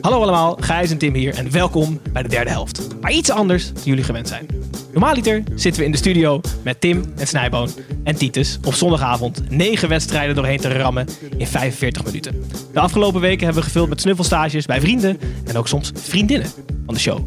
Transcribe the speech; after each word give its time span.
Hallo 0.00 0.22
allemaal, 0.22 0.56
Gijs 0.60 0.90
en 0.90 0.98
Tim 0.98 1.14
hier 1.14 1.34
en 1.34 1.50
welkom 1.50 2.00
bij 2.12 2.22
de 2.22 2.28
derde 2.28 2.50
helft. 2.50 2.88
Maar 3.00 3.12
iets 3.12 3.30
anders 3.30 3.72
dan 3.72 3.82
jullie 3.84 4.04
gewend 4.04 4.28
zijn. 4.28 4.46
Normaaliter 4.92 5.42
zitten 5.54 5.80
we 5.80 5.86
in 5.86 5.92
de 5.92 5.98
studio 5.98 6.40
met 6.62 6.80
Tim 6.80 7.04
en 7.16 7.26
Snijboon 7.26 7.70
en 8.04 8.16
Titus 8.16 8.58
op 8.64 8.74
zondagavond 8.74 9.50
negen 9.50 9.88
wedstrijden 9.88 10.34
doorheen 10.34 10.58
te 10.58 10.78
rammen 10.78 11.06
in 11.36 11.46
45 11.46 12.04
minuten. 12.04 12.44
De 12.72 12.80
afgelopen 12.80 13.20
weken 13.20 13.44
hebben 13.44 13.62
we 13.62 13.68
gevuld 13.68 13.88
met 13.88 14.00
snuffelstages 14.00 14.66
bij 14.66 14.80
vrienden 14.80 15.18
en 15.44 15.56
ook 15.56 15.68
soms 15.68 15.90
vriendinnen 15.94 16.48
van 16.86 16.94
de 16.94 17.00
show. 17.00 17.18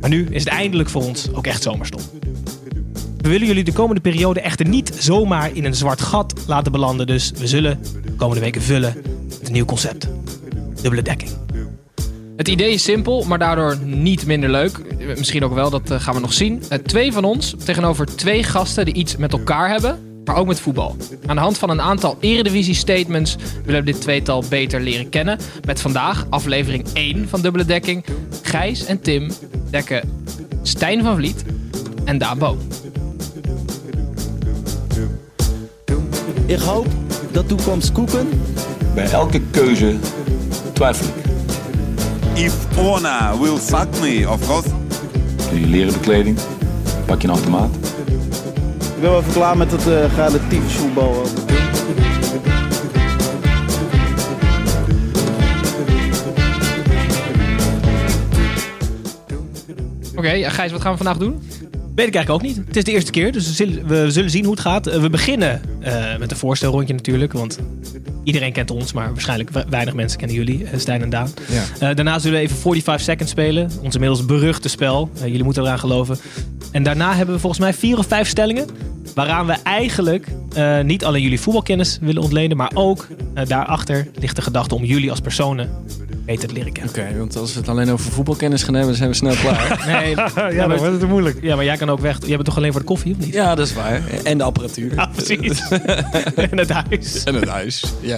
Maar 0.00 0.10
nu 0.10 0.26
is 0.30 0.44
het 0.44 0.52
eindelijk 0.52 0.88
voor 0.88 1.02
ons 1.02 1.32
ook 1.32 1.46
echt 1.46 1.62
zomerstop. 1.62 2.00
We 3.18 3.28
willen 3.28 3.46
jullie 3.46 3.64
de 3.64 3.72
komende 3.72 4.00
periode 4.00 4.40
echter 4.40 4.68
niet 4.68 4.92
zomaar 4.98 5.50
in 5.52 5.64
een 5.64 5.74
zwart 5.74 6.00
gat 6.00 6.34
laten 6.46 6.72
belanden, 6.72 7.06
dus 7.06 7.32
we 7.36 7.46
zullen 7.46 7.80
de 8.04 8.12
komende 8.16 8.40
weken 8.40 8.62
vullen 8.62 8.94
met 9.38 9.46
een 9.46 9.52
nieuw 9.52 9.64
concept. 9.64 10.08
Dubbele 10.82 11.02
dekking. 11.02 11.30
Het 12.36 12.48
idee 12.48 12.72
is 12.72 12.82
simpel, 12.82 13.24
maar 13.24 13.38
daardoor 13.38 13.78
niet 13.84 14.26
minder 14.26 14.50
leuk. 14.50 14.80
Misschien 15.16 15.44
ook 15.44 15.54
wel, 15.54 15.70
dat 15.70 15.90
eh, 15.90 16.00
gaan 16.00 16.14
we 16.14 16.20
nog 16.20 16.32
zien. 16.32 16.62
Eh, 16.68 16.78
twee 16.78 17.12
van 17.12 17.24
ons 17.24 17.54
tegenover 17.64 18.16
twee 18.16 18.42
gasten 18.42 18.84
die 18.84 18.94
iets 18.94 19.16
met 19.16 19.32
elkaar 19.32 19.68
hebben, 19.68 19.98
maar 20.24 20.36
ook 20.36 20.46
met 20.46 20.60
voetbal. 20.60 20.96
Aan 21.26 21.36
de 21.36 21.42
hand 21.42 21.58
van 21.58 21.70
een 21.70 21.80
aantal 21.80 22.16
eredivisie-statements 22.20 23.36
willen 23.64 23.84
we 23.84 23.92
dit 23.92 24.00
tweetal 24.00 24.44
beter 24.48 24.80
leren 24.80 25.08
kennen. 25.08 25.38
Met 25.66 25.80
vandaag 25.80 26.26
aflevering 26.30 26.86
1 26.92 27.28
van 27.28 27.40
Dubbele 27.40 27.64
Dekking. 27.64 28.04
Gijs 28.42 28.84
en 28.84 29.00
Tim 29.00 29.30
dekken 29.70 30.24
Stijn 30.62 31.02
van 31.02 31.16
Vliet 31.16 31.44
en 32.04 32.18
Daan 32.18 32.38
Boom. 32.38 32.58
Ik 36.46 36.58
hoop 36.58 36.86
dat 37.32 37.48
toekomst 37.48 37.92
koeken. 37.92 38.28
Bij 38.94 39.10
elke 39.10 39.40
keuze 39.50 39.96
twijfel 40.72 41.06
ik. 41.06 41.24
If 42.44 42.54
Ona 42.78 43.38
will 43.38 43.56
fuck 43.56 43.88
me, 44.00 44.26
of 44.30 44.46
course. 44.46 44.68
Je 45.52 45.66
leren 45.66 45.92
bekleding, 45.92 46.38
pak 47.06 47.22
je 47.22 47.28
een 47.28 47.34
automaat. 47.34 47.70
Ik 48.96 49.02
ben 49.02 49.10
wel 49.10 49.20
even 49.20 49.32
klaar 49.32 49.56
met 49.56 49.70
het 49.70 49.86
uh, 49.86 50.16
relatief 50.16 50.62
voetbal. 50.76 51.22
Oké, 60.16 60.30
ja, 60.30 60.50
Gijs, 60.50 60.72
wat 60.72 60.80
gaan 60.80 60.90
we 60.90 60.96
vandaag 60.96 61.16
doen? 61.16 61.42
Weet 61.94 62.06
ik 62.06 62.14
eigenlijk 62.14 62.30
ook 62.30 62.42
niet. 62.42 62.66
Het 62.66 62.76
is 62.76 62.84
de 62.84 62.92
eerste 62.92 63.10
keer, 63.10 63.32
dus 63.32 63.46
we 63.46 63.52
zullen, 63.52 63.86
we 63.86 64.10
zullen 64.10 64.30
zien 64.30 64.42
hoe 64.44 64.52
het 64.52 64.62
gaat. 64.62 64.86
Eh, 64.86 65.00
We 65.00 65.10
beginnen 65.10 65.60
eh, 65.80 66.16
met 66.18 66.30
een 66.30 66.36
voorstelrondje 66.36 66.94
natuurlijk, 66.94 67.32
want 67.32 67.58
iedereen 68.26 68.52
kent 68.52 68.70
ons, 68.70 68.92
maar 68.92 69.08
waarschijnlijk 69.12 69.50
we- 69.50 69.64
weinig 69.70 69.94
mensen 69.94 70.18
kennen 70.18 70.36
jullie, 70.36 70.64
eh, 70.64 70.78
Stijn 70.78 71.02
en 71.02 71.10
Daan. 71.10 71.30
Eh, 71.78 71.94
daarna 71.94 72.18
zullen 72.18 72.38
we 72.38 72.44
even 72.44 72.56
45 72.56 73.00
seconds 73.04 73.30
spelen, 73.30 73.70
ons 73.82 73.94
inmiddels 73.94 74.24
beruchte 74.26 74.68
spel. 74.68 75.10
Eh, 75.20 75.26
jullie 75.26 75.44
moeten 75.44 75.62
eraan 75.62 75.78
geloven. 75.78 76.18
En 76.72 76.82
daarna 76.82 77.14
hebben 77.14 77.34
we 77.34 77.40
volgens 77.40 77.60
mij 77.62 77.74
vier 77.74 77.98
of 77.98 78.06
vijf 78.06 78.28
stellingen, 78.28 78.66
waaraan 79.14 79.46
we 79.46 79.52
eigenlijk 79.52 80.26
niet 80.82 81.04
alleen 81.04 81.22
jullie 81.22 81.40
voetbalkennis 81.40 81.98
willen 82.00 82.22
ontlenen, 82.22 82.56
maar 82.56 82.70
ook 82.74 83.06
daarachter 83.48 84.08
ligt 84.20 84.36
de 84.36 84.42
gedachte 84.42 84.74
om 84.74 84.84
jullie 84.84 85.10
als 85.10 85.20
personen 85.20 85.70
beter 86.26 86.48
te 86.48 86.54
leren 86.54 86.72
kennen. 86.72 86.94
Oké, 86.94 87.18
want 87.18 87.36
als 87.36 87.52
we 87.52 87.58
het 87.60 87.68
alleen 87.68 87.90
over 87.90 88.12
voetbalkennis 88.12 88.62
gaan 88.62 88.74
hebben, 88.74 88.96
dan 88.98 88.98
zijn 88.98 89.10
we 89.10 89.16
snel 89.16 89.34
klaar. 89.34 89.84
Nee, 89.86 90.10
ja, 90.54 90.66
maar, 90.66 90.78
het 90.78 91.08
moeilijk. 91.08 91.38
ja, 91.42 91.56
maar 91.56 91.64
jij 91.64 91.76
kan 91.76 91.90
ook 91.90 92.00
weg. 92.00 92.18
Jij 92.20 92.28
bent 92.28 92.44
toch 92.44 92.56
alleen 92.56 92.72
voor 92.72 92.80
de 92.80 92.86
koffie, 92.86 93.12
of 93.12 93.24
niet? 93.24 93.34
ja, 93.34 93.54
dat 93.54 93.66
is 93.66 93.74
waar. 93.74 94.02
En 94.24 94.38
de 94.38 94.44
apparatuur. 94.44 94.94
Ja, 94.94 95.06
precies. 95.06 95.68
en 96.50 96.58
het 96.58 96.70
huis. 96.70 97.24
En 97.24 97.34
het 97.34 97.48
huis. 97.48 97.84
Ja. 98.00 98.16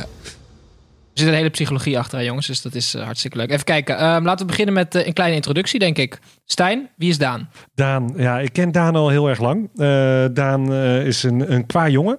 Er 1.18 1.24
zit 1.24 1.32
een 1.32 1.38
hele 1.38 1.50
psychologie 1.50 1.98
achter, 1.98 2.18
hè, 2.18 2.24
jongens, 2.24 2.46
dus 2.46 2.62
dat 2.62 2.74
is 2.74 2.94
eh, 2.94 3.02
hartstikke 3.04 3.36
leuk. 3.36 3.50
Even 3.50 3.64
kijken, 3.64 3.98
ehm, 3.98 4.24
laten 4.24 4.38
we 4.38 4.50
beginnen 4.50 4.74
met 4.74 4.94
eh, 4.94 5.06
een 5.06 5.12
kleine 5.12 5.36
introductie, 5.36 5.78
denk 5.78 5.98
ik. 5.98 6.18
Stijn, 6.44 6.90
wie 6.96 7.08
is 7.10 7.18
Daan? 7.18 7.48
Daan, 7.74 8.14
ja, 8.16 8.38
ik 8.38 8.52
ken 8.52 8.72
Daan 8.72 8.96
al 8.96 9.08
heel 9.08 9.28
erg 9.28 9.40
lang. 9.40 9.70
Eh, 9.76 10.24
Daan 10.32 10.72
is 11.04 11.22
een, 11.22 11.52
een 11.52 11.66
qua 11.66 11.88
jongen. 11.88 12.18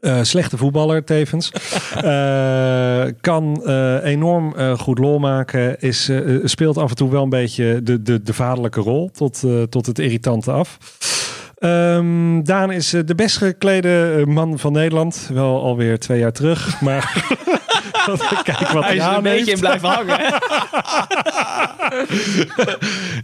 Eh, 0.00 0.18
slechte 0.22 0.56
voetballer 0.56 1.04
tevens. 1.04 1.52
Eh, 2.00 3.02
kan 3.20 3.62
eh, 3.66 4.04
enorm 4.04 4.54
goed 4.78 4.98
lol 4.98 5.18
maken. 5.18 5.80
Is, 5.80 6.10
speelt 6.44 6.76
af 6.76 6.90
en 6.90 6.96
toe 6.96 7.10
wel 7.10 7.22
een 7.22 7.28
beetje 7.28 7.82
de, 7.82 8.02
de, 8.02 8.22
de 8.22 8.34
vaderlijke 8.34 8.80
rol. 8.80 9.10
Tot, 9.10 9.44
tot 9.68 9.86
het 9.86 9.98
irritante 9.98 10.50
af. 10.50 10.78
Ehm, 11.58 12.42
Daan 12.42 12.72
is 12.72 12.90
de 12.90 13.14
best 13.14 13.36
geklede 13.36 14.24
man 14.26 14.58
van 14.58 14.72
Nederland. 14.72 15.30
Wel 15.32 15.62
alweer 15.62 15.98
twee 15.98 16.18
jaar 16.18 16.32
terug. 16.32 16.80
Maar 16.80 17.24
kijk 18.42 18.68
wat 18.68 18.84
hij, 18.84 18.96
Hij 18.96 18.96
is 18.96 19.02
er 19.02 19.08
aan 19.08 19.14
een 19.14 19.22
beetje 19.22 19.52
in 19.52 19.58
blijven 19.60 19.88
hangen. 19.88 20.18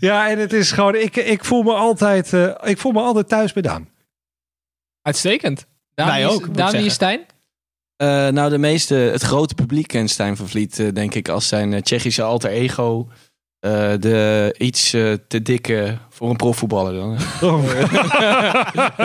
Ja, 0.09 0.29
en 0.29 0.39
het 0.39 0.53
is 0.53 0.73
gewoon... 0.73 0.95
Ik, 0.95 1.17
ik, 1.17 1.45
voel 1.45 1.63
me 1.63 1.73
altijd, 1.73 2.33
ik 2.65 2.79
voel 2.79 2.93
me 2.93 3.01
altijd 3.01 3.29
thuis 3.29 3.53
bij 3.53 3.63
Daan. 3.63 3.89
Uitstekend. 5.03 5.67
Daan, 5.97 6.09
Wij 6.09 6.27
ook, 6.27 6.47
wie 6.47 6.85
is. 6.85 6.93
Stijn? 6.93 7.21
Eh, 7.97 8.29
nou, 8.29 8.51
de 8.51 8.59
meeste, 8.59 8.95
het 8.95 9.23
grote 9.23 9.55
publiek 9.55 9.87
kent 9.89 10.11
Stijn 10.11 10.37
van 10.37 10.49
Vliet, 10.49 10.79
eh, 10.79 10.89
denk 10.93 11.15
ik, 11.15 11.29
als 11.29 11.49
zijn 11.49 11.73
eh, 11.73 11.81
Tsjechische 11.83 12.23
alter 12.23 12.51
ego. 12.51 13.09
Eh, 13.61 13.93
de 14.01 14.55
iets 14.59 14.93
eh, 14.93 15.13
te 15.29 15.43
dikke 15.43 15.99
voor 16.09 16.31
een 16.31 16.37
profvoetballer 16.37 16.95
dan. 16.95 17.17
Oh. 17.51 17.65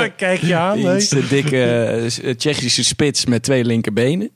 Kijk 0.18 0.42
je 0.42 0.56
aan. 0.56 0.82
De 0.82 0.96
iets 0.96 1.08
te 1.08 1.28
dikke 1.28 2.34
Tsjechische 2.38 2.84
spits 2.84 3.26
met 3.26 3.44
twee 3.44 3.66
linkerbenen. 3.66 4.34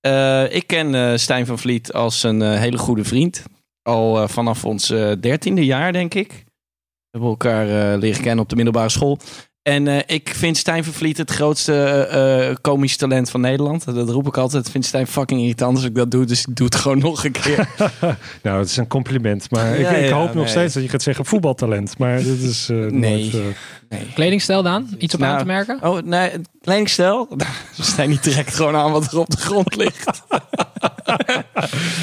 Eh, 0.00 0.54
ik 0.54 0.66
ken 0.66 0.94
eh, 0.94 1.16
Stijn 1.16 1.46
van 1.46 1.58
Vliet 1.58 1.92
als 1.92 2.22
een 2.22 2.40
hele 2.58 2.78
goede 2.78 3.04
vriend. 3.04 3.42
Al 3.82 4.22
eh, 4.22 4.28
vanaf 4.28 4.64
ons 4.64 4.86
dertiende 5.20 5.64
jaar, 5.64 5.92
denk 5.92 6.14
ik. 6.14 6.28
We 6.28 7.10
hebben 7.10 7.28
elkaar 7.30 7.92
eh, 7.92 7.98
leren 7.98 8.22
kennen 8.22 8.42
op 8.44 8.48
de 8.48 8.56
middelbare 8.56 8.88
school. 8.88 9.18
En 9.64 9.88
eh, 9.88 9.98
ik 10.06 10.32
vind 10.34 10.56
Stijn 10.56 10.84
van 10.84 10.92
Vliet 10.92 11.18
het 11.18 11.30
grootste 11.30 11.72
eh, 11.72 12.48
eh, 12.48 12.56
komisch 12.60 12.96
talent 12.96 13.30
van 13.30 13.40
Nederland. 13.40 13.84
Dat 13.84 14.08
roep 14.10 14.26
ik 14.26 14.36
altijd. 14.36 14.64
Ik 14.66 14.70
vind 14.72 14.84
Stijn 14.84 15.06
fucking 15.06 15.40
irritant 15.40 15.76
als 15.76 15.84
ik 15.84 15.94
dat 15.94 16.10
doe. 16.10 16.24
Dus 16.24 16.46
ik 16.46 16.56
doe 16.56 16.66
het 16.66 16.74
gewoon 16.74 16.98
nog 16.98 17.24
een 17.24 17.32
keer. 17.32 17.68
Nou, 18.42 18.58
het 18.58 18.68
is 18.68 18.76
een 18.76 18.86
compliment. 18.86 19.50
Maar 19.50 19.80
Ja, 19.80 19.90
ik, 19.90 20.02
ik 20.02 20.08
ja, 20.08 20.16
hoop 20.16 20.34
nog 20.34 20.48
steeds 20.48 20.74
dat 20.74 20.82
je 20.82 20.88
gaat 20.88 21.02
zeggen 21.02 21.24
voetbaltalent. 21.24 21.98
Maar 21.98 22.16
dat 22.16 22.38
is 22.38 22.68
eh, 22.68 22.76
Nee. 22.76 22.90
nooit, 22.90 23.34
eh, 23.34 23.40
Nee. 23.88 24.12
Kledingstijl, 24.14 24.62
Daan? 24.62 24.94
Iets 24.98 25.14
op 25.14 25.20
Nou, 25.20 25.32
aan 25.32 25.38
te 25.38 25.44
merken? 25.46 25.78
Oh, 25.82 26.02
nee, 26.02 26.30
kledingstijl? 26.60 27.28
Stijn 27.80 28.08
die 28.08 28.18
trekt 28.18 28.54
gewoon 28.54 28.76
aan 28.76 28.92
wat 28.92 29.12
er 29.12 29.18
op 29.18 29.30
de 29.30 29.36
grond 29.36 29.76
ligt. 29.76 30.22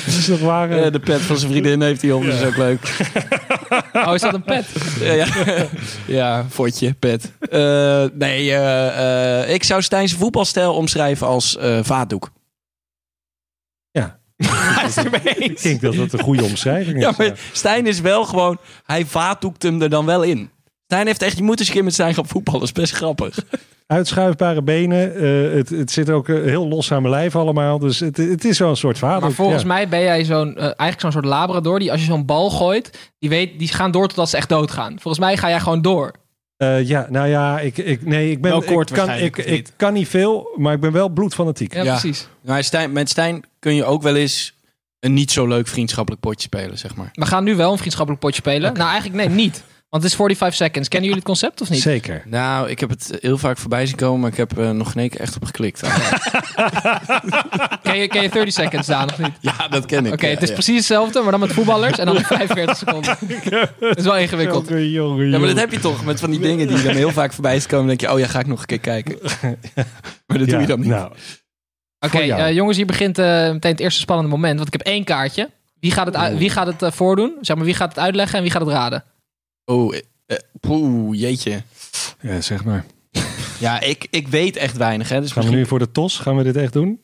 is 0.05 0.25
dat 0.25 0.39
waar? 0.39 0.91
de 0.91 0.99
pet 0.99 1.21
van 1.21 1.37
zijn 1.37 1.51
vriendin 1.51 1.81
heeft 1.81 2.01
hij 2.01 2.11
dat 2.11 2.23
is 2.23 2.43
ook 2.43 2.57
leuk. 2.57 2.79
Oh, 3.93 4.13
is 4.13 4.21
dat 4.21 4.33
een 4.33 4.43
pet? 4.43 4.65
Ja, 4.99 5.13
ja. 5.13 5.27
ja 6.05 6.45
fotje, 6.49 6.93
pet. 6.93 7.31
Eh, 7.39 8.05
nee, 8.13 8.51
eh, 8.51 9.41
eh, 9.41 9.53
ik 9.53 9.63
zou 9.63 9.81
Stijn's 9.81 10.13
voetbalstijl 10.13 10.73
omschrijven 10.73 11.27
als 11.27 11.57
eh, 11.57 11.79
vaatdoek. 11.83 12.31
ja. 13.91 14.19
Ik 15.37 15.61
denk 15.61 15.81
dat 15.81 15.95
dat 15.95 16.13
een 16.13 16.19
goede 16.19 16.43
omschrijving 16.43 16.97
is. 16.97 17.03
Ja, 17.03 17.13
maar 17.17 17.39
Stijn 17.51 17.87
is 17.87 17.99
wel 17.99 18.25
gewoon... 18.25 18.57
Hij 18.85 19.05
vaatdoekt 19.05 19.63
hem 19.63 19.81
er 19.81 19.89
dan 19.89 20.05
wel 20.05 20.23
in. 20.23 20.49
Stijn 20.85 21.07
heeft 21.07 21.21
echt... 21.21 21.37
Je 21.37 21.43
moet 21.43 21.59
eens 21.59 21.67
een 21.67 21.73
keer 21.73 21.83
met 21.83 21.93
Stijn 21.93 22.13
gaan 22.13 22.27
voetballen. 22.27 22.59
Dat 22.59 22.69
is 22.69 22.81
best 22.81 22.93
grappig. 22.93 23.37
Uitschuifbare 23.91 24.61
benen. 24.61 25.15
eh, 25.15 25.53
het, 25.57 25.69
het 25.69 25.91
zit 25.91 26.09
ook 26.09 26.29
eh, 26.29 26.35
heel 26.43 26.67
los 26.67 26.91
aan 26.91 27.01
mijn 27.01 27.13
lijf 27.13 27.35
allemaal. 27.35 27.79
Dus 27.79 27.99
het, 27.99 28.17
het 28.17 28.45
is 28.45 28.59
wel 28.59 28.69
een 28.69 28.75
soort 28.75 28.97
vader. 28.97 29.21
Maar 29.21 29.31
volgens 29.31 29.61
ja. 29.61 29.67
mij 29.67 29.87
ben 29.87 30.01
jij 30.01 30.23
zo'n, 30.23 30.55
eh, 30.55 30.63
eigenlijk 30.63 30.99
zo'n 31.01 31.11
soort 31.11 31.25
labrador 31.25 31.79
die 31.79 31.91
als 31.91 31.99
je 31.99 32.05
zo'n 32.05 32.25
bal 32.25 32.49
gooit, 32.49 33.11
die, 33.19 33.29
weet, 33.29 33.59
die 33.59 33.67
gaan 33.67 33.91
door 33.91 34.07
totdat 34.07 34.29
ze 34.29 34.37
echt 34.37 34.49
doodgaan. 34.49 34.91
Volgens 34.99 35.19
mij 35.23 35.37
ga 35.37 35.49
jij 35.49 35.59
gewoon 35.59 35.81
door. 35.81 36.11
Eh, 36.57 36.87
ja, 36.87 37.07
nou 37.09 37.27
ja, 37.27 37.59
ik, 37.59 37.77
ik, 37.77 38.05
nee, 38.05 38.31
ik 38.31 38.41
ben. 38.41 38.51
Wel 38.51 38.61
kort 38.61 38.89
ik, 38.89 38.95
kan, 38.95 39.09
ik, 39.09 39.37
ik 39.37 39.69
kan 39.75 39.93
niet 39.93 40.07
veel, 40.07 40.49
maar 40.55 40.73
ik 40.73 40.79
ben 40.79 40.91
wel 40.91 41.09
bloedfanatiek. 41.09 41.73
Ja, 41.73 41.83
Ja. 41.83 41.91
precies. 41.99 42.27
Maar 42.41 42.63
Stijn, 42.63 42.91
met 42.91 43.09
Stijn 43.09 43.43
kun 43.59 43.75
je 43.75 43.85
ook 43.85 44.01
wel 44.01 44.15
eens 44.15 44.53
een 44.99 45.13
niet 45.13 45.31
zo 45.31 45.47
leuk 45.47 45.67
vriendschappelijk 45.67 46.21
potje 46.21 46.41
spelen, 46.41 46.77
zeg 46.77 46.95
maar. 46.95 47.09
We 47.13 47.25
gaan 47.25 47.43
nu 47.43 47.55
wel 47.55 47.71
een 47.71 47.77
vriendschappelijk 47.77 48.23
potje 48.23 48.41
spelen. 48.41 48.73
Nou, 48.73 48.89
eigenlijk 48.89 49.27
nee, 49.27 49.35
niet. 49.35 49.63
Want 49.91 50.03
het 50.03 50.11
is 50.11 50.17
45 50.17 50.65
seconds. 50.65 50.87
Kennen 50.87 51.09
jullie 51.09 51.23
het 51.25 51.31
concept 51.33 51.61
of 51.61 51.69
niet? 51.69 51.81
Zeker. 51.81 52.23
Nou, 52.25 52.69
ik 52.69 52.79
heb 52.79 52.89
het 52.89 53.17
heel 53.19 53.37
vaak 53.37 53.57
voorbij 53.57 53.85
zien 53.85 53.95
komen, 53.95 54.19
maar 54.19 54.29
ik 54.31 54.37
heb 54.37 54.57
er 54.57 54.75
nog 54.75 54.91
geen 54.91 55.09
keer 55.09 55.19
echt 55.19 55.35
op 55.35 55.45
geklikt. 55.45 55.81
Ken 57.83 57.97
je, 57.97 58.07
ken 58.07 58.21
je 58.21 58.29
30 58.29 58.53
seconds, 58.53 58.87
Daan, 58.87 59.09
of 59.09 59.17
niet? 59.17 59.31
ja, 59.39 59.67
dat 59.67 59.85
ken 59.85 60.05
ik. 60.05 60.13
Oké, 60.13 60.25
ja, 60.25 60.33
het 60.33 60.41
is 60.41 60.47
ja. 60.47 60.53
precies 60.53 60.75
hetzelfde, 60.75 61.21
maar 61.21 61.31
dan 61.31 61.39
met 61.39 61.53
voetballers 61.53 61.97
en 61.97 62.05
dan 62.05 62.15
in 62.17 62.23
45 62.23 62.77
seconden. 62.77 63.17
Dat 63.79 63.97
is 63.97 64.03
wel 64.03 64.17
ingewikkeld. 64.17 64.67
Jongen, 64.67 64.89
jongen, 64.89 65.29
Ja, 65.29 65.37
maar 65.37 65.47
dat 65.47 65.57
heb 65.59 65.71
je 65.71 65.79
toch 65.79 66.05
met 66.05 66.19
van 66.19 66.29
die 66.31 66.39
dingen 66.39 66.67
die 66.67 66.81
dan 66.83 66.95
heel 66.95 67.11
vaak 67.11 67.33
voorbij 67.33 67.59
zien 67.59 67.69
komen. 67.69 67.87
Dan 67.87 67.97
denk 67.97 68.09
je, 68.09 68.15
oh 68.15 68.19
ja, 68.19 68.27
ga 68.27 68.39
ik 68.39 68.47
nog 68.47 68.59
een 68.59 68.65
keer 68.65 68.79
kijken. 68.79 69.17
Maar 70.27 70.37
dat 70.37 70.49
doe 70.49 70.59
je 70.59 70.67
dan 70.67 70.79
niet. 70.79 70.89
Nou, 70.89 71.11
Oké, 71.99 72.17
eh, 72.17 72.51
jongens, 72.53 72.77
hier 72.77 72.85
begint 72.85 73.17
eh, 73.17 73.25
meteen 73.51 73.71
het 73.71 73.79
eerste 73.79 73.99
spannende 73.99 74.31
moment. 74.31 74.55
Want 74.55 74.67
ik 74.67 74.73
heb 74.73 74.87
één 74.87 75.03
kaartje. 75.03 75.49
Wie 75.79 75.91
gaat 75.91 76.05
het, 76.05 76.15
uit- 76.15 76.37
wie 76.37 76.49
gaat 76.49 76.67
het 76.67 76.81
eh, 76.81 76.91
voordoen? 76.91 77.37
Zeg 77.41 77.55
maar, 77.55 77.65
wie 77.65 77.73
gaat 77.73 77.89
het 77.89 77.99
uitleggen 77.99 78.37
en 78.37 78.43
wie 78.43 78.51
gaat 78.51 78.61
het 78.61 78.69
raden? 78.69 79.03
Oh, 79.65 79.95
eh, 79.95 80.01
eh, 80.25 80.37
poeh, 80.59 81.19
jeetje. 81.19 81.63
ja, 82.21 82.41
zeg 82.41 82.63
maar. 82.63 82.85
Ja, 83.59 83.79
ik, 83.79 84.07
ik 84.09 84.27
weet 84.27 84.55
echt 84.55 84.77
weinig. 84.77 85.09
Hè, 85.09 85.19
dus 85.21 85.25
Gaan 85.31 85.35
we 85.35 85.39
misschien 85.49 85.57
nu 85.59 85.65
voor 85.65 85.79
de 85.79 85.91
tos? 85.91 86.17
Gaan 86.19 86.37
we 86.37 86.43
dit 86.43 86.55
echt 86.57 86.73
doen? 86.73 87.01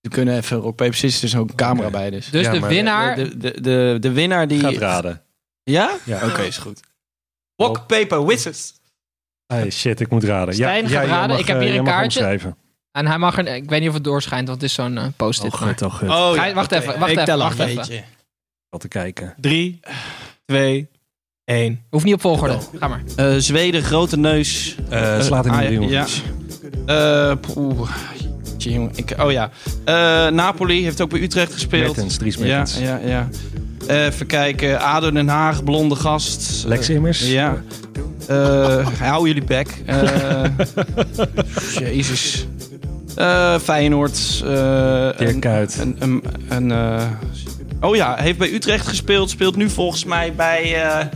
we 0.00 0.08
kunnen 0.08 0.36
even 0.36 0.56
rock, 0.56 0.76
paper, 0.76 0.94
scissors, 0.94 1.22
er 1.32 1.38
is 1.38 1.44
ook 1.44 1.50
een 1.50 1.56
camera 1.56 1.90
bij. 1.90 2.10
Dus. 2.10 2.30
Dus 2.30 2.44
Ja, 2.46 2.52
de 2.52 2.60
maar- 2.60 2.68
winnaar... 2.68 3.16
De, 3.16 3.36
de, 3.36 3.60
de, 3.60 3.96
de 4.00 4.12
winnaar 4.12 4.48
die... 4.48 4.60
Gaat 4.60 4.76
raden. 4.76 5.22
Ja? 5.62 5.96
Ja. 6.04 6.26
Oké, 6.28 6.42
is 6.42 6.58
goed. 6.58 6.80
Rock, 7.56 7.86
paper, 7.86 8.22
scissors. 8.30 8.72
Hey, 9.46 9.70
shit, 9.70 10.00
ik 10.00 10.10
moet 10.10 10.24
raden. 10.24 10.54
Stijn 10.54 10.82
gaat 10.82 10.90
jij 10.92 11.06
raden. 11.06 11.28
mag, 11.28 11.38
Ik 11.38 11.46
heb 11.46 11.56
eh, 11.56 11.62
hier 11.62 11.70
jij 11.70 11.78
een 11.78 11.84
mag 11.84 11.94
kaartje. 11.94 12.18
omschrijven. 12.20 12.56
En 12.92 13.06
hij 13.06 13.18
mag 13.18 13.38
er... 13.38 13.46
Ik 13.54 13.68
weet 13.70 13.80
niet 13.80 13.88
of 13.88 13.94
het 13.94 14.04
doorschijnt, 14.04 14.48
want 14.48 14.60
het 14.60 14.70
is 14.70 14.76
zo'n 14.76 14.98
eh, 14.98 15.06
post-it. 15.16 15.52
Oh, 15.54 15.60
maar- 15.60 15.68
gut, 15.68 15.82
oh, 15.82 15.94
gut. 15.94 16.08
Oh, 16.08 16.32
Ga 16.32 16.44
je- 16.44 16.54
wacht 16.54 16.72
even, 16.72 16.86
wacht 16.86 17.02
ik 17.02 17.08
even, 17.08 17.24
tel 17.24 17.38
wacht 17.38 17.58
even. 17.58 18.04
Al 18.68 18.78
te 18.78 18.88
kijken. 18.88 19.34
Drie, 19.40 19.80
twee, 20.44 20.88
één. 21.44 21.80
Hoeft 21.90 22.04
niet 22.04 22.14
op 22.14 22.20
volgorde. 22.20 22.58
Ga 22.78 22.88
maar. 22.88 23.02
Eh, 23.16 23.34
Zweden, 23.36 23.82
grote 23.82 24.18
neus. 24.18 24.76
Eh, 24.88 25.20
slaat 25.20 25.44
in 25.46 25.50
ah, 25.52 25.58
de 25.58 25.64
ja, 25.64 25.70
jongens. 25.70 26.22
ja. 26.86 27.30
Eh, 27.30 27.36
poeh. 27.54 27.90
Jeetje, 28.52 28.72
jongen. 28.72 28.90
Ik, 28.94 29.14
oh 29.20 29.30
ja. 29.32 29.50
Eh, 29.84 29.94
Napoli 30.32 30.82
heeft 30.82 31.00
ook 31.00 31.10
bij 31.10 31.20
Utrecht 31.20 31.52
gespeeld. 31.52 31.86
Mertens, 31.96 32.16
Dries 32.16 32.34
ja, 32.34 32.40
Mertens. 32.40 32.78
ja, 32.78 33.00
ja. 33.04 33.28
Eh, 33.86 34.04
even 34.04 34.26
kijken. 34.26 34.80
ADO 34.80 35.10
Den 35.12 35.28
Haag, 35.28 35.64
blonde 35.64 35.94
gast. 35.94 36.64
Lex 36.66 36.88
Eh, 36.88 36.94
Immers. 36.94 37.26
ja. 37.30 37.62
Eh, 38.28 38.86
hou 38.98 39.26
jullie 39.26 39.44
bek. 39.44 39.68
Eh, 39.86 40.42
Jezus. 41.80 42.46
Eh, 43.16 43.58
Feyenoord. 43.58 44.42
eh, 44.44 44.50
Dirk 45.18 45.20
een- 45.32 45.40
Kuyt. 45.40 45.78
Een, 45.80 45.96
een, 45.98 46.22
een, 46.48 46.70
eh, 46.70 47.02
oh 47.80 47.96
ja, 47.96 48.16
heeft 48.16 48.38
bij 48.38 48.52
Utrecht 48.52 48.86
gespeeld. 48.86 49.30
Speelt 49.30 49.56
nu 49.56 49.70
volgens 49.70 50.04
mij 50.04 50.32
bij... 50.34 50.82
eh 50.84 51.06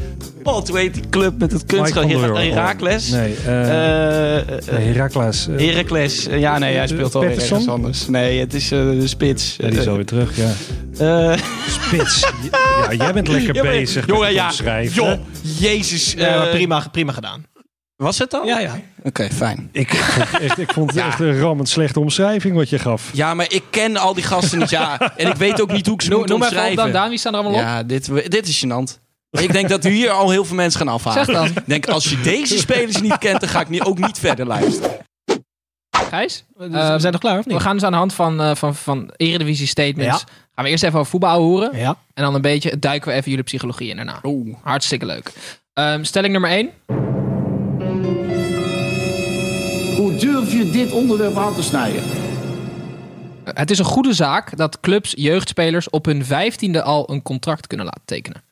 oh, 0.49 0.67
hoe 0.67 0.79
heet 0.79 0.95
die 0.95 1.09
club 1.11 1.39
met 1.39 1.53
het 1.53 1.65
kunstgras? 1.65 2.05
Her- 2.13 2.33
Werf. 2.33 2.53
Heracles? 2.55 3.09
Nee, 3.09 3.35
eh 3.47 3.65
Eh, 4.37 4.37
eh, 4.39 4.95
Heracles. 4.95 5.47
Eh, 5.49 6.39
Ja, 6.39 6.59
nee, 6.59 6.77
hij 6.77 6.87
speelt 6.87 7.15
al 7.15 7.25
ergens 7.25 7.69
anders. 7.69 8.09
Nee, 8.09 8.41
het 8.41 8.55
is 8.55 8.71
eh, 8.71 8.79
de 8.79 9.07
spits. 9.07 9.55
ja, 9.59 9.69
die 9.69 9.79
is 9.81 9.89
alweer 9.89 10.07
terug, 10.07 10.37
ja. 10.37 10.53
Eh, 11.33 11.39
Spits. 11.69 12.21
ja, 12.53 12.93
jij 12.95 13.13
bent 13.13 13.29
lekker 13.29 13.55
ja, 13.55 13.63
maar- 13.63 13.73
bezig 13.73 14.07
Jongen, 14.07 14.23
met 14.27 14.35
ja. 14.35 14.47
opschrijven. 14.47 14.95
Joh, 14.95 15.19
jezus. 15.59 16.13
Ja, 16.17 16.37
maar 16.37 16.47
eh, 16.47 16.51
prima, 16.55 16.85
prima 16.93 17.13
gedaan. 17.13 17.45
Was 17.97 18.19
het 18.19 18.31
dan? 18.31 18.47
Ja, 18.47 18.59
ja. 18.61 18.81
Oké, 19.03 19.29
fijn. 19.33 19.69
Ik, 19.73 19.95
vond 19.95 20.41
echt, 20.43 20.59
ik 20.59 20.73
vond 20.73 20.91
het 20.91 20.99
echt 21.07 21.21
een 21.21 21.39
rammend 21.41 21.69
slechte 21.69 22.01
omschrijving 22.01 22.55
wat 22.57 22.69
je 22.69 22.79
gaf. 22.79 23.11
Ja, 23.13 23.35
maar 23.35 23.47
ik 23.53 23.63
ken 23.71 23.97
al 23.97 24.15
die 24.15 24.23
gasten 24.25 24.59
niet. 24.59 24.71
Ja, 24.71 25.13
en 25.17 25.27
ik 25.29 25.35
weet 25.37 25.61
ook 25.61 25.73
niet 25.73 25.87
hoe 25.87 25.95
ik 25.95 26.03
ze 26.03 26.09
Noem, 26.11 26.19
moet 26.19 26.29
noem 26.29 26.37
even 26.43 26.49
op 26.49 26.53
omschrijven. 26.59 26.85
dan, 26.85 26.93
Daan. 27.01 27.09
Wie 27.09 27.19
staan 27.19 27.33
er 27.35 27.39
allemaal 27.41 27.59
op? 27.61 27.67
Ja, 27.67 27.83
dit, 27.83 28.31
dit 28.31 28.49
is 28.49 28.65
gênant. 28.67 29.01
Ik 29.31 29.53
denk 29.53 29.69
dat 29.69 29.85
hier 29.85 30.11
al 30.11 30.31
heel 30.31 30.45
veel 30.45 30.57
mensen 30.57 30.81
gaan 30.81 30.89
afhalen. 30.95 31.25
Zeg 31.25 31.35
dan. 31.35 31.47
Ik 31.47 31.67
denk, 31.67 31.87
als 31.89 32.11
je 32.11 32.21
deze 32.21 32.59
spelers 32.59 33.01
niet 33.01 33.19
kent, 33.19 33.41
dan 33.41 33.49
ga 33.49 33.61
ik 33.61 33.69
niet, 33.69 33.83
ook 33.83 33.99
niet 33.99 34.19
verder 34.19 34.47
luisteren. 34.47 34.91
Gijs? 35.91 36.45
Dus 36.59 36.67
Eh, 36.73 36.93
we 36.93 36.99
zijn 36.99 37.13
nog 37.13 37.21
klaar, 37.21 37.39
of 37.39 37.45
We 37.45 37.53
niet? 37.53 37.63
gaan 37.63 37.75
dus 37.75 37.83
aan 37.85 37.91
de 37.93 37.97
hand 37.99 38.13
van, 38.13 38.41
eh 38.41 38.55
van, 38.55 38.75
van 38.75 39.11
Eredivisie 39.17 39.67
statements... 39.67 40.21
Ja. 40.21 40.27
gaan 40.55 40.65
we 40.65 40.71
eerst 40.71 40.83
even 40.85 40.99
over 40.99 41.11
voetbal 41.11 41.41
horen. 41.41 41.77
Ja. 41.79 41.97
En 42.15 42.23
dan 42.25 42.35
een 42.35 42.41
beetje 42.41 42.79
duiken 42.79 43.09
we 43.11 43.15
even 43.15 43.29
jullie 43.31 43.45
psychologie 43.45 43.89
in 43.91 43.97
daarna. 43.97 44.21
Hartstikke 44.63 45.07
leuk. 45.07 45.33
Ehm, 45.73 46.05
stelling 46.05 46.33
nummer 46.33 46.51
1. 46.51 46.71
Hoe 49.97 50.17
durf 50.17 50.53
je 50.53 50.71
dit 50.73 50.93
onderwerp 50.93 51.37
aan 51.37 51.55
te 51.55 51.63
snijden? 51.63 52.03
Het 53.45 53.71
is 53.71 53.79
een 53.79 53.85
goede 53.85 54.13
zaak 54.13 54.57
dat 54.57 54.81
clubs 54.81 55.13
jeugdspelers 55.17 55.91
op 55.91 56.05
hun 56.05 56.25
vijftiende 56.25 56.83
al 56.83 57.11
een 57.11 57.23
contract 57.23 57.67
kunnen 57.67 57.87
laten 57.87 58.03
tekenen. 58.05 58.43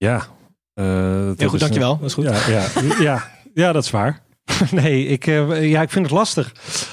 Ja. 0.00 0.26
dat 0.74 0.84
Heel 0.84 1.34
goed, 1.34 1.52
is 1.52 1.60
dankjewel. 1.60 1.98
Dat 1.98 2.06
is 2.06 2.14
goed. 2.14 2.24
Ja, 2.24 2.48
ja, 2.48 2.66
ja, 3.00 3.30
ja, 3.54 3.72
dat 3.72 3.84
is 3.84 3.90
waar. 3.90 4.22
nee, 4.82 5.06
ik, 5.06 5.26
eh, 5.26 5.70
ja, 5.70 5.82
ik 5.82 5.90
vind 5.90 6.04
het 6.04 6.14
lastig. 6.14 6.52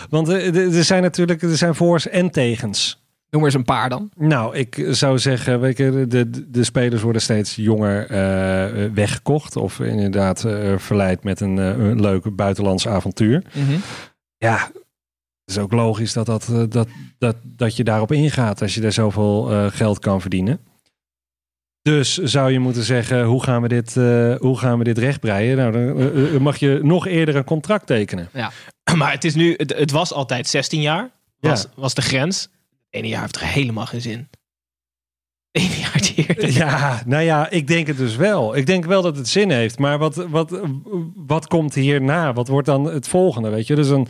Want 0.09 0.29
eh, 0.29 0.75
er 0.77 0.83
zijn 0.83 1.01
natuurlijk 1.01 1.41
er 1.41 1.57
zijn 1.57 1.75
voor's 1.75 2.07
en 2.07 2.29
tegens. 2.29 3.05
Noem 3.29 3.41
er 3.41 3.47
eens 3.47 3.57
een 3.57 3.63
paar 3.63 3.89
dan. 3.89 4.09
Nou, 4.15 4.55
ik 4.55 4.85
zou 4.89 5.19
zeggen, 5.19 5.59
weet 5.59 5.77
je, 5.77 6.05
de, 6.07 6.49
de, 6.49 6.63
spelers 6.63 7.01
worden 7.01 7.21
steeds 7.21 7.55
jonger 7.55 8.07
weggekocht. 8.93 9.55
Of 9.55 9.79
inderdaad 9.79 10.45
verleid 10.77 11.23
met 11.23 11.39
een, 11.39 11.57
een 11.57 12.01
leuk 12.01 12.35
buitenlands 12.35 12.87
avontuur. 12.87 13.43
Ja, 14.37 14.57
het 15.45 15.55
is 15.55 15.57
ook 15.57 15.71
logisch 15.71 16.13
dat, 16.13 16.25
dat, 16.25 16.51
dat, 16.69 16.87
dat, 17.17 17.35
dat 17.43 17.75
je 17.75 17.83
daarop 17.83 18.11
ingaat 18.11 18.61
als 18.61 18.75
je 18.75 18.81
daar 18.81 18.91
zoveel 18.91 19.69
geld 19.71 19.99
kan 19.99 20.21
verdienen. 20.21 20.59
Dus 21.87 22.17
zou 22.17 22.51
je 22.51 22.59
moeten 22.59 22.83
zeggen, 22.83 23.23
hoe 23.23 23.43
gaan 23.43 23.61
we 23.61 23.67
dit, 23.67 23.97
eh, 23.97 24.35
hoe 24.35 24.57
gaan 24.57 24.77
we 24.77 24.83
dit 24.83 24.97
rechtbreien? 24.97 25.57
Nou, 25.57 25.71
dan 25.71 25.99
eh, 25.99 26.35
eh, 26.35 26.41
mag 26.41 26.57
je 26.57 26.79
nog 26.83 27.07
eerder 27.07 27.35
een 27.35 27.43
contract 27.43 27.87
tekenen. 27.87 28.29
Maar 28.95 29.11
het 29.11 29.23
is 29.23 29.35
nu, 29.35 29.53
het, 29.57 29.73
het 29.77 29.91
was 29.91 30.13
altijd 30.13 30.47
16 30.47 30.81
jaar. 30.81 31.09
Was, 31.39 31.61
Ja. 31.61 31.69
was 31.75 31.93
de 31.93 32.01
grens. 32.01 32.49
Ene 32.89 33.07
jaar 33.07 33.21
heeft 33.21 33.35
er 33.35 33.45
helemaal 33.45 33.85
geen 33.85 34.01
zin. 34.01 34.29
Eén 35.51 35.69
jaar 35.69 36.11
eerder. 36.15 36.51
Ja, 36.51 37.01
nou 37.05 37.23
ja, 37.23 37.49
ik 37.49 37.67
denk 37.67 37.87
het 37.87 37.97
dus 37.97 38.15
wel. 38.15 38.55
Ik 38.55 38.65
denk 38.65 38.85
wel 38.85 39.01
dat 39.01 39.17
het 39.17 39.27
zin 39.27 39.51
heeft. 39.51 39.79
Maar 39.79 39.97
wat, 39.97 40.15
wat, 40.15 40.59
wat 41.15 41.47
komt 41.47 41.73
hierna? 41.73 42.33
Wat 42.33 42.47
wordt 42.47 42.67
dan 42.67 42.85
het 42.85 43.07
volgende? 43.07 43.49
Weet 43.49 43.67
je, 43.67 43.75
dus 43.75 43.87
dan 43.87 44.07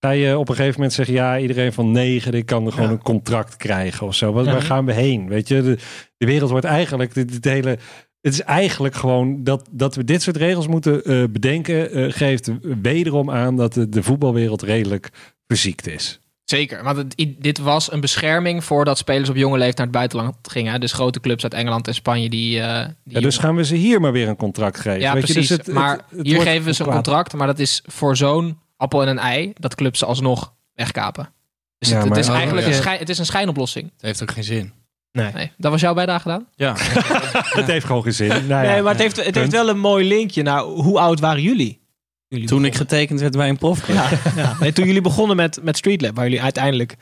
ga 0.00 0.10
je 0.10 0.38
op 0.38 0.48
een 0.48 0.54
gegeven 0.54 0.74
moment 0.76 0.92
zeggen: 0.96 1.14
ja, 1.14 1.38
iedereen 1.38 1.72
van 1.72 1.90
negen, 1.90 2.32
die 2.32 2.42
kan 2.42 2.66
er 2.66 2.72
gewoon 2.72 2.88
Ja. 2.88 2.92
een 2.94 3.02
contract 3.02 3.56
krijgen 3.56 4.06
of 4.06 4.14
zo. 4.14 4.32
Waar 4.32 4.44
Ja. 4.44 4.60
gaan 4.60 4.84
we 4.84 4.92
heen? 4.92 5.28
Weet 5.28 5.48
je, 5.48 5.62
de, 5.62 5.78
de 6.16 6.26
wereld 6.26 6.50
wordt 6.50 6.66
eigenlijk, 6.66 7.14
dit, 7.14 7.44
hele. 7.44 7.78
Het 8.20 8.32
is 8.32 8.40
eigenlijk 8.42 8.94
gewoon 8.94 9.44
dat, 9.44 9.68
dat 9.70 9.94
we 9.94 10.04
dit 10.04 10.22
soort 10.22 10.36
regels 10.36 10.66
moeten 10.66 11.04
eh, 11.04 11.24
bedenken. 11.30 11.92
eh, 11.92 12.12
geeft 12.12 12.50
wederom 12.82 13.30
aan 13.30 13.56
dat 13.56 13.74
de, 13.74 13.88
de 13.88 14.02
voetbalwereld 14.02 14.62
redelijk 14.62 15.10
verziekt 15.46 15.86
is. 15.88 16.20
Zeker, 16.44 16.82
want 16.84 16.96
het, 16.96 17.14
dit 17.38 17.58
was 17.58 17.92
een 17.92 18.00
bescherming 18.00 18.64
voordat 18.64 18.98
spelers 18.98 19.28
op 19.28 19.36
jonge 19.36 19.56
leeftijd 19.58 19.76
naar 19.76 19.86
het 19.86 19.96
buitenland 19.96 20.34
gingen. 20.42 20.80
Dus 20.80 20.92
grote 20.92 21.20
clubs 21.20 21.42
uit 21.42 21.54
Engeland 21.54 21.86
en 21.88 21.94
Spanje 21.94 22.28
die... 22.30 22.60
eh, 22.60 22.86
die 23.04 23.14
Ja, 23.14 23.20
dus 23.20 23.38
gaan 23.38 23.56
we 23.56 23.64
ze 23.64 23.74
hier 23.74 24.00
maar 24.00 24.12
weer 24.12 24.28
een 24.28 24.36
contract 24.36 24.80
geven. 24.80 25.00
Ja, 25.00 25.12
weet 25.14 25.26
je? 25.26 25.32
precies. 25.32 25.48
Dus 25.48 25.56
het- 25.66 25.74
maar 25.74 26.00
het 26.16 26.26
hier 26.26 26.40
geven 26.40 26.64
we 26.64 26.74
ze 26.74 26.84
een 26.84 26.90
contract, 26.92 27.32
maar 27.32 27.46
dat 27.46 27.58
is 27.58 27.82
voor 27.86 28.16
zo'n 28.16 28.58
appel 28.80 29.02
en 29.02 29.08
een 29.08 29.18
ei 29.18 29.52
dat 29.54 29.74
clubs 29.74 29.98
ze 29.98 30.06
alsnog 30.06 30.54
wegkapen. 30.74 31.32
Dus 31.78 31.88
Ja, 31.88 31.94
het, 31.94 32.04
het 32.04 32.12
maar- 32.12 32.18
is 32.22 32.28
eigenlijk 32.28 32.66
Oh, 32.66 32.72
een, 32.72 32.78
schijn, 32.78 32.98
het 32.98 33.08
is 33.08 33.18
een 33.18 33.26
schijnoplossing. 33.26 33.90
Het 33.92 34.02
heeft 34.02 34.22
ook 34.22 34.30
geen 34.30 34.44
zin. 34.44 34.72
Nee, 35.12 35.52
dat 35.56 35.70
was 35.70 35.80
jouw 35.80 35.94
bijdrage 35.94 36.22
gedaan? 36.22 36.46
Ja. 36.54 36.74
Het 37.60 37.66
heeft 37.66 37.86
gewoon 37.86 38.02
geen 38.02 38.12
zin. 38.14 38.28
Nou 38.28 38.64
ja. 38.64 38.72
Nee, 38.72 38.82
maar 38.82 38.92
het 38.92 39.02
heeft, 39.02 39.24
het 39.24 39.34
heeft 39.34 39.50
wel 39.52 39.68
een 39.68 39.78
mooi 39.78 40.06
linkje 40.08 40.42
naar 40.42 40.62
hoe 40.62 40.98
oud 41.00 41.20
waren 41.20 41.42
jullie? 41.42 41.80
jullie 42.28 42.46
Toen 42.46 42.64
ik 42.64 42.74
getekend 42.74 43.20
werd 43.20 43.36
bij 43.36 43.48
een 43.48 43.58
profclub. 43.58 43.96
Ja, 43.96 44.08
ja. 44.36 44.56
Nee, 44.60 44.72
toen 44.72 44.86
jullie 44.86 45.00
begonnen 45.00 45.36
met, 45.36 45.58
met 45.62 45.76
Streetlab, 45.76 46.14
waar 46.16 46.24
jullie 46.24 46.42
uiteindelijk... 46.42 46.96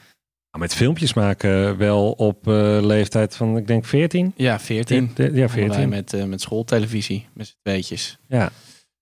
Nou, 0.50 0.62
met 0.64 0.74
filmpjes 0.74 1.14
maken 1.14 1.76
wel 1.76 2.10
op 2.10 2.48
eh, 2.48 2.54
leeftijd 2.80 3.36
van, 3.36 3.56
ik 3.56 3.66
denk 3.66 3.84
14. 3.84 4.32
Ja, 4.36 4.60
14. 4.60 5.10
De- 5.14 5.30
de- 5.30 5.36
ja, 5.36 5.42
Begonnen 5.44 5.68
wij 5.68 5.76
14. 5.76 5.88
Met, 5.88 6.12
eh, 6.12 6.24
met 6.24 6.40
schooltelevisie, 6.40 7.26
met 7.34 7.46
z'n 7.46 7.54
tweetjes. 7.62 8.18
Ja. 8.28 8.50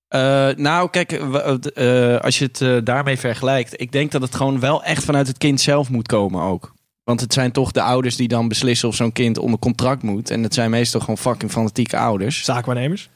Eh, 0.09 0.49
nou, 0.57 0.91
kijk, 0.91 1.13
eh, 1.13 2.15
eh, 2.15 2.21
als 2.21 2.39
je 2.39 2.51
het 2.53 2.87
daarmee 2.87 3.17
vergelijkt, 3.19 3.81
ik 3.81 3.93
denk 3.93 4.11
dat 4.13 4.23
het 4.23 4.35
gewoon 4.35 4.61
wel 4.61 4.85
echt 4.85 5.05
vanuit 5.05 5.27
het 5.27 5.39
kind 5.39 5.61
zelf 5.61 5.91
moet 5.91 6.07
komen 6.07 6.43
ook. 6.43 6.75
Want 7.05 7.21
het 7.21 7.33
zijn 7.33 7.53
toch 7.53 7.73
de 7.73 7.83
ouders 7.83 8.17
die 8.17 8.29
dan 8.29 8.49
beslissen 8.49 8.89
of 8.89 8.95
zo'n 8.95 9.13
kind 9.13 9.39
onder 9.39 9.59
contract 9.59 10.03
moet. 10.03 10.31
En 10.31 10.43
het 10.43 10.55
zijn 10.55 10.71
meestal 10.71 11.01
gewoon 11.01 11.19
fucking 11.19 11.51
fanatieke 11.51 11.97
ouders. 11.99 12.45
Zaakwaarnemers. 12.45 13.09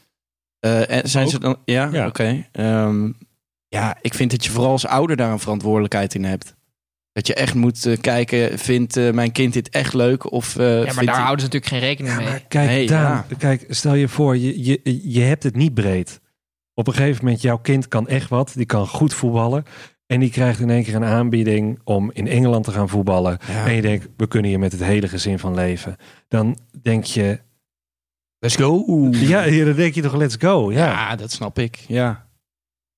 Eh, 0.59 0.91
en 0.91 1.09
zijn 1.09 1.29
ze 1.29 1.39
dan? 1.39 1.57
Ja, 1.65 1.89
Ja. 1.93 2.07
oké. 2.07 2.47
Ehm, 2.53 3.11
ja, 3.69 3.97
ik 4.01 4.15
vind 4.15 4.31
dat 4.31 4.45
je 4.45 4.51
vooral 4.51 4.71
als 4.71 4.87
ouder 4.87 5.17
daar 5.17 5.33
een 5.33 5.39
verantwoordelijkheid 5.39 6.15
in 6.15 6.25
hebt. 6.25 6.55
Dat 7.13 7.27
je 7.27 7.35
echt 7.35 7.55
moet 7.55 7.97
kijken, 8.01 8.59
vindt 8.59 9.13
mijn 9.13 9.33
kind 9.33 9.53
dit 9.53 9.69
echt 9.69 9.95
leuk? 9.95 10.33
Of, 10.33 10.57
eh, 10.57 10.85
Ja, 10.85 10.93
maar 10.95 11.05
daar 11.05 11.15
hij- 11.15 11.25
houden 11.25 11.47
ze 11.47 11.53
natuurlijk 11.53 11.67
geen 11.67 11.81
rekening 11.81 12.17
mee. 12.17 12.27
Maar 12.27 12.41
kijk, 12.49 12.69
Nee, 12.69 12.87
Daan, 12.87 13.25
ja. 13.29 13.37
kijk, 13.39 13.65
stel 13.69 13.95
je 13.95 14.09
voor, 14.09 14.37
je, 14.37 14.65
je, 14.65 14.81
je 15.13 15.21
hebt 15.21 15.43
het 15.43 15.57
niet 15.57 15.75
breed. 15.75 16.21
Op 16.81 16.87
een 16.87 16.95
gegeven 16.95 17.25
moment, 17.25 17.43
jouw 17.43 17.59
kind 17.59 17.89
kan 17.89 18.09
echt 18.09 18.29
wat. 18.29 18.53
Die 18.55 18.67
kan 18.67 18.87
goed 18.87 19.15
voetballen. 19.15 19.65
En 20.07 20.21
die 20.21 20.31
krijgt 20.31 20.61
in 20.61 20.71
één 20.71 20.83
keer 20.83 20.95
een 20.95 21.05
aanbieding 21.05 21.81
om 21.85 22.11
in 22.13 22.27
Engeland 22.27 22.65
te 22.65 22.71
gaan 22.71 22.89
voetballen. 22.89 23.39
Ja. 23.49 23.67
En 23.67 23.75
je 23.75 23.83
denkt, 23.83 24.09
we 24.17 24.27
kunnen 24.27 24.51
hier 24.51 24.59
met 24.59 24.73
het 24.73 24.83
hele 24.85 25.09
gezin 25.09 25.39
van 25.39 25.55
leven. 25.55 25.97
Dan 26.29 26.59
denk 26.83 27.05
je, 27.05 27.41
Let's 28.39 28.57
go. 28.57 28.85
Ja, 29.11 29.43
ja, 29.43 29.65
dan 29.65 29.75
denk 29.75 29.95
je 29.95 30.03
toch 30.03 30.17
let's 30.17 30.37
go. 30.39 30.73
Ja. 30.73 30.87
Ja, 30.87 31.17
dat 31.17 31.31
snap 31.31 31.59
ik. 31.59 31.85
Ja. 31.89 32.29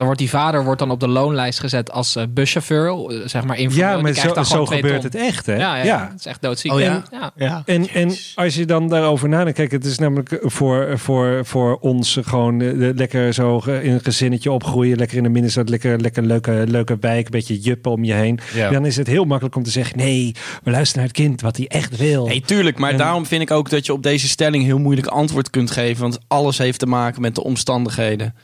Dan 0.03 0.11
wordt 0.11 0.27
die 0.27 0.39
vader 0.39 0.65
wordt 0.65 0.79
dan 0.79 0.91
op 0.91 1.01
de 1.01 1.09
loonlijst 1.09 1.61
gezet 1.61 1.93
als 1.93 2.17
eh, 2.17 2.25
buschauffeur, 2.31 2.89
eh, 2.89 3.29
zeg 3.29 3.45
maar 3.45 3.59
informeel. 3.59 3.97
Ja, 3.97 4.01
maar 4.03 4.45
zo, 4.45 4.67
gebeurt 4.67 4.95
ton. 4.95 5.03
het 5.05 5.15
echt, 5.15 5.47
hè? 5.47 5.57
Ja, 5.57 5.77
ja, 5.83 6.09
het 6.11 6.19
is 6.19 6.27
echt 6.27 6.43
doodziek. 6.43 6.73
Oh, 6.73 6.81
ja? 6.81 6.87
En- 6.87 7.05
ja. 7.19 7.33
Ja. 7.37 7.63
En, 7.67 7.89
en 7.89 8.15
als 8.35 8.55
je 8.55 8.65
dan 8.65 8.89
daarover 8.89 9.29
nadenkt, 9.29 9.59
kijk, 9.59 9.71
het 9.71 9.85
is 9.85 9.99
namelijk 9.99 10.39
voor, 10.43 10.99
voor, 10.99 11.47
voor 11.47 11.77
ons 11.81 12.19
gewoon 12.23 12.59
de- 12.59 12.93
lekker 12.97 13.35
zo 13.35 13.59
in 13.59 13.93
een 13.93 14.01
gezinnetje 14.01 14.51
opgroeien, 14.53 14.97
lekker 14.97 15.17
in 15.17 15.23
de 15.23 15.29
middenstad, 15.29 15.69
lekker, 15.69 16.01
lekker 16.01 16.23
leuke, 16.23 16.65
leuke 16.69 16.97
wijk, 17.01 17.25
een 17.25 17.31
beetje 17.31 17.59
juppen 17.61 17.93
om 17.93 18.05
je 18.05 18.13
heen. 18.15 18.39
Ja. 18.55 18.71
Dan 18.71 18.87
is 18.87 18.97
het 18.97 19.07
heel 19.07 19.25
makkelijk 19.25 19.57
om 19.57 19.63
te 19.63 19.71
zeggen, 19.71 19.97
nee, 19.99 20.35
we 20.63 20.71
luisteren 20.71 21.05
naar 21.05 21.13
het 21.15 21.23
kind 21.23 21.41
wat 21.41 21.57
hij 21.57 21.67
echt 21.69 21.97
wil. 21.97 22.27
Nee, 22.27 22.41
tuurlijk. 22.41 22.79
Maar 22.79 22.91
En- 22.91 22.99
daarom 22.99 23.27
vind 23.27 23.43
ik 23.43 23.51
ook 23.51 23.71
dat 23.71 23.87
je 23.87 23.93
op 23.93 24.03
deze 24.03 24.29
stelling 24.29 24.65
heel 24.65 24.79
moeilijk 24.79 25.07
antwoord 25.07 25.51
kunt 25.51 25.71
geven. 25.71 26.03
Want 26.03 26.19
alles 26.29 26.59
heeft 26.59 26.79
te 26.79 26.87
maken 26.87 27.21
met 27.21 27.35
de 27.35 27.43
omstandigheden 27.45 28.35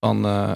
van, 0.00 0.24
eh, 0.26 0.50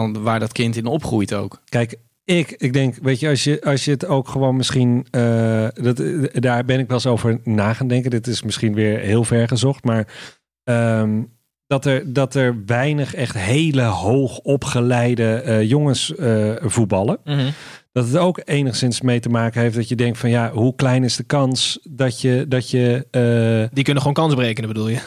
van 0.00 0.22
waar 0.22 0.38
dat 0.38 0.52
kind 0.52 0.76
in 0.76 0.86
opgroeit 0.86 1.34
ook. 1.34 1.60
Kijk, 1.68 1.96
ik, 2.24 2.50
ik 2.50 2.72
denk, 2.72 2.96
weet 3.02 3.20
je, 3.20 3.28
als 3.28 3.44
je, 3.44 3.62
als 3.64 3.84
je 3.84 3.90
het 3.90 4.06
ook 4.06 4.28
gewoon 4.28 4.56
misschien, 4.56 5.06
eh, 5.10 5.68
dat, 5.74 6.00
eh, 6.00 6.24
daar 6.32 6.64
ben 6.64 6.78
ik 6.78 6.86
wel 6.86 6.96
eens 6.96 7.06
over 7.06 7.40
na 7.44 7.72
gaan 7.72 7.88
denken. 7.88 8.10
Dit 8.10 8.26
is 8.26 8.42
misschien 8.42 8.74
weer 8.74 8.98
heel 8.98 9.24
ver 9.24 9.48
gezocht, 9.48 9.84
maar 9.84 10.06
ehm, 10.64 11.22
dat, 11.66 11.84
er, 11.84 12.12
dat 12.12 12.34
er 12.34 12.62
weinig 12.66 13.14
echt 13.14 13.34
hele 13.38 13.82
hoog 13.82 14.38
opgeleide 14.38 15.32
eh, 15.32 15.68
jongens 15.68 16.14
eh, 16.14 16.52
voetballen. 16.60 17.18
Mhm. 17.24 17.50
Dat 17.92 18.06
het 18.06 18.16
ook 18.16 18.40
enigszins 18.44 19.00
mee 19.00 19.20
te 19.20 19.28
maken 19.28 19.60
heeft 19.60 19.74
dat 19.74 19.88
je 19.88 19.94
denkt 19.96 20.18
van 20.18 20.30
ja, 20.30 20.50
hoe 20.52 20.74
klein 20.74 21.04
is 21.04 21.16
de 21.16 21.24
kans 21.24 21.78
dat 21.82 22.20
je, 22.20 22.44
dat 22.48 22.70
je 22.70 23.06
eh, 23.10 23.74
Die 23.74 23.84
kunnen 23.84 24.02
gewoon 24.02 24.16
kans 24.16 24.34
berekenen, 24.34 24.68
bedoel 24.68 24.88
je? 24.88 24.98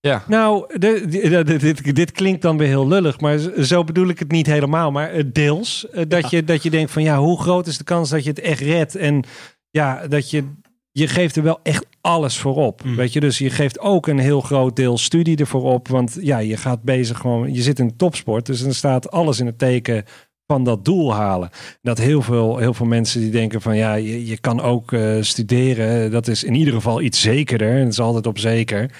Ja. 0.00 0.24
nou, 0.26 0.78
dit, 0.78 1.94
dit 1.94 2.12
klinkt 2.12 2.42
dan 2.42 2.56
weer 2.56 2.68
heel 2.68 2.88
lullig, 2.88 3.20
maar 3.20 3.38
zo 3.62 3.84
bedoel 3.84 4.08
ik 4.08 4.18
het 4.18 4.30
niet 4.30 4.46
helemaal. 4.46 4.90
Maar 4.90 5.10
eh, 5.10 5.24
deels 5.32 5.88
eh, 5.88 6.04
dat, 6.08 6.30
je, 6.30 6.44
dat 6.44 6.62
je 6.62 6.70
denkt 6.70 6.90
van 6.90 7.02
ja, 7.02 7.18
hoe 7.18 7.40
groot 7.40 7.66
is 7.66 7.78
de 7.78 7.84
kans 7.84 8.10
dat 8.10 8.24
je 8.24 8.30
het 8.30 8.40
echt 8.40 8.60
redt? 8.60 8.96
En 8.96 9.24
ja, 9.70 10.06
dat 10.06 10.30
je, 10.30 10.44
je 10.92 11.08
geeft 11.08 11.36
er 11.36 11.42
wel 11.42 11.60
echt 11.62 11.86
alles 12.00 12.38
voor 12.38 12.56
op. 12.56 12.84
Mm. 12.84 12.96
Weet 12.96 13.12
je, 13.12 13.20
dus 13.20 13.38
je 13.38 13.50
geeft 13.50 13.80
ook 13.80 14.06
een 14.06 14.18
heel 14.18 14.40
groot 14.40 14.76
deel 14.76 14.98
studie 14.98 15.36
ervoor 15.36 15.62
op. 15.62 15.88
Want 15.88 16.18
ja, 16.20 16.38
je 16.38 16.56
gaat 16.56 16.82
bezig 16.82 17.18
gewoon, 17.18 17.54
je 17.54 17.62
zit 17.62 17.78
in 17.78 17.96
topsport, 17.96 18.46
dus 18.46 18.62
dan 18.62 18.74
staat 18.74 19.10
alles 19.10 19.40
in 19.40 19.46
het 19.46 19.58
teken 19.58 20.04
van 20.46 20.64
dat 20.64 20.84
doel 20.84 21.14
halen. 21.14 21.50
Dat 21.82 21.98
heel 21.98 22.22
veel, 22.22 22.56
heel 22.56 22.74
veel 22.74 22.86
mensen 22.86 23.20
die 23.20 23.30
denken 23.30 23.60
van 23.60 23.76
ja, 23.76 23.94
je, 23.94 24.26
je 24.26 24.38
kan 24.38 24.60
ook 24.60 24.92
eh, 24.92 25.16
studeren. 25.20 26.10
Dat 26.10 26.28
is 26.28 26.44
in 26.44 26.54
ieder 26.54 26.74
geval 26.74 27.00
iets 27.00 27.20
zekerder. 27.20 27.70
En 27.70 27.78
het 27.78 27.92
is 27.92 28.00
altijd 28.00 28.26
op 28.26 28.38
zeker. 28.38 28.90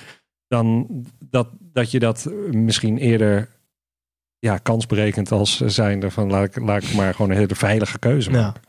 Dan 0.51 0.87
dat, 1.31 1.49
dat 1.61 1.91
je 1.91 1.99
dat 1.99 2.31
misschien 2.51 2.99
eerder 2.99 3.49
ja, 4.39 4.59
kansberekend 4.59 5.33
als 5.33 5.61
zijnde 5.61 6.11
van 6.11 6.31
laat 6.31 6.45
ik, 6.45 6.63
laat 6.63 6.83
ik 6.83 6.95
maar 6.95 7.15
gewoon 7.15 7.31
een 7.31 7.37
hele 7.37 7.55
veilige 7.55 7.99
keuze 7.99 8.31
maken. 8.31 8.61
Ja. 8.65 8.69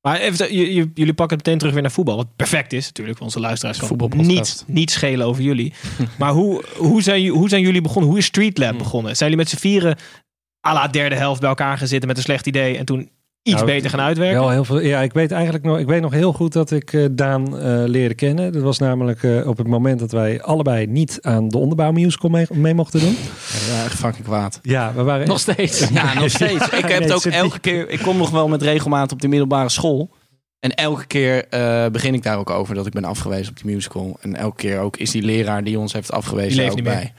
Maar 0.00 0.18
even, 0.18 0.54
jullie 0.94 1.14
pakken 1.14 1.36
het 1.36 1.46
meteen 1.46 1.58
terug 1.58 1.72
weer 1.72 1.82
naar 1.82 1.90
voetbal. 1.90 2.16
Wat 2.16 2.36
perfect 2.36 2.72
is 2.72 2.86
natuurlijk 2.86 3.20
onze 3.20 3.40
luisteraars. 3.40 3.78
Voetbalpodcast. 3.78 4.28
niet, 4.28 4.64
niet 4.66 4.90
schelen 4.90 5.26
over 5.26 5.42
jullie. 5.42 5.72
maar 6.18 6.32
hoe, 6.32 6.64
hoe, 6.76 7.02
zijn, 7.02 7.28
hoe 7.28 7.48
zijn 7.48 7.62
jullie 7.62 7.80
begonnen? 7.80 8.10
Hoe 8.10 8.18
is 8.18 8.24
Street 8.24 8.58
Lab 8.58 8.78
begonnen? 8.78 9.16
Zijn 9.16 9.30
jullie 9.30 9.44
met 9.44 9.54
z'n 9.54 9.60
vieren 9.60 9.96
à 10.66 10.72
la 10.72 10.88
derde 10.88 11.14
helft 11.14 11.40
bij 11.40 11.48
elkaar 11.48 11.78
gaan 11.78 11.86
zitten 11.86 12.08
met 12.08 12.16
een 12.16 12.22
slecht 12.22 12.46
idee 12.46 12.78
en 12.78 12.84
toen 12.84 13.10
iets 13.46 13.54
Nou, 13.54 13.66
beter 13.66 13.90
gaan 13.90 14.00
uitwerken? 14.00 14.40
Wel 14.40 14.50
heel 14.50 14.64
veel. 14.64 14.80
Ja, 14.80 15.00
ik 15.00 15.12
weet 15.12 15.30
eigenlijk 15.30 15.64
nog. 15.64 15.78
Ik 15.78 15.86
weet 15.86 16.00
nog 16.00 16.12
heel 16.12 16.32
goed 16.32 16.52
dat 16.52 16.70
ik 16.70 16.92
eh, 16.92 17.04
Daan 17.10 17.58
eh, 17.58 17.82
leerde 17.86 18.14
kennen. 18.14 18.52
Dat 18.52 18.62
was 18.62 18.78
namelijk 18.78 19.22
eh, 19.22 19.48
op 19.48 19.56
het 19.56 19.66
moment 19.66 19.98
dat 19.98 20.10
wij 20.10 20.42
allebei 20.42 20.86
niet 20.86 21.18
aan 21.22 21.48
de 21.48 21.58
onderbouwmusical 21.58 22.30
mee, 22.30 22.46
mee 22.52 22.74
mochten 22.74 23.00
doen. 23.00 23.16
Ja, 23.68 23.84
echt 23.84 23.94
fucking 23.94 24.24
kwaad. 24.24 24.58
Ja, 24.62 24.92
we 24.94 25.02
waren 25.02 25.28
Nog 25.28 25.40
steeds. 25.40 25.88
Ja, 25.88 26.14
nog 26.14 26.30
steeds. 26.40 26.64
Ik 26.64 26.70
heb 26.70 26.88
Nee, 26.88 27.00
het 27.00 27.12
ook 27.12 27.24
elke 27.24 27.58
keer. 27.58 27.90
Ik 27.90 28.00
kom 28.00 28.16
nog 28.16 28.30
wel 28.30 28.48
met 28.48 28.62
regelmaat 28.62 29.12
op 29.12 29.20
de 29.20 29.28
middelbare 29.28 29.68
school. 29.68 30.10
En 30.60 30.74
elke 30.74 31.06
keer 31.06 31.48
eh, 31.48 31.86
begin 31.86 32.14
ik 32.14 32.22
daar 32.22 32.38
ook 32.38 32.50
over 32.50 32.74
dat 32.74 32.86
ik 32.86 32.92
ben 32.92 33.04
afgewezen 33.04 33.50
op 33.50 33.56
die 33.62 33.74
musical. 33.74 34.16
En 34.20 34.36
elke 34.36 34.56
keer 34.56 34.78
ook 34.78 34.96
is 34.96 35.10
die 35.10 35.22
leraar 35.22 35.64
die 35.64 35.78
ons 35.78 35.92
heeft 35.92 36.12
afgewezen 36.12 36.48
Die 36.50 36.58
leeft 36.58 36.70
ook 36.70 36.76
niet 36.76 36.84
bij. 36.84 37.12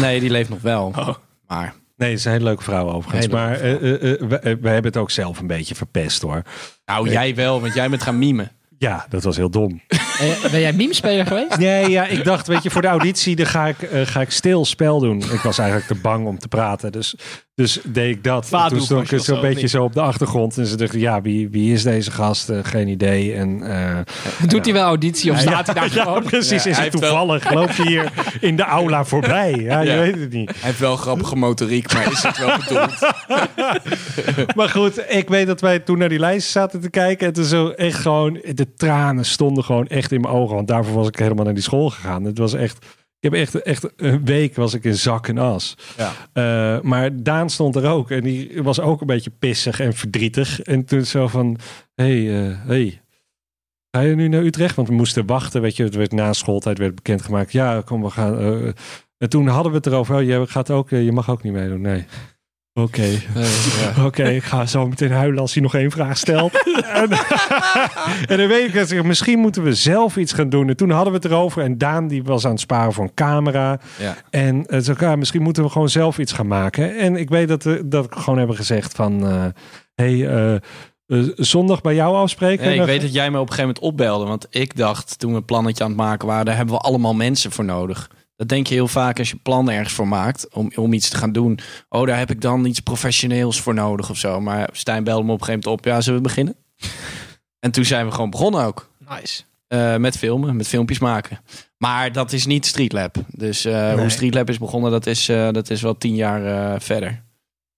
Nee, 0.00 0.20
die 0.20 0.30
leeft 0.30 0.48
nog 0.48 0.60
wel. 0.60 0.92
Oh. 0.96 1.14
Maar 1.46 1.74
Nee, 2.02 2.10
ze 2.10 2.16
is 2.16 2.24
een 2.24 2.32
hele 2.32 2.44
leuke 2.44 2.62
vrouw 2.62 2.90
overigens. 2.90 3.26
Hele 3.26 3.38
maar 3.38 3.60
eh, 3.60 3.72
eh, 3.74 4.20
we, 4.20 4.38
eh, 4.38 4.54
we 4.60 4.68
hebben 4.68 4.84
het 4.92 4.96
ook 4.96 5.10
zelf 5.10 5.38
een 5.38 5.46
beetje 5.46 5.74
verpest 5.74 6.22
hoor. 6.22 6.42
nou, 6.84 7.08
jij 7.08 7.34
wel, 7.34 7.60
want 7.60 7.74
jij 7.74 7.88
bent 7.88 8.02
gaan 8.02 8.18
mimen. 8.18 8.50
Ja, 8.82 9.06
dat 9.08 9.22
was 9.22 9.36
heel 9.36 9.50
dom. 9.50 9.80
Eh, 9.88 10.50
ben 10.50 10.60
jij 10.60 10.72
meme-speler 10.72 11.26
geweest? 11.26 11.56
Nee, 11.58 11.90
ja, 11.90 12.06
ik 12.06 12.24
dacht, 12.24 12.46
weet 12.46 12.62
je, 12.62 12.70
voor 12.70 12.82
de 12.82 12.88
auditie 12.88 13.36
dan 13.36 13.46
ga 13.46 13.66
ik, 13.66 13.82
eh, 13.82 14.00
ga 14.06 14.20
ik 14.20 14.30
stil 14.30 14.64
spel 14.64 14.98
doen. 15.00 15.22
Ik 15.32 15.40
was 15.40 15.58
eigenlijk 15.58 15.88
te 15.88 15.94
bang 15.94 16.26
om 16.26 16.38
te 16.38 16.48
praten. 16.48 16.92
Dus, 16.92 17.14
dus 17.54 17.78
deed 17.84 18.16
ik 18.16 18.24
dat. 18.24 18.48
Toen 18.68 18.80
stond 18.80 19.02
ik 19.02 19.08
zo'n 19.08 19.36
zo, 19.36 19.40
beetje 19.40 19.60
niet? 19.62 19.70
zo 19.70 19.82
op 19.84 19.92
de 19.92 20.00
achtergrond. 20.00 20.58
En 20.58 20.66
ze 20.66 20.76
dachten, 20.76 20.98
ja, 20.98 21.20
wie, 21.20 21.48
wie 21.48 21.72
is 21.72 21.82
deze 21.82 22.10
gast? 22.10 22.48
Eh, 22.48 22.58
geen 22.62 22.88
idee. 22.88 23.34
En, 23.34 23.62
eh, 23.62 24.46
Doet 24.48 24.64
hij 24.64 24.74
wel 24.74 24.84
auditie 24.84 25.30
of 25.30 25.38
staat 25.38 25.66
hij 25.66 25.74
daar 25.74 25.94
ja, 25.94 26.02
gewoon? 26.02 26.22
precies. 26.22 26.64
Ja, 26.64 26.70
is 26.70 26.76
hij 26.76 26.84
het 26.84 26.98
wel- 27.00 27.10
toevallig? 27.10 27.52
Loop 27.52 27.70
je 27.70 27.86
hier 27.86 28.12
in 28.40 28.56
de 28.56 28.64
aula 28.64 29.04
voorbij? 29.04 29.52
Ja, 29.54 29.80
je 29.80 29.98
weet 29.98 30.20
het 30.20 30.32
niet. 30.32 30.50
Hij 30.50 30.58
heeft 30.60 30.78
wel 30.78 30.96
grappige 30.96 31.36
motoriek, 31.36 31.92
maar 31.92 32.12
is 32.12 32.22
het 32.22 32.38
wel 32.38 32.56
bedoeld? 32.58 32.98
Maar 34.56 34.68
goed, 34.68 35.04
ik 35.08 35.28
weet 35.28 35.46
dat 35.46 35.60
wij 35.60 35.78
toen 35.78 35.98
naar 35.98 36.08
die 36.08 36.18
lijst 36.18 36.50
zaten 36.50 36.80
te 36.80 36.90
kijken. 36.90 37.26
En 37.26 37.32
toen 37.32 37.44
zo 37.44 37.68
echt 37.68 37.98
gewoon, 37.98 38.32
de 38.54 38.71
tranen 38.76 39.24
stonden 39.24 39.64
gewoon 39.64 39.86
echt 39.86 40.12
in 40.12 40.20
mijn 40.20 40.34
ogen. 40.34 40.54
Want 40.54 40.68
daarvoor 40.68 40.94
was 40.94 41.08
ik 41.08 41.16
helemaal 41.16 41.44
naar 41.44 41.54
die 41.54 41.62
school 41.62 41.90
gegaan. 41.90 42.24
Het 42.24 42.38
was 42.38 42.54
echt, 42.54 42.84
ik 43.20 43.30
heb 43.30 43.32
echt, 43.32 43.62
echt 43.62 43.88
een 43.96 44.24
week 44.24 44.54
was 44.54 44.74
ik 44.74 44.84
in 44.84 44.94
zak 44.94 45.28
en 45.28 45.38
as. 45.38 45.76
Ja. 45.96 46.12
Eh, 46.32 46.80
maar 46.82 47.22
Daan 47.22 47.50
stond 47.50 47.76
er 47.76 47.90
ook. 47.90 48.10
En 48.10 48.22
die 48.22 48.62
was 48.62 48.80
ook 48.80 49.00
een 49.00 49.06
beetje 49.06 49.30
pissig 49.30 49.80
en 49.80 49.92
verdrietig. 49.92 50.60
En 50.60 50.84
toen 50.84 51.04
zo 51.04 51.28
van, 51.28 51.58
hé, 51.94 52.24
hey, 52.24 52.48
eh, 52.50 52.66
hey, 52.66 53.02
ga 53.90 54.00
je 54.00 54.14
nu 54.14 54.28
naar 54.28 54.42
Utrecht? 54.42 54.76
Want 54.76 54.88
we 54.88 54.94
moesten 54.94 55.26
wachten, 55.26 55.60
weet 55.60 55.76
je. 55.76 55.82
Het 55.84 55.94
werd 55.94 56.12
na 56.12 56.32
schooltijd 56.32 56.78
werd 56.78 56.94
bekendgemaakt. 56.94 57.52
Ja, 57.52 57.82
kom, 57.84 58.02
we 58.02 58.10
gaan... 58.10 58.38
eh, 58.38 58.68
en 59.18 59.28
toen 59.28 59.46
hadden 59.46 59.72
we 59.72 59.78
het 59.78 59.86
erover. 59.86 60.16
Oh, 60.16 60.22
je, 60.22 60.46
gaat 60.46 60.70
ook, 60.70 60.90
je 60.90 61.12
mag 61.12 61.30
ook 61.30 61.42
niet 61.42 61.52
meedoen. 61.52 61.80
Nee. 61.80 62.04
Oké. 62.74 63.22
Oké, 64.04 64.28
ik 64.28 64.42
ga 64.42 64.66
zo 64.66 64.86
meteen 64.86 65.10
huilen 65.10 65.40
als 65.40 65.54
hij 65.54 65.62
nog 65.62 65.74
één 65.74 65.90
vraag 65.90 66.16
stelt. 66.16 66.52
en, 67.02 67.10
en 68.30 68.36
dan 68.38 68.48
weet 68.48 68.74
ik 68.74 68.74
dat 68.74 69.04
misschien 69.04 69.38
moeten 69.38 69.62
we 69.62 69.74
zelf 69.74 70.16
iets 70.16 70.32
gaan 70.32 70.48
doen. 70.48 70.68
En 70.68 70.76
toen 70.76 70.90
hadden 70.90 71.12
we 71.12 71.18
het 71.18 71.26
erover. 71.26 71.62
En 71.62 71.78
Daan 71.78 72.08
die 72.08 72.22
was 72.22 72.44
aan 72.44 72.50
het 72.50 72.60
sparen 72.60 72.92
voor 72.92 73.04
een 73.04 73.14
camera. 73.14 73.80
Ja. 73.98 74.16
En 74.30 74.64
uh, 74.68 74.80
zo, 74.80 74.94
ja, 74.98 75.16
misschien 75.16 75.42
moeten 75.42 75.62
we 75.62 75.68
gewoon 75.68 75.88
zelf 75.88 76.18
iets 76.18 76.32
gaan 76.32 76.46
maken. 76.46 76.96
En 76.98 77.16
ik 77.16 77.28
weet 77.28 77.48
dat 77.48 77.62
we 77.62 77.88
dat 77.88 78.06
we 78.08 78.20
gewoon 78.20 78.38
hebben 78.38 78.56
gezegd 78.56 78.94
van... 78.94 79.26
eh, 79.26 79.44
hey, 79.94 80.28
eh, 80.28 80.54
eh, 80.54 80.60
zondag 81.34 81.80
bij 81.80 81.94
jou 81.94 82.16
afspreken. 82.16 82.66
Nee, 82.66 82.78
ik 82.78 82.86
weet 82.86 83.00
dat 83.00 83.12
jij 83.12 83.30
me 83.30 83.38
op 83.38 83.48
een 83.48 83.54
gegeven 83.54 83.74
moment 83.74 83.92
opbelde. 83.92 84.24
Want 84.24 84.46
ik 84.50 84.76
dacht, 84.76 85.18
toen 85.18 85.30
we 85.30 85.36
een 85.36 85.44
plannetje 85.44 85.84
aan 85.84 85.90
het 85.90 85.98
maken 85.98 86.26
waren... 86.28 86.44
daar 86.44 86.56
hebben 86.56 86.74
we 86.74 86.80
allemaal 86.80 87.14
mensen 87.14 87.52
voor 87.52 87.64
nodig. 87.64 88.10
Dat 88.36 88.48
denk 88.48 88.66
je 88.66 88.74
heel 88.74 88.88
vaak 88.88 89.18
als 89.18 89.30
je 89.30 89.36
plannen 89.36 89.74
ergens 89.74 89.94
voor 89.94 90.08
maakt... 90.08 90.54
om, 90.54 90.70
om 90.74 90.92
iets 90.92 91.08
te 91.08 91.16
gaan 91.16 91.32
doen. 91.32 91.58
Oh, 91.88 92.06
daar 92.06 92.18
heb 92.18 92.30
ik 92.30 92.40
dan 92.40 92.64
iets 92.64 92.80
professioneels 92.80 93.60
voor 93.60 93.74
nodig 93.74 94.10
of 94.10 94.16
zo. 94.16 94.40
Maar 94.40 94.68
Stijn 94.72 95.04
belde 95.04 95.24
me 95.24 95.32
op 95.32 95.40
een 95.40 95.44
gegeven 95.44 95.68
moment 95.70 95.86
op. 95.86 95.92
Ja, 95.92 96.00
zullen 96.00 96.22
we 96.22 96.28
beginnen? 96.28 96.54
en 97.58 97.70
toen 97.70 97.84
zijn 97.84 98.06
we 98.06 98.12
gewoon 98.12 98.30
begonnen 98.30 98.64
ook. 98.64 98.90
Nice. 99.08 99.42
Eh, 99.68 99.96
met 99.96 100.18
filmen, 100.18 100.56
met 100.56 100.68
filmpjes 100.68 100.98
maken. 100.98 101.40
Maar 101.78 102.12
dat 102.12 102.32
is 102.32 102.46
niet 102.46 102.66
Streetlab. 102.66 103.16
Dus 103.28 103.64
eh, 103.64 103.72
Nee. 103.74 103.96
hoe 103.96 104.08
Streetlab 104.08 104.48
is 104.48 104.58
begonnen, 104.58 104.90
dat 104.90 105.06
is, 105.06 105.28
eh, 105.28 105.50
dat 105.50 105.70
is 105.70 105.82
wel 105.82 105.98
tien 105.98 106.14
jaar 106.14 106.44
eh, 106.74 106.80
verder. 106.80 107.08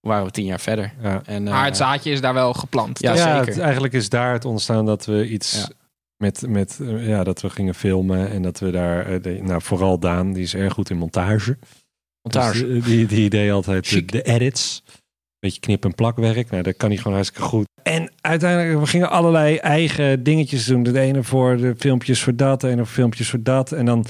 Toen 0.00 0.10
waren 0.10 0.24
we 0.24 0.30
tien 0.30 0.44
jaar 0.44 0.60
verder. 0.60 0.92
Ja. 1.02 1.22
En, 1.24 1.42
Maar 1.42 1.64
het 1.64 1.76
zaadje 1.76 2.10
is 2.10 2.20
daar 2.20 2.34
wel 2.34 2.52
geplant. 2.54 3.00
Ja, 3.00 3.14
Ja, 3.14 3.34
zeker. 3.36 3.46
het- 3.54 3.58
eigenlijk 3.62 3.92
is 3.94 4.08
daar 4.08 4.32
het 4.32 4.44
ontstaan 4.44 4.86
dat 4.86 5.04
we 5.04 5.28
iets 5.28 5.52
Ja. 5.56 5.68
Met, 6.16 6.44
met 6.48 6.78
eh, 6.80 7.08
ja, 7.08 7.24
dat 7.24 7.40
we 7.40 7.50
gingen 7.50 7.74
filmen 7.74 8.30
en 8.30 8.42
dat 8.42 8.58
we 8.58 8.70
daar, 8.70 9.22
eh, 9.22 9.42
nou 9.42 9.62
vooral 9.62 9.98
Daan, 9.98 10.32
die 10.32 10.42
is 10.42 10.54
erg 10.54 10.72
goed 10.72 10.90
in 10.90 10.96
montage. 10.96 11.58
Montage. 12.22 12.66
Dus, 12.66 12.78
eh, 12.78 12.84
die, 12.84 13.06
die 13.06 13.30
deed 13.30 13.50
altijd 13.50 14.10
de 14.12 14.22
edits. 14.22 14.82
Beetje 15.38 15.60
knip- 15.60 15.84
en 15.84 15.94
plakwerk. 15.94 16.50
Nou, 16.50 16.62
dat 16.62 16.76
kan 16.76 16.88
hij 16.88 16.98
gewoon 16.98 17.12
hartstikke 17.12 17.48
goed. 17.48 17.66
En 17.82 18.12
uiteindelijk, 18.20 18.80
we 18.80 18.86
gingen 18.86 19.10
allerlei 19.10 19.56
eigen 19.56 20.22
dingetjes 20.22 20.64
doen. 20.64 20.82
De 20.82 21.00
ene 21.00 21.22
voor 21.22 21.56
de 21.56 21.74
filmpjes 21.78 22.22
voor 22.22 22.36
dat, 22.36 22.60
de 22.60 22.68
ene 22.68 22.76
voor 22.76 22.94
filmpjes 22.94 23.30
voor 23.30 23.42
dat. 23.42 23.72
En 23.72 23.84
dan 23.84 24.06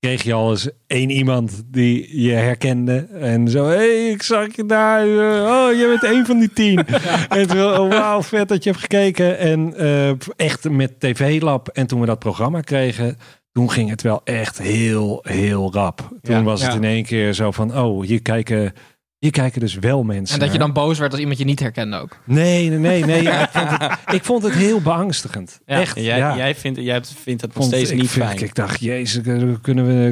kreeg 0.00 0.22
je 0.22 0.32
al 0.32 0.50
eens 0.50 0.70
één 0.86 1.10
iemand 1.10 1.62
die 1.66 2.22
je 2.22 2.32
herkende. 2.32 2.96
En 3.20 3.48
zo, 3.48 3.64
hé, 3.66 3.76
hey, 3.76 4.08
ik 4.08 4.22
zag 4.22 4.56
je 4.56 4.66
daar. 4.66 5.02
eh, 5.02 5.50
Oh, 5.66 5.72
je 5.78 5.86
bent 6.00 6.12
één 6.12 6.26
van 6.26 6.38
die 6.38 6.52
tien. 6.52 6.84
en 7.28 7.46
toen, 7.48 7.60
oh, 7.60 7.88
wauw, 7.90 8.22
vet 8.22 8.48
dat 8.48 8.64
je 8.64 8.70
hebt 8.70 8.82
gekeken. 8.82 9.38
En 9.38 9.74
eh, 9.76 10.10
echt 10.36 10.70
met 10.70 11.00
TV-lab. 11.00 11.68
En 11.68 11.86
toen 11.86 12.00
we 12.00 12.06
dat 12.06 12.18
programma 12.18 12.60
kregen, 12.60 13.16
toen 13.52 13.70
ging 13.70 13.90
het 13.90 14.02
wel 14.02 14.20
echt 14.24 14.58
heel, 14.58 15.24
heel 15.28 15.72
rap. 15.72 16.08
Toen 16.22 16.34
Ja, 16.36 16.42
was 16.42 16.62
het 16.62 16.74
in 16.74 16.84
één 16.84 17.04
keer 17.04 17.32
zo 17.32 17.50
van, 17.50 17.78
oh, 17.78 18.04
hier 18.04 18.22
kijken 18.22 18.72
Hier 19.18 19.30
kijken 19.30 19.60
dus 19.60 19.74
wel 19.74 20.02
mensen 20.02 20.34
En 20.34 20.40
dat 20.40 20.52
je 20.52 20.58
naar. 20.58 20.66
dan 20.72 20.84
boos 20.84 20.98
werd 20.98 21.10
als 21.10 21.20
iemand 21.20 21.38
je 21.38 21.44
niet 21.44 21.60
herkende 21.60 21.96
ook. 21.96 22.16
Nee, 22.24 22.68
nee, 22.68 22.78
nee. 22.78 23.04
nee 23.04 23.22
ja, 23.22 23.42
ik, 23.42 23.50
vond 23.52 23.70
het, 23.80 24.14
ik 24.14 24.24
vond 24.24 24.42
het 24.42 24.52
heel 24.54 24.80
beangstigend. 24.80 25.60
Ja. 25.66 25.80
Echt. 25.80 25.96
En 25.96 26.02
jij, 26.02 26.18
ja. 26.18 26.36
jij, 26.36 26.54
vindt, 26.54 26.78
jij 26.80 27.00
vindt 27.04 27.40
het 27.42 27.54
nog 27.54 27.62
Vond- 27.62 27.74
steeds 27.74 27.90
ik 27.90 27.96
niet 28.00 28.10
vind- 28.10 28.24
fijn. 28.24 28.38
Ik 28.42 28.54
dacht, 28.54 28.80
jezus, 28.80 29.22
kunnen 29.22 29.52
we, 29.52 29.60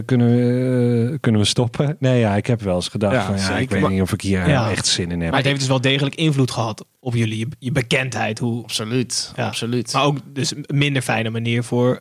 kunnen 0.04 0.24
we, 0.36 1.10
eh, 1.12 1.18
kunnen 1.20 1.40
we 1.40 1.46
stoppen? 1.46 1.96
Nee, 1.98 2.18
ja, 2.18 2.36
ik 2.36 2.46
heb 2.46 2.62
wel 2.62 2.74
eens 2.74 2.88
gedacht 2.88 3.14
Ja, 3.14 3.24
van, 3.24 3.36
ja, 3.36 3.58
ik 3.58 3.70
weet 3.70 3.88
niet 3.88 4.00
of 4.00 4.12
ik 4.12 4.20
hier 4.20 4.48
Ja. 4.48 4.66
eh, 4.66 4.70
echt 4.72 4.86
zin 4.86 5.10
in 5.10 5.20
heb. 5.20 5.28
Maar 5.28 5.38
het 5.38 5.46
heeft 5.48 5.58
dus 5.60 5.68
wel 5.68 5.80
degelijk 5.80 6.14
invloed 6.14 6.50
gehad 6.50 6.84
op 7.00 7.14
jullie, 7.14 7.38
je, 7.38 7.46
je 7.58 7.72
bekendheid. 7.72 8.38
Hoe, 8.38 8.62
Absoluut, 8.62 9.32
Ja. 9.36 9.46
absoluut. 9.46 9.92
maar 9.92 10.04
ook 10.04 10.18
dus 10.32 10.54
een 10.56 10.64
minder 10.74 11.02
fijne 11.02 11.30
manier 11.30 11.62
voor... 11.62 12.00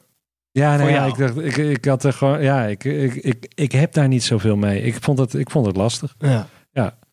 Ja, 0.52 0.76
nee, 0.78 0.90
ja, 0.92 1.06
ik 1.06 1.18
dacht, 1.18 1.38
ik, 1.38 1.58
ik 1.58 1.86
had 1.86 2.04
er 2.04 2.14
gewoon, 2.14 2.42
ja, 2.42 2.64
ik, 2.66 2.84
ik, 2.84 3.14
ik, 3.16 3.46
ik 3.56 3.72
heb 3.72 3.94
daar 3.94 4.08
niet 4.08 4.24
zoveel 4.24 4.56
mee. 4.56 4.82
Ik 4.82 4.98
vond 5.02 5.20
het, 5.20 5.34
ik 5.34 5.50
vond 5.50 5.66
het 5.66 5.76
lastig. 5.76 6.16
Ja. 6.20 6.48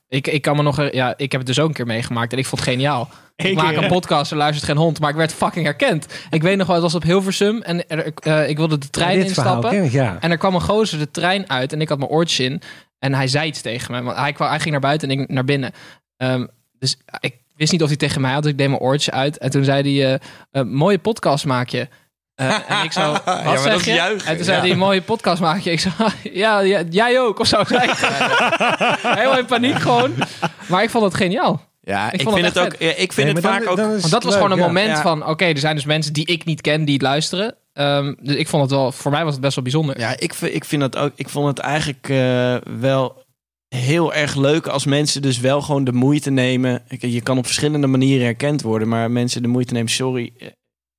Ik, 0.08 0.26
ik 0.26 0.42
kan 0.42 0.56
me 0.56 0.62
nog, 0.62 0.92
ja, 0.92 1.14
ik 1.16 1.32
heb 1.32 1.40
het 1.40 1.46
dus 1.46 1.58
ook 1.58 1.68
een 1.68 1.74
keer 1.74 1.86
meegemaakt 1.86 2.32
en 2.32 2.38
ik 2.38 2.46
vond 2.46 2.60
het 2.60 2.70
geniaal. 2.70 3.08
Eén 3.36 3.50
ik 3.50 3.56
maak 3.56 3.76
een 3.76 3.82
hè? 3.82 3.88
podcast, 3.88 4.30
er 4.30 4.36
luistert 4.36 4.64
geen 4.64 4.76
hond, 4.76 5.00
maar 5.00 5.10
ik 5.10 5.16
werd 5.16 5.32
fucking 5.32 5.64
herkend. 5.64 6.06
Ik 6.30 6.42
weet 6.42 6.56
nog 6.56 6.66
wel, 6.66 6.76
het 6.76 6.84
was 6.84 6.94
op 6.94 7.02
Hilversum 7.02 7.62
en 7.62 7.88
er, 7.88 8.12
eh, 8.14 8.48
ik 8.48 8.56
wilde 8.56 8.78
de 8.78 8.90
trein 8.90 9.18
Dit 9.18 9.26
instappen. 9.26 9.84
ik, 9.84 9.90
ja. 9.90 10.16
En 10.20 10.30
er 10.30 10.36
kwam 10.36 10.54
een 10.54 10.60
gozer 10.60 10.98
de 10.98 11.10
trein 11.10 11.50
uit 11.50 11.72
en 11.72 11.80
ik 11.80 11.88
had 11.88 11.98
mijn 11.98 12.10
oortjes 12.10 12.46
in. 12.46 12.62
En 12.98 13.14
hij 13.14 13.28
zei 13.28 13.46
iets 13.46 13.60
tegen 13.60 13.94
me. 13.94 14.02
Want 14.02 14.16
hij, 14.16 14.32
kwam, 14.32 14.48
hij 14.48 14.58
ging 14.58 14.70
naar 14.70 14.80
buiten 14.80 15.10
en 15.10 15.20
ik 15.20 15.28
naar 15.28 15.44
binnen. 15.44 15.72
Ehm, 16.16 16.46
dus 16.78 16.96
ik 17.20 17.34
wist 17.56 17.72
niet 17.72 17.82
of 17.82 17.88
hij 17.88 17.96
tegen 17.96 18.20
mij 18.20 18.32
had. 18.32 18.42
Dus 18.42 18.52
ik 18.52 18.58
deed 18.58 18.68
mijn 18.68 18.80
oortjes 18.80 19.14
uit. 19.14 19.38
En 19.38 19.50
toen 19.50 19.64
zei 19.64 20.00
hij, 20.00 20.12
eh, 20.12 20.20
eh, 20.50 20.66
mooie 20.66 20.98
podcast 20.98 21.44
maak 21.44 21.68
je. 21.68 21.88
Eh, 22.48 22.78
en 22.78 22.84
ik 22.84 22.92
zo, 22.92 23.12
wat 23.12 23.22
Ja, 23.24 23.42
maar 23.44 23.58
zeg 23.58 23.70
dat 23.72 23.80
is 23.80 23.84
je? 23.86 23.92
juichen, 23.92 24.28
en 24.30 24.36
toen 24.36 24.44
zei 24.44 24.60
ja. 24.62 24.66
hij, 24.66 24.76
mooie 24.76 25.02
podcast 25.02 25.40
maak 25.40 25.60
je. 25.60 25.70
Ik 25.70 25.80
zo, 25.80 25.88
ja, 26.32 26.60
ja, 26.60 26.82
jij 26.90 27.20
ook. 27.20 27.38
Of 27.38 27.46
zo 27.46 27.64
zei 27.66 27.82
ik. 27.82 27.90
Helemaal 29.02 29.38
in 29.38 29.44
paniek 29.46 29.78
gewoon. 29.78 30.12
Maar 30.68 30.82
ik 30.82 30.90
vond 30.90 31.04
het 31.04 31.14
geniaal. 31.14 31.70
Ja, 31.84 32.12
Ik 32.12 32.20
vind 32.20 32.34
het 32.34 32.44
het 32.54 32.58
ook. 32.58 32.74
ja, 32.78 32.88
Ik 32.96 33.12
vind 33.12 33.26
Nee, 33.26 33.34
het 33.36 33.44
vaak 33.44 33.60
dan- 33.62 33.68
ook. 33.68 33.76
dan 33.76 33.88
Want 33.90 34.02
dat 34.02 34.12
het 34.12 34.22
was 34.24 34.32
leuk, 34.32 34.32
gewoon 34.42 34.50
een 34.50 34.58
ja. 34.58 34.66
moment 34.66 34.88
Ja. 34.96 35.02
van, 35.02 35.26
oké, 35.26 35.44
er 35.44 35.58
zijn 35.58 35.74
dus 35.74 35.84
mensen 35.84 36.12
die 36.12 36.26
ik 36.26 36.44
niet 36.44 36.60
ken 36.60 36.84
die 36.84 36.94
het 36.94 37.02
luisteren. 37.02 37.54
Ehm, 37.72 38.14
dus 38.20 38.36
ik 38.36 38.48
vond 38.48 38.62
het 38.62 38.70
wel, 38.70 38.92
voor 38.92 39.10
mij 39.10 39.24
was 39.24 39.32
het 39.32 39.42
best 39.42 39.54
wel 39.54 39.64
bijzonder. 39.64 39.98
Ja, 39.98 40.14
ik, 40.18 40.34
vind- 40.34 40.54
ik 40.54 40.64
vind 40.64 40.82
dat 40.82 40.96
ook. 40.96 41.12
Ik 41.14 41.28
vond 41.28 41.46
het 41.46 41.58
eigenlijk 41.58 42.08
eh, 42.08 42.54
wel 42.80 43.24
heel 43.68 44.14
erg 44.14 44.34
leuk 44.36 44.66
als 44.66 44.84
mensen 44.84 45.22
dus 45.22 45.38
wel 45.40 45.62
gewoon 45.62 45.84
de 45.84 45.92
moeite 45.92 46.30
nemen. 46.30 46.82
Je 46.98 47.20
kan 47.20 47.38
op 47.38 47.44
verschillende 47.46 47.86
manieren 47.86 48.24
herkend 48.24 48.62
worden, 48.62 48.88
maar 48.88 49.10
mensen 49.10 49.42
de 49.42 49.48
moeite 49.48 49.72
nemen. 49.72 49.90
Sorry, 49.90 50.32
eh, 50.38 50.48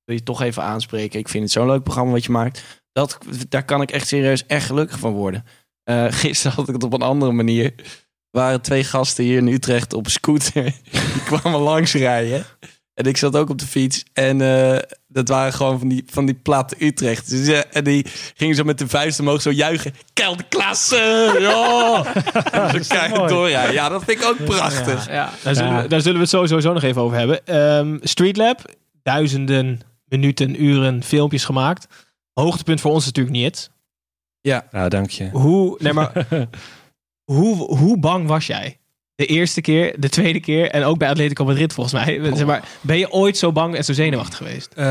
wil 0.04 0.16
je 0.16 0.22
toch 0.22 0.42
even 0.42 0.62
aanspreken? 0.62 1.18
Ik 1.18 1.28
vind 1.28 1.42
het 1.42 1.52
zo'n 1.52 1.66
leuk 1.66 1.82
programma 1.82 2.12
wat 2.12 2.24
je 2.24 2.32
maakt. 2.32 2.82
Dat, 2.92 3.18
daar 3.48 3.64
kan 3.64 3.82
ik 3.82 3.90
echt 3.90 4.08
serieus 4.08 4.46
echt 4.46 4.66
gelukkig 4.66 4.98
van 4.98 5.12
worden. 5.12 5.44
Eh, 5.84 6.06
gisteren 6.22 6.56
had 6.56 6.68
ik 6.68 6.74
het 6.74 6.84
op 6.84 6.92
een 6.92 7.02
andere 7.02 7.32
manier. 7.32 7.64
Er 7.74 8.40
waren 8.40 8.60
twee 8.60 8.84
gasten 8.84 9.24
hier 9.24 9.38
in 9.38 9.48
Utrecht 9.48 9.92
op 9.92 10.04
een 10.04 10.10
scooter. 10.10 10.64
Die 11.12 11.22
kwamen 11.24 11.60
langs 11.60 11.92
rijden. 11.92 12.46
En 12.94 13.04
ik 13.04 13.16
zat 13.16 13.36
ook 13.36 13.50
op 13.50 13.58
de 13.58 13.66
fiets. 13.66 14.04
En 14.12 14.40
eh, 14.40 14.78
dat 15.08 15.28
waren 15.28 15.52
gewoon 15.52 15.78
van 15.78 15.88
die, 15.88 16.04
van 16.06 16.26
die 16.26 16.34
platte 16.34 16.76
Utrecht. 16.78 17.30
Dus, 17.30 17.48
eh, 17.48 17.60
en 17.72 17.84
die 17.84 18.06
gingen 18.34 18.54
zo 18.54 18.64
met 18.64 18.78
de 18.78 18.88
vuist 18.88 19.20
omhoog 19.20 19.42
zo 19.42 19.50
juichen. 19.50 19.94
Kelderklasse! 20.12 21.32
Ja! 21.40 22.04
En 22.52 22.84
zo 22.84 22.94
keihard 22.94 23.16
mooi. 23.16 23.28
doorrijden. 23.28 23.72
Ja, 23.72 23.88
dat 23.88 24.04
vind 24.04 24.20
ik 24.20 24.26
ook 24.26 24.44
prachtig. 24.44 25.06
Ja. 25.08 25.32
Daar 25.42 25.54
zullen, 25.54 25.82
we, 25.82 25.88
daar 25.88 26.00
zullen 26.00 26.16
we 26.16 26.20
het 26.20 26.30
sowieso 26.30 26.60
zo 26.60 26.72
nog 26.72 26.82
even 26.82 27.02
over 27.02 27.18
hebben. 27.18 27.46
Ehm 27.46 27.96
Streetlab, 28.00 28.74
duizenden 29.02 29.80
minuten, 30.04 30.62
uren 30.62 31.02
filmpjes 31.02 31.44
gemaakt. 31.44 31.86
Hoogtepunt 32.32 32.80
voor 32.80 32.92
ons 32.92 33.04
natuurlijk 33.04 33.36
niet. 33.36 33.70
Nou, 34.70 34.88
dank 34.88 35.10
je. 35.10 35.30
Hoe, 35.30 35.76
nee, 35.78 35.92
maar, 35.92 36.26
hoe, 37.32 37.56
hoe 37.76 37.98
bang 37.98 38.26
was 38.26 38.46
jij? 38.46 38.78
De 39.16 39.26
eerste 39.26 39.60
keer, 39.60 40.00
de 40.00 40.08
tweede 40.08 40.40
keer 40.40 40.70
en 40.70 40.84
ook 40.84 40.98
bij 40.98 41.08
Atletico 41.08 41.44
Madrid 41.44 41.72
volgens 41.72 42.04
mij. 42.04 42.20
Zeg 42.34 42.46
maar, 42.46 42.68
ben 42.80 42.98
je 42.98 43.12
ooit 43.12 43.36
zo 43.36 43.52
bang 43.52 43.76
en 43.76 43.84
zo 43.84 43.92
zenuwachtig 43.92 44.36
geweest? 44.36 44.72
Eh, 44.74 44.84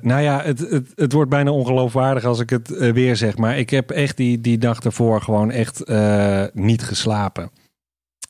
nou 0.00 0.20
ja, 0.22 0.42
het, 0.42 0.58
het, 0.58 0.92
het 0.94 1.12
wordt 1.12 1.30
bijna 1.30 1.50
ongeloofwaardig 1.50 2.24
als 2.24 2.40
ik 2.40 2.50
het 2.50 2.76
eh, 2.76 2.92
weer 2.92 3.16
zeg. 3.16 3.36
Maar 3.36 3.58
ik 3.58 3.70
heb 3.70 3.90
echt 3.90 4.16
die, 4.16 4.40
die 4.40 4.58
dag 4.58 4.80
ervoor 4.80 5.22
gewoon 5.22 5.50
echt 5.50 5.84
eh, 5.84 6.44
niet 6.52 6.82
geslapen. 6.82 7.50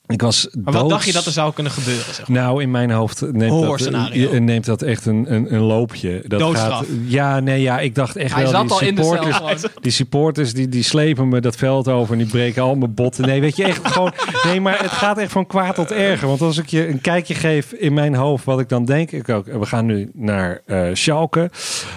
Ik 0.08 0.20
was 0.22 0.48
Maar 0.52 0.64
wat 0.64 0.74
doods- 0.74 0.88
dacht 0.88 1.06
je 1.06 1.12
dat 1.12 1.26
er 1.26 1.32
zou 1.32 1.52
kunnen 1.52 1.72
gebeuren? 1.72 2.04
Zeg 2.14 2.28
maar? 2.28 2.42
Nou, 2.42 2.62
in 2.62 2.70
mijn 2.70 2.90
hoofd 2.90 3.32
neemt 3.32 3.62
dat, 3.62 4.40
neemt 4.40 4.64
dat 4.64 4.82
echt 4.82 5.06
een, 5.06 5.34
een, 5.34 5.54
een 5.54 5.60
loopje. 5.60 6.22
Dat 6.26 6.40
Doodstraf. 6.40 6.76
Gaat, 6.78 6.86
ja, 7.06 7.40
nee, 7.40 7.60
ja, 7.62 7.78
ik 7.80 7.94
dacht 7.94 8.16
echt 8.16 8.34
Hij 8.34 8.42
wel... 8.42 8.52
zat 8.52 8.62
die 8.62 8.72
al 8.72 8.80
in 8.80 8.94
de 8.94 9.02
cel 9.02 9.12
supporters. 9.22 9.62
Die 9.80 9.92
supporters 9.92 10.52
die, 10.52 10.68
die 10.68 10.82
slepen 10.82 11.28
me 11.28 11.40
dat 11.40 11.56
veld 11.56 11.88
over 11.88 12.12
en 12.12 12.18
die 12.18 12.26
breken 12.28 12.62
al 12.62 12.74
mijn 12.74 12.94
botten. 12.94 13.26
Nee, 13.26 13.40
weet 13.40 13.56
je, 13.56 13.64
echt 13.64 13.88
gewoon... 13.88 14.12
Nee, 14.44 14.60
maar 14.60 14.78
het 14.82 14.90
gaat 14.90 15.18
echt 15.18 15.32
van 15.32 15.46
kwaad 15.46 15.74
tot 15.74 15.90
erger. 15.92 16.28
Want 16.28 16.40
als 16.40 16.58
ik 16.58 16.66
je 16.68 16.88
een 16.88 17.00
kijkje 17.00 17.34
geef 17.34 17.72
in 17.72 17.94
mijn 17.94 18.14
hoofd, 18.14 18.44
wat 18.44 18.60
ik 18.60 18.68
dan 18.68 18.84
denk... 18.84 19.10
Ik 19.12 19.28
ook, 19.28 19.46
we 19.46 19.66
gaan 19.66 19.86
nu 19.86 20.10
naar 20.14 20.60
eh 20.66 20.88
Schalke, 20.92 21.50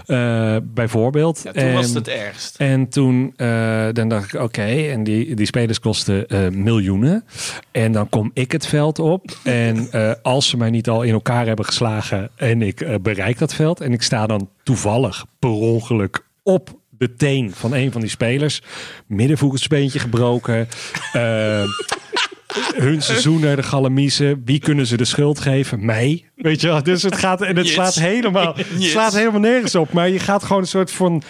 eh, 0.05 0.55
bijvoorbeeld. 0.63 1.41
Ja, 1.43 1.51
toen 1.51 1.73
was 1.73 1.85
het 1.93 2.07
En- 2.07 2.13
het 2.13 2.21
ergst. 2.25 2.55
en 2.57 2.89
toen 2.89 3.33
eh, 3.35 3.87
dan 3.93 4.09
dacht 4.09 4.33
ik, 4.33 4.41
oké, 4.41 4.61
en 4.65 5.03
die, 5.03 5.35
die 5.35 5.45
spelers 5.45 5.79
kosten 5.79 6.27
eh, 6.27 6.47
miljoenen. 6.49 7.23
En 7.71 7.91
dan 7.91 7.98
kom 8.09 8.31
ik 8.33 8.51
het 8.51 8.67
veld 8.67 8.99
op. 8.99 9.37
En 9.43 9.87
eh, 9.91 10.11
als 10.21 10.47
ze 10.47 10.57
mij 10.57 10.69
niet 10.69 10.89
al 10.89 11.03
in 11.03 11.13
elkaar 11.13 11.45
hebben 11.45 11.65
geslagen 11.65 12.29
en 12.35 12.61
ik 12.61 12.81
eh, 12.81 12.95
bereik 13.01 13.37
dat 13.37 13.53
veld. 13.53 13.81
En 13.81 13.93
ik 13.93 14.01
sta 14.01 14.27
dan 14.27 14.49
toevallig 14.63 15.25
per 15.39 15.49
ongeluk 15.49 16.25
op 16.43 16.79
de 16.89 17.15
teen 17.15 17.51
van 17.51 17.73
een 17.73 17.91
van 17.91 18.01
die 18.01 18.09
spelers. 18.09 18.61
Middenvoetsbeentje 19.07 19.99
gebroken. 19.99 20.67
Eh, 21.13 21.63
hun 22.75 23.01
seizoenen, 23.01 23.55
de 23.55 23.63
galamiezen. 23.63 24.41
Wie 24.45 24.59
kunnen 24.59 24.87
ze 24.87 24.97
de 24.97 25.05
schuld 25.05 25.39
geven? 25.39 25.85
Mij. 25.85 26.23
Weet 26.35 26.61
je 26.61 26.67
wel? 26.67 26.83
Dus 26.83 27.03
het 27.03 27.15
gaat 27.17 27.41
en 27.41 27.55
het 27.55 27.65
Yes. 27.65 27.73
slaat 27.73 27.95
helemaal, 27.95 28.55
het 28.55 28.83
slaat 28.83 29.13
helemaal 29.13 29.39
nergens 29.39 29.75
op. 29.75 29.93
Maar 29.93 30.09
je 30.09 30.19
gaat 30.19 30.43
gewoon 30.43 30.61
een 30.61 30.67
soort 30.67 30.91
van 30.91 31.21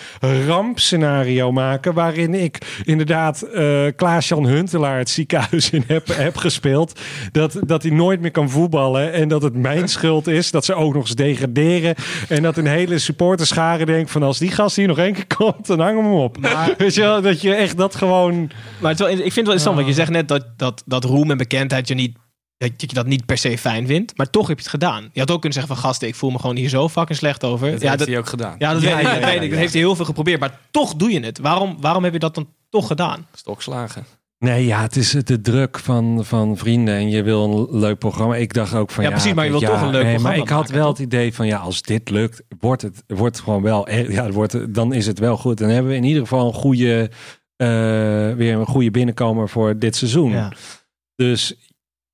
rampscenario 0.47 1.51
maken. 1.51 1.93
Waarin 1.93 2.33
ik 2.33 2.57
inderdaad 2.85 3.41
eh 3.41 3.85
Klaas-Jan 3.95 4.45
Huntelaar 4.47 4.97
het 4.97 5.09
ziekenhuis 5.09 5.69
in 5.69 5.83
heb, 5.87 6.07
heb 6.15 6.37
gespeeld. 6.37 6.99
Dat, 7.31 7.59
dat 7.65 7.83
hij 7.83 7.91
nooit 7.91 8.21
meer 8.21 8.31
kan 8.31 8.49
voetballen. 8.49 9.13
En 9.13 9.27
dat 9.27 9.41
het 9.41 9.55
mijn 9.55 9.87
schuld 9.87 10.27
is. 10.27 10.51
Dat 10.51 10.65
ze 10.65 10.73
ook 10.73 10.93
nog 10.93 11.03
eens 11.03 11.15
degraderen. 11.15 11.95
En 12.27 12.41
dat 12.43 12.57
een 12.57 12.67
hele 12.67 12.97
supporterschare 12.97 13.85
denkt 13.85 14.11
van 14.11 14.23
als 14.23 14.37
die 14.37 14.51
gast 14.51 14.75
hier 14.75 14.87
nog 14.87 14.97
één 14.97 15.13
keer 15.13 15.27
komt, 15.37 15.67
dan 15.67 15.79
hangen 15.79 16.03
we 16.03 16.09
hem 16.09 16.17
op. 16.17 16.37
Weet 16.77 16.93
je 16.95 17.01
wel? 17.01 17.21
Dat 17.21 17.41
je 17.41 17.53
echt 17.53 17.77
dat 17.77 17.95
gewoon... 17.95 18.51
Maar 18.79 18.89
het 18.91 18.99
wel, 18.99 19.09
ik 19.09 19.15
vind 19.17 19.25
het 19.25 19.45
wel 19.45 19.53
interessant, 19.55 19.75
want 19.75 19.87
je 19.87 19.93
zegt 19.93 20.09
net 20.09 20.27
dat, 20.27 20.45
dat, 20.57 20.83
dat 20.85 21.03
roem 21.09 21.31
en 21.31 21.37
bekendheid 21.37 21.87
je 21.87 21.93
niet, 21.93 22.17
dat 22.57 22.71
je 22.77 22.87
dat 22.87 23.05
niet 23.05 23.25
per 23.25 23.37
se 23.37 23.57
fijn 23.57 23.87
vindt. 23.87 24.17
Maar 24.17 24.29
toch 24.29 24.47
heb 24.47 24.57
je 24.57 24.63
het 24.63 24.71
gedaan. 24.71 25.09
Je 25.13 25.19
had 25.19 25.31
ook 25.31 25.41
kunnen 25.41 25.59
zeggen 25.59 25.75
van 25.75 25.83
gasten, 25.85 26.07
ik 26.07 26.15
voel 26.15 26.29
me 26.29 26.39
gewoon 26.39 26.55
hier 26.55 26.69
zo 26.69 26.89
fucking 26.89 27.17
slecht 27.17 27.43
over. 27.43 27.71
Dat 27.71 27.81
ja, 27.81 27.87
heeft 27.87 27.99
dat, 27.99 28.07
hij 28.07 28.17
ook 28.17 28.27
gedaan. 28.27 28.55
ja, 28.57 28.73
dat 28.73 28.81
Ja, 28.81 28.89
weet 28.95 28.97
ik. 28.99 29.03
ja, 29.05 29.13
dat 29.13 29.19
ja, 29.21 29.25
weet 29.25 29.35
ik. 29.35 29.43
ja. 29.43 29.49
Dat 29.49 29.59
heeft 29.59 29.73
hij 29.73 29.81
heel 29.81 29.95
veel 29.95 30.05
geprobeerd. 30.05 30.39
Maar 30.39 30.59
toch 30.71 30.95
doe 30.95 31.11
je 31.11 31.19
het. 31.19 31.39
Waarom, 31.39 31.77
waarom 31.79 32.03
heb 32.03 32.13
je 32.13 32.19
dat 32.19 32.35
dan 32.35 32.47
toch 32.69 32.87
gedaan? 32.87 33.27
Stokslagen. 33.33 34.05
Nee, 34.39 34.65
ja, 34.65 34.81
het 34.81 34.95
is 34.95 35.11
de 35.11 35.41
druk 35.41 35.79
van, 35.79 36.25
van 36.25 36.57
vrienden 36.57 36.95
en 36.95 37.09
je 37.09 37.23
wil 37.23 37.43
een 37.71 37.79
leuk 37.79 37.97
programma. 37.97 38.35
Ik 38.35 38.53
dacht 38.53 38.73
ook 38.73 38.91
van 38.91 39.03
Ja, 39.03 39.09
ja, 39.09 39.15
precies, 39.15 39.33
maar 39.33 39.45
je 39.45 39.51
wil 39.51 39.59
toch 39.59 39.81
een 39.81 39.89
leuk 39.89 40.03
nee, 40.03 40.13
programma 40.13 40.29
Maar 40.29 40.37
ik 40.37 40.49
had 40.49 40.59
maken, 40.59 40.75
wel 40.75 40.87
toch? 40.87 40.97
het 40.97 41.05
idee 41.05 41.33
van 41.33 41.47
ja, 41.47 41.57
als 41.57 41.81
dit 41.81 42.09
lukt, 42.09 42.41
wordt 42.59 42.81
het 42.81 43.03
wordt 43.07 43.39
gewoon 43.39 43.61
wel, 43.61 43.87
eh, 43.87 44.09
ja, 44.09 44.23
het 44.25 44.33
wordt, 44.33 44.73
dan 44.73 44.93
is 44.93 45.05
het 45.05 45.19
wel 45.19 45.37
goed. 45.37 45.57
Dan 45.57 45.69
hebben 45.69 45.91
we 45.91 45.97
in 45.97 46.03
ieder 46.03 46.21
geval 46.21 46.47
een 46.47 46.53
goede, 46.53 47.11
eh, 47.55 47.67
weer 48.35 48.53
een 48.55 48.65
goede 48.65 48.91
binnenkomer 48.91 49.49
voor 49.49 49.79
dit 49.79 49.95
seizoen. 49.95 50.31
Ja. 50.31 50.51
Dus 51.19 51.55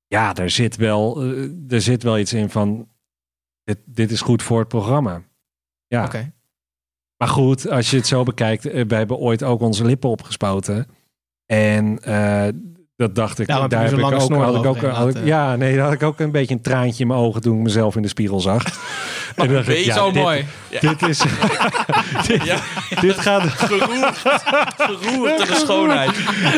ja, 0.06 0.34
er 0.34 0.50
zit 0.50 0.76
wel, 0.76 1.22
eh, 1.22 1.72
er 1.72 1.80
zit 1.80 2.02
wel 2.02 2.18
iets 2.18 2.32
in 2.32 2.50
van 2.50 2.88
dit, 3.64 3.78
dit 3.84 4.10
is 4.10 4.20
goed 4.20 4.42
voor 4.42 4.58
het 4.58 4.68
programma. 4.68 5.22
Ja. 5.86 6.04
Oké. 6.04 6.32
Maar 7.16 7.28
goed, 7.28 7.70
als 7.70 7.90
je 7.90 7.96
het 7.96 8.06
zo 8.06 8.22
bekijkt, 8.22 8.66
eh, 8.66 8.84
wij 8.88 8.98
hebben 8.98 9.16
ooit 9.16 9.42
ook 9.42 9.60
onze 9.60 9.84
lippen 9.84 10.10
opgespoten. 10.10 10.86
En 11.46 12.02
eh, 12.02 12.48
dat 12.96 13.14
dacht 13.14 13.38
ik, 13.38 13.46
daar 13.46 13.60
heb 13.60 13.92
ik 13.92 14.04
ook, 14.04 14.32
had 14.32 14.54
ik 14.54 14.64
ook, 14.64 14.80
had 14.80 15.18
ja, 15.24 15.56
nee, 15.56 15.76
daar 15.76 15.84
had 15.84 15.92
ik 15.92 16.02
ook 16.02 16.20
een 16.20 16.30
beetje 16.30 16.54
een 16.54 16.60
traantje 16.60 17.02
in 17.02 17.08
mijn 17.08 17.20
ogen 17.20 17.40
toen 17.40 17.56
ik 17.56 17.62
mezelf 17.62 17.96
in 17.96 18.02
de 18.02 18.08
spiegel 18.08 18.40
zag. 18.40 18.64
Dacht 19.36 19.68
ik, 19.68 19.76
ja, 19.76 19.94
Zo 19.94 20.10
dit, 20.10 20.22
mooi. 20.22 20.44
Dit 20.80 21.02
is, 21.02 21.18
dit, 22.26 22.62
dit 23.00 23.18
gaat. 23.18 23.42
Geroerd. 23.42 24.16
Geroerd 24.76 25.38
door 25.38 25.46
de 25.46 25.54
schoonheid. 25.54 26.10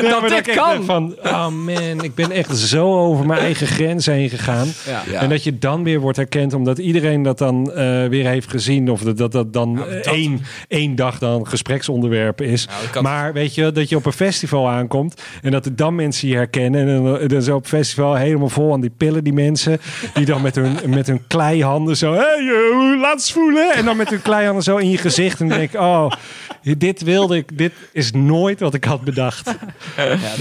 Dat 0.03 0.21
maar 0.21 0.31
dit 0.31 0.47
ik 0.47 0.55
kan. 0.55 0.85
Van, 0.85 1.17
oh 1.23 1.49
man, 1.49 2.03
ik 2.03 2.15
ben 2.15 2.31
echt 2.31 2.57
zo 2.57 2.99
over 2.99 3.27
mijn 3.27 3.41
eigen 3.41 3.67
grens 3.67 4.07
heen 4.07 4.31
gegaan. 4.31 4.69
Ja. 4.87 5.03
Ja. 5.11 5.21
En 5.21 5.29
dat 5.29 5.45
je 5.45 5.59
dan 5.59 5.85
weer 5.85 6.01
wordt 6.01 6.17
herkend 6.17 6.55
omdat 6.55 6.79
iedereen 6.79 7.23
dat 7.23 7.39
dan 7.39 7.73
eh, 7.73 8.07
weer 8.07 8.27
heeft 8.27 8.51
gezien. 8.51 8.91
Of 8.91 9.01
dat 9.01 9.19
dat, 9.19 9.33
dat 9.33 9.53
dan 9.53 9.87
eh, 9.87 10.13
één, 10.13 10.41
één 10.69 10.97
dag 10.97 11.19
dan 11.19 11.47
gespreksonderwerp 11.47 12.41
is. 12.41 12.69
Nou, 12.93 13.03
Maar 13.03 13.33
weet 13.33 13.55
je, 13.55 13.73
dat 13.73 13.89
je 13.89 13.97
op 13.97 14.07
een 14.07 14.13
festival 14.13 14.69
aankomt 14.69 15.23
en 15.43 15.51
dat 15.51 15.67
er 15.67 15.77
dan 15.77 15.95
mensen 15.95 16.29
je 16.29 16.35
herkennen. 16.35 16.89
En 16.89 17.29
dan, 17.29 17.43
zo 17.43 17.57
op 17.57 17.67
festival 17.67 18.15
helemaal 18.15 18.49
vol 18.49 18.73
aan 18.73 18.81
die 18.81 18.93
pillen, 18.97 19.25
die 19.25 19.33
mensen. 19.33 19.81
Die 20.15 20.25
dan 20.25 20.43
met 20.43 20.55
hun, 20.55 20.77
met 20.87 21.07
hun 21.07 21.23
kleihanden 21.27 21.97
zo, 21.97 22.13
hey, 22.13 22.68
laat 23.01 23.15
eens 23.15 23.33
voelen. 23.33 23.75
En 23.75 23.85
dan 23.85 23.97
met 23.97 24.11
hun 24.11 24.23
kleihanden 24.23 24.63
zo 24.63 24.77
in 24.77 24.91
je 24.91 24.99
gezicht. 24.99 25.41
En 25.41 25.49
dan 25.49 25.59
denk 25.59 25.73
ik, 25.73 25.81
oh, 25.81 26.13
dit 26.79 27.03
wilde 27.03 27.37
ik. 27.37 27.59
Dit 27.59 27.73
is 27.93 28.13
nooit 28.13 28.61
wat 28.61 28.75
ik 28.75 28.85
had 28.85 29.01
bedacht. 29.01 29.55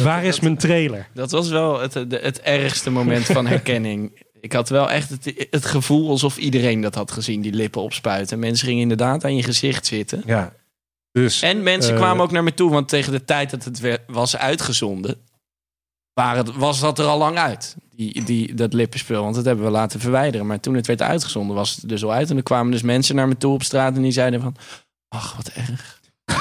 Waar 0.04 0.24
is 0.24 0.40
mijn 0.40 0.58
trailer? 0.58 1.08
Dat 1.14 1.32
was 1.32 1.50
wel 1.50 1.80
het, 1.80 1.94
het, 1.94 2.12
het 2.22 2.42
ergste 2.42 2.90
moment 2.90 3.26
van 3.26 3.48
herkenning. 3.48 4.26
Ik 4.42 4.54
had 4.54 4.70
wel 4.70 4.92
echt 4.92 5.10
het, 5.10 5.48
het 5.50 5.66
gevoel 5.66 6.10
alsof 6.10 6.38
iedereen 6.38 6.82
dat 6.82 6.96
had 6.96 7.12
gezien, 7.12 7.42
die 7.42 7.54
lippen 7.54 7.82
opspuiten. 7.82 8.40
Mensen 8.40 8.68
gingen 8.68 8.82
inderdaad 8.82 9.24
aan 9.24 9.36
je 9.36 9.44
gezicht 9.44 9.86
zitten. 9.86 10.24
Ja. 10.26 10.54
Dus, 11.12 11.42
En 11.42 11.64
mensen 11.64 11.94
eh, 11.94 12.00
kwamen 12.00 12.24
ook 12.24 12.32
naar 12.32 12.44
me 12.44 12.54
toe, 12.54 12.72
want 12.72 12.90
tegen 12.90 13.12
de 13.12 13.24
tijd 13.24 13.50
dat 13.50 13.64
het 13.64 14.00
was 14.08 14.38
uitgezonden, 14.38 15.18
waren, 16.18 16.60
was 16.60 16.80
dat 16.80 17.00
er 17.00 17.06
al 17.06 17.18
lang 17.18 17.38
uit. 17.38 17.76
Die, 17.96 18.24
die, 18.24 18.54
dat 18.54 18.74
lippenspul, 18.74 19.24
want 19.24 19.36
dat 19.36 19.46
hebben 19.46 19.66
we 19.66 19.72
laten 19.72 20.00
verwijderen. 20.00 20.48
Maar 20.48 20.60
toen 20.60 20.76
het 20.76 20.88
werd 20.88 21.02
uitgezonden, 21.02 21.56
was 21.56 21.76
het 21.76 21.90
dus 21.90 22.04
al 22.04 22.12
uit. 22.12 22.30
En 22.30 22.38
er 22.38 22.44
kwamen 22.44 22.72
dus 22.72 22.82
mensen 22.82 23.16
naar 23.16 23.28
me 23.28 23.38
toe 23.38 23.54
op 23.54 23.64
straat 23.64 23.96
en 23.96 24.02
die 24.02 24.12
zeiden 24.12 24.42
van... 24.42 24.56
Ach, 25.08 25.36
wat 25.36 25.48
erg. 25.48 26.00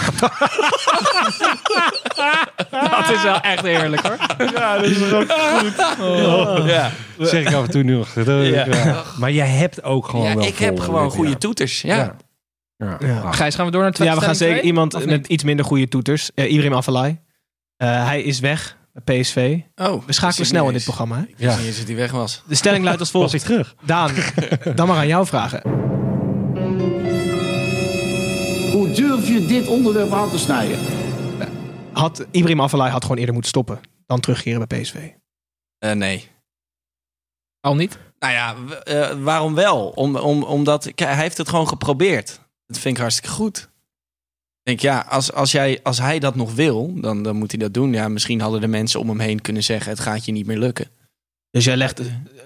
Dat 2.71 3.11
is 3.11 3.23
wel 3.23 3.41
echt 3.41 3.65
eerlijk 3.65 4.07
hoor. 4.07 4.17
Ja, 4.53 4.79
dat 4.79 4.85
is 4.91 5.13
ook 5.13 5.33
goed. 5.33 5.75
Oh. 6.01 6.67
Ja. 6.67 6.91
Zeg 7.19 7.47
ik 7.47 7.55
af 7.55 7.65
en 7.65 7.71
toe 7.71 7.83
nog. 7.83 8.25
Ja. 8.25 9.05
Maar 9.19 9.33
jij 9.33 9.49
hebt 9.49 9.83
ook 9.83 10.09
gewoon 10.09 10.27
Ja, 10.27 10.35
wel 10.35 10.47
ik 10.47 10.59
heb 10.59 10.81
gewoon 10.81 11.11
goede 11.11 11.31
ja. 11.31 11.37
toeters. 11.37 11.81
Ja. 11.83 11.97
Ja. 11.97 12.17
Ja. 12.77 12.97
Ja. 13.01 13.33
Gijs, 13.33 13.55
gaan 13.55 13.67
we 13.67 13.73
door 13.73 13.81
naar 13.81 13.91
het 13.91 13.99
Ja, 13.99 14.15
we 14.15 14.21
gaan 14.21 14.35
zeker 14.35 14.63
iemand 14.63 15.07
met 15.07 15.27
iets 15.27 15.45
minder 15.45 15.65
goede 15.65 15.89
toeters. 15.89 16.31
Eh 16.35 16.51
Ibrahim 16.51 16.75
Afellay. 16.75 17.21
Eh, 17.77 18.07
hij 18.07 18.23
is 18.23 18.41
weg 18.41 18.77
PSV. 19.05 19.59
Oh, 19.77 20.03
We 20.07 20.13
schakelen 20.13 20.47
snel 20.47 20.67
in 20.67 20.73
dit 20.73 20.85
programma. 20.85 21.17
Hè? 21.17 21.23
Ik 21.23 21.37
wist 21.37 21.57
niet 21.59 21.67
eens 21.67 21.79
dat 21.79 21.87
hij 21.87 21.97
weg 21.97 22.11
was. 22.11 22.43
De 22.47 22.55
stelling 22.55 22.85
luidt 22.85 23.01
als 23.01 23.11
Was 23.13 23.21
volgt. 23.31 23.47
hij 23.47 23.57
terug? 23.57 23.75
Daan, 23.83 24.11
dan 24.77 24.87
maar 24.89 24.97
aan 24.97 25.07
jou 25.07 25.27
vragen. 25.27 25.61
Hoe 28.73 28.91
durf 28.95 29.29
je 29.29 29.45
dit 29.47 29.67
onderwerp 29.69 30.13
aan 30.13 30.31
te 30.31 30.39
snijden? 30.39 30.79
Had, 31.93 32.27
Ibrahim 32.31 32.61
Afellay 32.61 32.91
had 32.91 33.03
gewoon 33.03 33.17
eerder 33.17 33.33
moeten 33.35 33.51
stoppen 33.53 33.81
dan 34.07 34.21
terugkeren 34.21 34.67
bij 34.69 34.81
PSV. 34.81 35.09
Eh, 35.79 35.93
nee. 35.93 36.29
Al 37.61 37.75
niet? 37.75 37.99
Nou 38.19 38.33
ja, 38.33 38.55
eh, 38.83 39.23
waarom 39.23 39.55
wel? 39.55 39.89
Om, 39.89 40.17
om, 40.17 40.43
omdat 40.43 40.93
hij 40.95 41.17
heeft 41.17 41.37
het 41.39 41.49
gewoon 41.49 41.69
geprobeerd. 41.69 42.41
Dat 42.67 42.79
vind 42.79 42.95
ik 42.95 43.01
hartstikke 43.01 43.35
goed. 43.35 43.69
Ik 44.67 44.81
denk, 44.81 44.95
ja, 44.95 45.07
als, 45.09 45.33
als, 45.33 45.53
jij, 45.53 45.81
als 45.83 45.99
hij 45.99 46.19
dat 46.19 46.35
nog 46.35 46.55
wil, 46.55 47.01
dan, 47.01 47.23
dan 47.23 47.37
moet 47.37 47.51
hij 47.51 47.61
dat 47.61 47.75
doen. 47.75 47.93
Ja, 47.93 48.09
misschien 48.09 48.41
hadden 48.41 48.61
de 48.61 48.67
mensen 48.67 49.01
om 49.01 49.09
hem 49.09 49.21
heen 49.21 49.41
kunnen 49.41 49.63
zeggen: 49.65 49.91
het 49.91 50.01
gaat 50.01 50.25
je 50.25 50.33
niet 50.33 50.47
meer 50.47 50.59
lukken. 50.59 50.91
Dus 51.51 51.65
jij 51.65 51.77
legt 51.77 52.03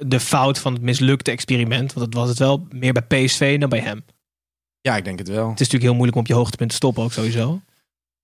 de- 0.07 0.21
fout 0.21 0.59
van 0.59 0.73
het 0.73 0.83
mislukte 0.83 1.31
experiment, 1.31 1.93
want 1.93 2.13
dat 2.13 2.21
was 2.21 2.29
het 2.29 2.39
wel, 2.39 2.67
meer 2.71 2.93
bij 2.93 3.03
PSV 3.25 3.59
dan 3.59 3.69
bij 3.69 3.81
hem. 3.81 4.05
Ja, 4.81 4.97
ik 4.97 5.05
denk 5.05 5.19
het 5.19 5.29
wel. 5.29 5.49
Het 5.51 5.61
is 5.61 5.67
natuurlijk 5.71 5.83
heel 5.83 5.93
moeilijk 5.95 6.17
om 6.17 6.23
op 6.23 6.29
je 6.29 6.35
hoogtepunt 6.35 6.71
te 6.71 6.77
stoppen 6.77 7.03
ook 7.03 7.13
sowieso. 7.13 7.61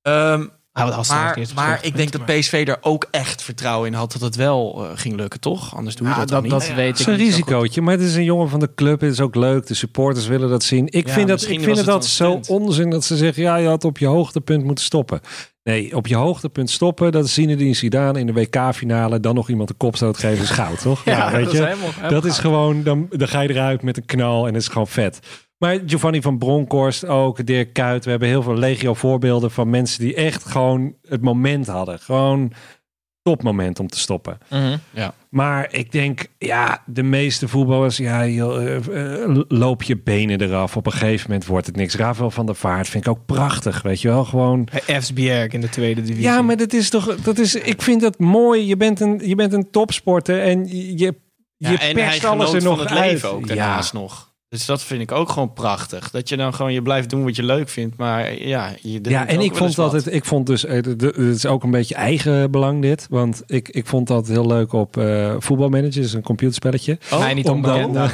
Ehm, 0.03 0.47
had 0.85 1.55
maar 1.55 1.79
ik 1.83 1.97
denk 1.97 2.13
dat 2.13 2.25
PSV 2.25 2.65
er 2.69 2.79
ook 2.81 3.09
echt 3.11 3.43
vertrouwen 3.43 3.89
in 3.89 3.95
had 3.95 4.13
dat 4.13 4.21
het 4.21 4.37
wel 4.37 4.85
eh, 4.85 4.91
ging 4.95 5.17
lukken, 5.17 5.41
toch? 5.41 5.77
Anders 5.77 5.97
doe 5.97 6.07
je 6.07 6.13
Ja, 6.13 6.19
dat, 6.19 6.29
dat, 6.29 6.41
dan 6.43 6.51
dat 6.51 6.69
niet. 6.69 6.77
weet 6.77 6.87
Het 6.89 7.01
ik 7.01 7.07
is 7.07 7.13
een 7.13 7.19
niet 7.19 7.29
risicootje, 7.29 7.83
maar 7.83 7.95
het 7.95 8.03
is 8.03 8.15
een 8.15 8.25
jongen 8.25 8.49
van 8.49 8.61
de 8.61 8.75
club. 8.75 9.01
Het 9.01 9.13
is 9.13 9.21
ook 9.21 9.35
leuk. 9.35 9.67
De 9.67 9.75
supporters 9.75 10.27
willen 10.27 10.49
dat 10.49 10.63
zien. 10.63 10.87
Ik 10.91 11.07
Ja, 11.07 11.13
vind, 11.13 11.29
dat, 11.29 11.43
ik 11.43 11.49
vind 11.49 11.67
het 11.67 11.77
het 11.77 11.87
dat 11.87 12.07
zo 12.07 12.41
onzin 12.47 12.91
dat 12.91 13.05
ze 13.05 13.17
zeggen... 13.17 13.43
ja, 13.43 13.57
je 13.57 13.69
had 13.69 13.85
op 13.85 13.99
je 13.99 14.07
hoogtepunt 14.07 14.65
moeten 14.65 14.85
stoppen. 14.85 15.21
Nee, 15.63 15.97
op 15.97 16.07
je 16.07 16.17
hoogtepunt 16.17 16.71
stoppen... 16.71 17.13
dat 17.13 17.25
is 17.25 17.35
Zinedine 17.35 17.75
Zidane 17.75 18.19
in 18.21 18.27
de 18.27 18.33
WK-finale... 18.33 19.21
dan 19.21 19.35
nog 19.35 19.49
iemand 19.49 19.69
de 19.69 19.75
kopstoot 19.75 20.19
geven 20.19 20.43
is 20.43 20.51
goud, 20.51 20.81
toch? 20.81 21.05
Ja, 21.05 21.31
dat 21.31 21.41
is 21.53 21.59
helemaal- 21.59 21.77
helemaal 21.91 22.11
dat 22.11 22.25
is 22.25 22.39
gewoon... 22.39 22.83
Dan, 22.83 23.07
dan 23.11 23.29
ga 23.29 23.41
je 23.41 23.49
eruit 23.51 23.83
met 23.83 23.97
een 23.97 24.07
knal 24.07 24.47
en 24.47 24.53
het 24.55 24.63
is 24.63 24.69
gewoon 24.69 24.87
vet. 24.89 25.19
Maar 25.59 25.79
Giovanni 25.87 26.23
van 26.23 26.39
Bronckhorst 26.39 27.07
ook, 27.07 27.47
Dirk 27.47 27.73
Kuyt. 27.73 28.05
We 28.05 28.11
hebben 28.11 28.29
heel 28.29 28.43
veel 28.43 28.57
legio 28.57 28.95
voorbeelden 28.95 29.51
van 29.51 29.71
mensen... 29.71 30.01
die 30.01 30.15
echt 30.15 30.45
gewoon 30.45 30.95
het 31.03 31.23
moment 31.23 31.67
hadden. 31.67 31.99
Gewoon 31.99 32.53
topmoment 33.23 33.81
om 33.81 33.89
te 33.89 33.99
stoppen. 33.99 34.39
Mhm. 34.51 34.79
Maar 35.31 35.69
ik 35.71 35.93
denk, 35.93 36.27
ja, 36.39 36.83
de 36.87 37.03
meeste 37.03 37.49
voetballers, 37.49 37.97
ja, 37.97 38.27
joh, 38.27 38.65
eh, 38.65 39.23
eh, 39.23 39.41
loop 39.49 39.83
je 39.83 39.99
benen 39.99 40.41
eraf. 40.41 40.77
Op 40.77 40.87
een 40.87 40.93
gegeven 40.93 41.31
moment 41.31 41.47
wordt 41.49 41.67
het 41.67 41.77
niks. 41.77 41.95
Rafael 41.95 42.31
van 42.31 42.47
der 42.47 42.55
Vaart 42.55 42.89
vind 42.89 43.07
ik 43.07 43.11
ook 43.11 43.27
prachtig, 43.27 43.83
weet 43.83 44.01
je 44.01 44.09
wel. 44.09 44.25
Gewoon. 44.25 44.69
Bjerg 45.15 45.53
in 45.53 45.61
de 45.61 45.69
tweede 45.69 46.01
divisie. 46.01 46.23
Ja, 46.23 46.43
maar 46.43 46.57
dat 46.57 46.73
is 46.73 46.91
toch, 46.91 47.17
dat 47.17 47.39
is, 47.39 47.55
ik 47.55 47.83
vind 47.83 48.01
dat 48.01 48.19
mooi. 48.19 48.67
Je 48.67 48.77
bent 48.77 49.01
een, 49.01 49.21
je 49.25 49.35
bent 49.35 49.53
een 49.53 49.71
topsporter 49.71 50.43
en 50.43 50.67
je, 50.67 50.99
je 50.99 51.15
Ja, 51.57 51.71
en 51.71 51.77
hij 51.79 51.93
perst 51.93 52.25
alles 52.25 52.53
er 52.53 52.63
nog 52.63 52.77
van 52.77 52.87
het 52.87 52.97
uit. 52.97 53.13
leven 53.13 53.31
ook 53.33 53.47
daarnaast 53.47 53.93
nog. 53.93 54.35
Dus 54.57 54.67
dat 54.67 54.83
vind 54.83 55.01
ik 55.01 55.13
ook 55.13 55.29
gewoon 55.29 55.53
prachtig. 55.53 56.11
Dat 56.11 56.29
je 56.29 56.37
dan 56.37 56.55
gewoon 56.55 56.73
je 56.73 56.83
blijft 56.83 57.11
doen 57.11 57.25
wat 57.25 57.37
je 57.37 57.43
leuk 57.43 57.69
vindt. 57.69 57.97
Maar 57.97 58.43
ja, 58.43 58.73
je 58.83 59.01
Ja, 59.03 59.27
en 59.27 59.41
ik 59.41 59.55
vond 59.57 59.75
wat. 59.75 59.85
altijd, 59.85 60.15
ik 60.15 60.25
vond 60.25 60.47
dus, 60.47 60.65
eh, 60.65 60.75
het 60.85 61.17
is 61.17 61.47
ook 61.47 61.63
een 61.63 61.71
beetje 61.71 61.95
eigen 61.95 62.51
belang 62.51 62.83
dit. 62.83 63.07
Want 63.11 63.43
ik, 63.47 63.69
ik 63.69 63.87
vond 63.87 64.07
dat 64.07 64.29
heel 64.29 64.47
leuk 64.47 64.73
op 64.73 64.97
eh 64.97 65.35
voetbalmanager, 65.39 66.03
dus 66.03 66.13
een 66.13 66.23
computerspelletje. 66.23 66.99
Oh, 67.13 67.19
Mij 67.19 67.35
niet 67.35 67.49
om 67.49 67.63
dan, 67.63 67.97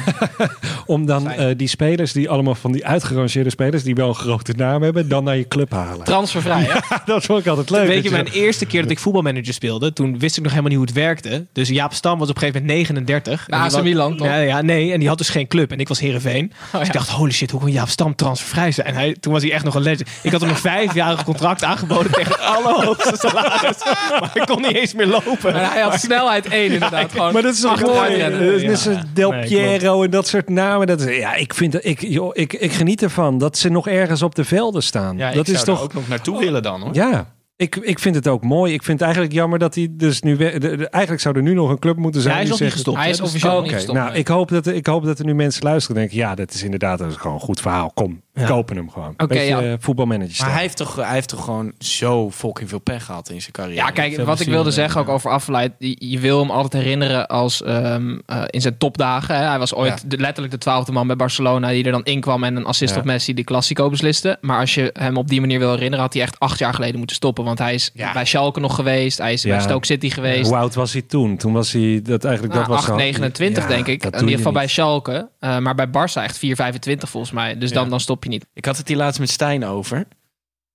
om 0.85 1.05
dan 1.05 1.29
eh, 1.29 1.57
die 1.57 1.67
spelers, 1.67 2.11
die 2.11 2.29
allemaal 2.29 2.55
van 2.55 2.71
die 2.71 2.85
uitgerangeerde 2.85 3.49
spelers, 3.49 3.83
die 3.83 3.95
wel 3.95 4.07
een 4.07 4.15
grote 4.15 4.53
naam 4.55 4.81
hebben, 4.81 5.07
dan 5.07 5.23
naar 5.23 5.37
je 5.37 5.47
club 5.47 5.71
halen. 5.71 6.05
Transfervrij, 6.05 6.63
hè? 6.63 6.79
dat 7.13 7.23
vond 7.25 7.39
ik 7.39 7.47
altijd 7.47 7.69
leuk. 7.69 7.87
Weet 7.87 8.03
je, 8.03 8.09
Dat 8.09 8.23
mijn 8.23 8.35
eerste 8.35 8.65
keer 8.65 8.81
dat 8.81 8.91
ik 8.91 8.99
voetbalmanager 8.99 9.53
speelde, 9.53 9.93
toen 9.93 10.19
wist 10.19 10.37
ik 10.37 10.43
nog 10.43 10.51
helemaal 10.51 10.71
niet 10.71 10.79
hoe 10.79 10.87
het 10.87 11.05
werkte. 11.05 11.45
Dus 11.51 11.69
Jaap 11.69 11.93
Stam 11.93 12.19
was 12.19 12.29
op 12.29 12.35
een 12.35 12.41
gegeven 12.41 12.61
moment 12.61 12.77
39. 12.77 13.45
Bij 13.47 13.59
En 13.59 13.67
die 13.67 13.77
AC 13.77 13.83
Milan, 13.83 14.17
toch? 14.17 14.27
Ja, 14.27 14.37
ja, 14.37 14.61
nee, 14.61 14.91
en 14.91 14.99
die 14.99 15.07
had 15.07 15.17
dus 15.17 15.29
geen 15.29 15.47
club. 15.47 15.71
En 15.71 15.79
ik 15.79 15.87
was 15.87 15.99
Heerenveen. 16.33 16.69
Dus 16.71 16.81
ja. 16.81 16.87
ik 16.87 16.93
dacht, 16.93 17.09
holy 17.09 17.31
shit, 17.31 17.51
hoe 17.51 17.59
kon 17.59 17.71
Jaap 17.71 17.89
Stam 17.89 18.15
transfervrij 18.15 18.71
zijn? 18.71 18.87
En 18.87 18.93
hij, 18.93 19.15
toen 19.19 19.33
was 19.33 19.41
hij 19.41 19.51
echt 19.51 19.63
nog 19.63 19.75
een 19.75 19.81
legend. 19.81 20.09
Ik 20.21 20.31
had 20.31 20.41
hem 20.41 20.49
een 20.49 20.55
vijfjarig 20.73 21.23
contract 21.23 21.63
aangeboden 21.63 22.11
tegen 22.11 22.31
het 22.31 22.41
allerhoogste 22.41 23.15
salaris. 23.17 23.77
Maar 24.19 24.31
ik 24.33 24.45
kon 24.45 24.61
niet 24.61 24.75
eens 24.75 24.93
meer 24.93 25.07
lopen. 25.07 25.53
En 25.53 25.69
hij 25.69 25.81
had 25.81 25.99
snelheid 25.99 26.47
1 26.47 26.71
inderdaad. 26.71 27.11
Gewoon 27.11 27.33
Maar 27.33 27.41
dat 27.41 27.53
is 27.53 27.61
toch 27.61 27.71
achteruit 27.71 28.39
mooi. 28.39 28.67
Dat 28.67 28.69
is 28.69 28.87
Del 29.13 29.31
Nee, 29.31 29.47
Piero 29.47 30.03
en 30.03 30.09
dat 30.09 30.27
soort 30.27 30.49
namen. 30.49 30.87
Dat 30.87 31.01
is, 31.01 31.17
ja, 31.17 31.33
ik 31.33 31.53
vind 31.53 31.71
dat 31.71 31.85
ik, 31.85 32.01
joh, 32.01 32.29
ik, 32.33 32.53
ik 32.53 32.71
geniet 32.71 33.03
ervan 33.03 33.37
dat 33.37 33.57
ze 33.57 33.69
nog 33.69 33.87
ergens 33.87 34.21
op 34.21 34.35
de 34.35 34.43
velden 34.43 34.83
staan. 34.83 35.17
Ja, 35.17 35.31
dat 35.31 35.47
ik 35.47 35.53
is 35.53 35.61
zou 35.61 35.77
toch 35.77 35.81
ook 35.81 35.93
nog 35.93 36.07
naartoe 36.07 36.39
willen 36.39 36.63
dan 36.63 36.81
hoor. 36.81 36.93
Ja, 36.93 37.33
ik, 37.63 37.75
ik 37.75 37.99
vind 37.99 38.15
het 38.15 38.27
ook 38.27 38.43
mooi. 38.43 38.73
Ik 38.73 38.83
vind 38.83 38.97
het 38.99 39.01
eigenlijk 39.01 39.33
jammer 39.33 39.59
dat 39.59 39.75
hij 39.75 39.87
dus 39.91 40.21
nu... 40.21 40.35
we- 40.35 40.59
de- 40.59 40.75
de- 40.77 40.89
eigenlijk 40.89 41.23
zou 41.23 41.35
er 41.35 41.41
nu 41.41 41.53
nog 41.53 41.69
een 41.69 41.79
club 41.79 41.97
moeten 41.97 42.21
zijn. 42.21 42.33
Ja, 42.33 42.39
hij 42.41 42.49
is 42.49 42.57
die 42.57 42.65
nog 42.67 42.73
niet 42.73 42.83
zegt- 42.83 42.83
gestopt. 42.87 42.97
Hij 42.97 43.09
is? 43.09 43.17
Dus- 43.17 43.25
officieel 43.27 43.61
niet 43.61 43.71
gestopt. 43.73 43.97
nou, 43.97 44.09
nee. 44.11 44.19
ik 44.19 44.27
hoop, 44.27 44.49
dat, 44.49 44.67
ik 44.67 44.85
hoop 44.85 45.03
dat 45.05 45.19
er 45.19 45.25
nu 45.25 45.33
mensen 45.35 45.63
luisteren 45.63 45.95
en 45.95 46.01
denken... 46.01 46.27
ja, 46.27 46.35
dat 46.35 46.53
is 46.53 46.63
inderdaad 46.63 46.99
dat 46.99 47.09
is 47.09 47.15
gewoon 47.15 47.33
een 47.35 47.41
goed 47.41 47.61
verhaal. 47.61 47.91
Kom, 47.93 48.21
Ja. 48.35 48.45
kopen 48.45 48.75
hem 48.75 48.89
gewoon. 48.91 49.13
Oké, 49.17 49.39
ja. 49.39 49.61
eh, 49.61 49.73
voetbalmanager 49.79 50.43
Maar 50.45 50.51
hij 50.53 50.61
heeft, 50.61 50.77
toch, 50.77 50.95
hij 50.95 51.13
heeft 51.13 51.29
toch 51.29 51.43
gewoon 51.43 51.71
zo 51.79 52.31
fucking 52.31 52.69
veel 52.69 52.79
pech 52.79 53.05
gehad 53.05 53.29
in 53.29 53.39
zijn 53.41 53.51
carrière. 53.51 53.75
Ja, 53.85 53.89
kijk, 53.89 54.13
Veel 54.13 54.25
wat 54.25 54.39
ik 54.39 54.47
wilde 54.47 54.71
zeggen 54.71 55.01
en- 55.01 55.07
ook 55.07 55.13
over 55.13 55.31
Afleid. 55.31 55.71
Je 55.97 56.19
wil 56.19 56.39
hem 56.39 56.49
altijd 56.51 56.83
herinneren 56.83 57.27
als 57.27 57.63
ehm, 57.63 58.19
eh, 58.25 58.41
in 58.47 58.61
zijn 58.61 58.77
topdagen. 58.77 59.35
Hè. 59.35 59.43
Hij 59.47 59.59
was 59.59 59.73
ooit 59.73 60.01
Ja. 60.01 60.07
de, 60.07 60.17
letterlijk 60.17 60.53
de 60.53 60.59
twaalfde 60.59 60.91
man 60.91 61.07
bij 61.07 61.15
Barcelona 61.15 61.69
die 61.69 61.83
er 61.85 61.91
dan 61.91 62.03
inkwam 62.03 62.43
en 62.43 62.55
een 62.55 62.65
assist 62.65 62.93
Ja. 62.93 62.99
op 62.99 63.05
Messi 63.05 63.33
die 63.33 63.43
Classico 63.43 63.89
besliste. 63.89 64.37
Maar 64.41 64.59
als 64.59 64.73
je 64.73 64.89
hem 64.93 65.17
op 65.17 65.27
die 65.27 65.39
manier 65.39 65.59
wil 65.59 65.71
herinneren, 65.71 65.99
had 66.05 66.13
hij 66.13 66.21
echt 66.21 66.39
acht 66.39 66.59
jaar 66.59 66.73
geleden 66.73 66.97
moeten 66.97 67.15
stoppen. 67.15 67.43
Want 67.43 67.59
hij 67.59 67.73
is 67.73 67.91
Ja. 67.93 68.13
bij 68.13 68.25
Schalke 68.25 68.59
nog 68.59 68.75
geweest. 68.75 69.17
Hij 69.17 69.33
is 69.33 69.41
Ja. 69.43 69.49
bij 69.49 69.61
Stoke 69.61 69.85
City 69.85 70.09
geweest. 70.09 70.47
Hoe 70.49 70.57
oud 70.57 70.75
was 70.75 70.93
hij 70.93 71.01
toen? 71.01 71.37
Toen 71.37 71.53
was 71.53 71.71
hij 71.71 71.99
dat 72.03 72.23
eigenlijk 72.23 72.53
Nou, 72.55 72.65
dat 72.65 72.75
was 72.75 72.83
8, 72.83 72.89
al- 72.91 72.97
29 72.97 73.63
Ja, 73.63 73.69
denk 73.69 73.87
ik. 73.87 74.03
In 74.05 74.19
ieder 74.19 74.35
geval 74.37 74.51
bij. 74.51 74.67
Schalke. 74.67 75.29
Eh, 75.39 75.57
maar 75.57 75.75
bij 75.75 75.87
Barça 75.87 76.21
echt 76.23 76.37
4, 76.37 76.55
25 76.55 77.09
volgens 77.09 77.31
mij. 77.33 77.57
Dus 77.57 77.71
dan, 77.71 77.83
Ja. 77.83 77.89
dan 77.89 77.99
je 78.23 78.29
niet. 78.29 78.45
Ik 78.53 78.65
had 78.65 78.77
het 78.77 78.87
hier 78.87 78.97
laatst 78.97 79.19
met 79.19 79.29
Stijn 79.29 79.65
over. 79.65 80.07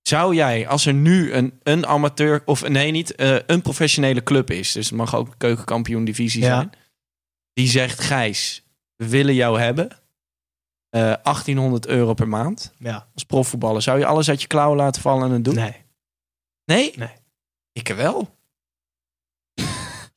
Zou 0.01 0.35
jij, 0.35 0.67
als 0.67 0.85
er 0.85 0.93
nu 0.93 1.33
een, 1.33 1.59
een 1.63 1.85
amateur, 1.85 2.41
of 2.45 2.67
nee, 2.67 2.91
niet, 2.91 3.15
eh, 3.15 3.37
een 3.45 3.61
professionele 3.61 4.23
club 4.23 4.51
is, 4.51 4.71
dus 4.71 4.85
het 4.89 4.97
mag 4.97 5.15
ook 5.15 5.33
keukenkampioen 5.37 6.05
divisie 6.05 6.41
Ja. 6.41 6.47
zijn, 6.55 6.69
die 7.53 7.67
zegt: 7.67 7.99
Gijs, 7.99 8.63
we 8.95 9.09
willen 9.09 9.33
jou 9.33 9.59
hebben. 9.59 9.89
Eh 10.89 11.13
1800 11.23 11.87
euro 11.87 12.13
per 12.13 12.27
maand 12.27 12.73
Ja, 12.77 13.07
als 13.13 13.23
profvoetballer. 13.23 13.81
Zou 13.81 13.99
je 13.99 14.05
alles 14.05 14.29
uit 14.29 14.41
je 14.41 14.47
klauwen 14.47 14.77
laten 14.77 15.01
vallen 15.01 15.25
en 15.27 15.31
het 15.31 15.43
doen? 15.43 15.55
nee. 15.55 15.75
Nee? 16.65 16.93
Nee. 16.95 17.09
Ik 17.71 17.87
wel. 17.87 18.37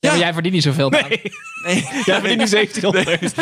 Ja, 0.03 0.11
maar 0.11 0.19
jij 0.21 0.33
verdient 0.33 0.55
niet 0.55 0.63
zoveel. 0.65 0.89
Nee, 0.91 1.03
Nee. 1.67 1.75
jij 2.05 2.21
verdient 2.21 2.39
nu 2.39 2.49
1700. 2.49 3.35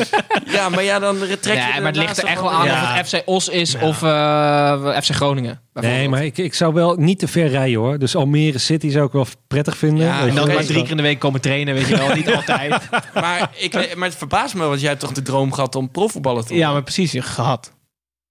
Ja, 0.53 0.69
maar 0.69 0.83
ja, 0.83 0.99
dan 0.99 1.19
trek 1.19 1.41
je 1.43 1.49
Nee, 1.49 1.59
er 1.61 1.83
maar 1.83 1.93
het 1.93 1.97
ligt 1.97 2.19
er 2.19 2.25
echt 2.25 2.41
wel 2.41 2.51
aan 2.53 2.67
Ja. 2.67 2.83
of 2.83 2.97
het 2.97 3.07
FC 3.09 3.23
Os 3.29 3.49
is 3.49 3.73
Ja. 3.73 3.81
of 3.87 4.03
eh, 4.03 5.01
FC 5.01 5.11
Groningen. 5.15 5.61
Nee, 5.75 6.09
maar 6.09 6.25
ik, 6.25 6.39
ik 6.39 6.55
zou 6.55 6.75
wel 6.75 6.95
niet 6.97 7.19
te 7.19 7.29
ver 7.29 7.47
rijden 7.49 7.79
hoor. 7.79 7.99
Dus 7.99 8.17
Almere 8.17 8.59
City 8.59 8.91
zou 8.91 9.07
ik 9.07 9.13
wel 9.13 9.27
prettig 9.49 9.77
vinden. 9.77 10.07
Ja, 10.07 10.21
En 10.27 10.35
dan 10.35 10.49
maar 10.49 10.65
drie 10.65 10.83
keer 10.83 10.91
in 10.91 10.97
de 10.97 11.03
week 11.03 11.19
komen 11.19 11.41
trainen, 11.41 11.75
weet 11.75 11.87
je 11.89 11.97
wel. 11.97 12.15
Niet 12.15 12.35
altijd. 12.37 12.89
Maar, 13.15 13.51
ik, 13.57 13.95
maar 13.97 14.09
het 14.09 14.19
verbaast 14.19 14.55
me, 14.55 14.65
want 14.67 14.81
jij 14.81 14.89
hebt 14.89 15.01
toch 15.01 15.13
de 15.13 15.23
droom 15.23 15.53
gehad 15.53 15.75
om 15.75 15.91
profvoetballer 15.91 16.43
te 16.43 16.49
worden? 16.49 16.67
Ja, 16.67 16.73
maar 16.73 16.83
precies, 16.83 17.15
gehad. 17.19 17.73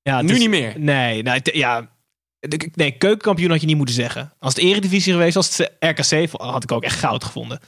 Ja, 0.01 0.21
nu 0.21 0.33
is- 0.33 0.39
niet 0.39 0.49
meer. 0.49 0.73
Nee, 0.77 1.23
nou, 1.23 1.39
ja. 1.43 1.89
Nee, 2.73 2.91
keukenkampioen 2.91 3.49
had 3.51 3.61
je 3.61 3.67
niet 3.67 3.77
moeten 3.77 3.95
zeggen. 3.95 4.33
Als 4.39 4.53
het 4.55 4.63
eredivisie 4.63 5.13
geweest 5.13 5.35
was, 5.35 5.57
het 5.57 5.71
RKC, 5.79 6.29
had 6.31 6.63
ik 6.63 6.71
ook 6.71 6.83
echt 6.83 6.99
goud 6.99 7.23
gevonden. 7.23 7.59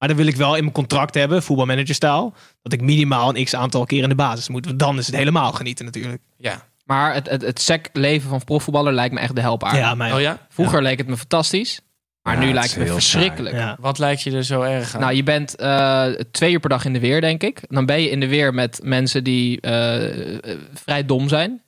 Maar 0.00 0.08
dan 0.08 0.18
wil 0.18 0.26
ik 0.26 0.36
wel 0.36 0.54
in 0.54 0.62
mijn 0.62 0.74
contract 0.74 1.14
hebben, 1.14 1.42
voetbalmanagerstaal, 1.42 2.34
dat 2.62 2.72
ik 2.72 2.80
minimaal 2.80 3.36
een 3.36 3.44
x 3.44 3.54
aantal 3.54 3.84
keer 3.84 4.02
in 4.02 4.08
de 4.08 4.14
basis 4.14 4.48
moet. 4.48 4.66
Want 4.66 4.78
dan 4.78 4.98
is 4.98 5.06
het 5.06 5.16
helemaal 5.16 5.52
genieten 5.52 5.84
natuurlijk. 5.84 6.22
Ja. 6.36 6.68
Maar 6.84 7.14
het, 7.14 7.30
het, 7.30 7.42
het 7.42 7.60
sec 7.60 7.88
leven 7.92 8.28
van 8.28 8.44
profvoetballer 8.44 8.92
lijkt 8.92 9.14
me 9.14 9.20
echt 9.20 9.34
de 9.34 9.40
help 9.40 9.62
Ja, 9.72 9.94
mij 9.94 10.12
Oh 10.12 10.20
ja? 10.20 10.46
Vroeger 10.48 10.82
leek 10.82 10.98
het 10.98 11.06
me 11.06 11.16
fantastisch. 11.16 11.80
Maar 12.22 12.34
Ja, 12.34 12.40
nu 12.40 12.46
het 12.46 12.54
lijkt 12.54 12.74
het 12.74 12.84
me 12.86 12.92
verschrikkelijk. 12.92 13.54
Ja. 13.54 13.76
Wat 13.80 13.98
lijkt 13.98 14.22
je 14.22 14.30
er 14.30 14.44
zo 14.44 14.62
erg 14.62 14.94
aan? 14.94 15.00
Nou, 15.00 15.14
je 15.14 15.22
bent 15.22 15.56
eh, 15.56 16.06
twee 16.30 16.52
uur 16.52 16.60
per 16.60 16.68
dag 16.68 16.84
in 16.84 16.92
de 16.92 17.00
weer, 17.00 17.20
denk 17.20 17.42
ik. 17.42 17.60
Dan 17.68 17.86
ben 17.86 18.00
je 18.00 18.10
in 18.10 18.20
de 18.20 18.28
weer 18.28 18.54
met 18.54 18.80
mensen 18.82 19.24
die 19.24 19.60
eh, 19.60 20.34
eh, 20.34 20.58
vrij 20.74 21.04
dom 21.04 21.28
zijn. 21.28 21.62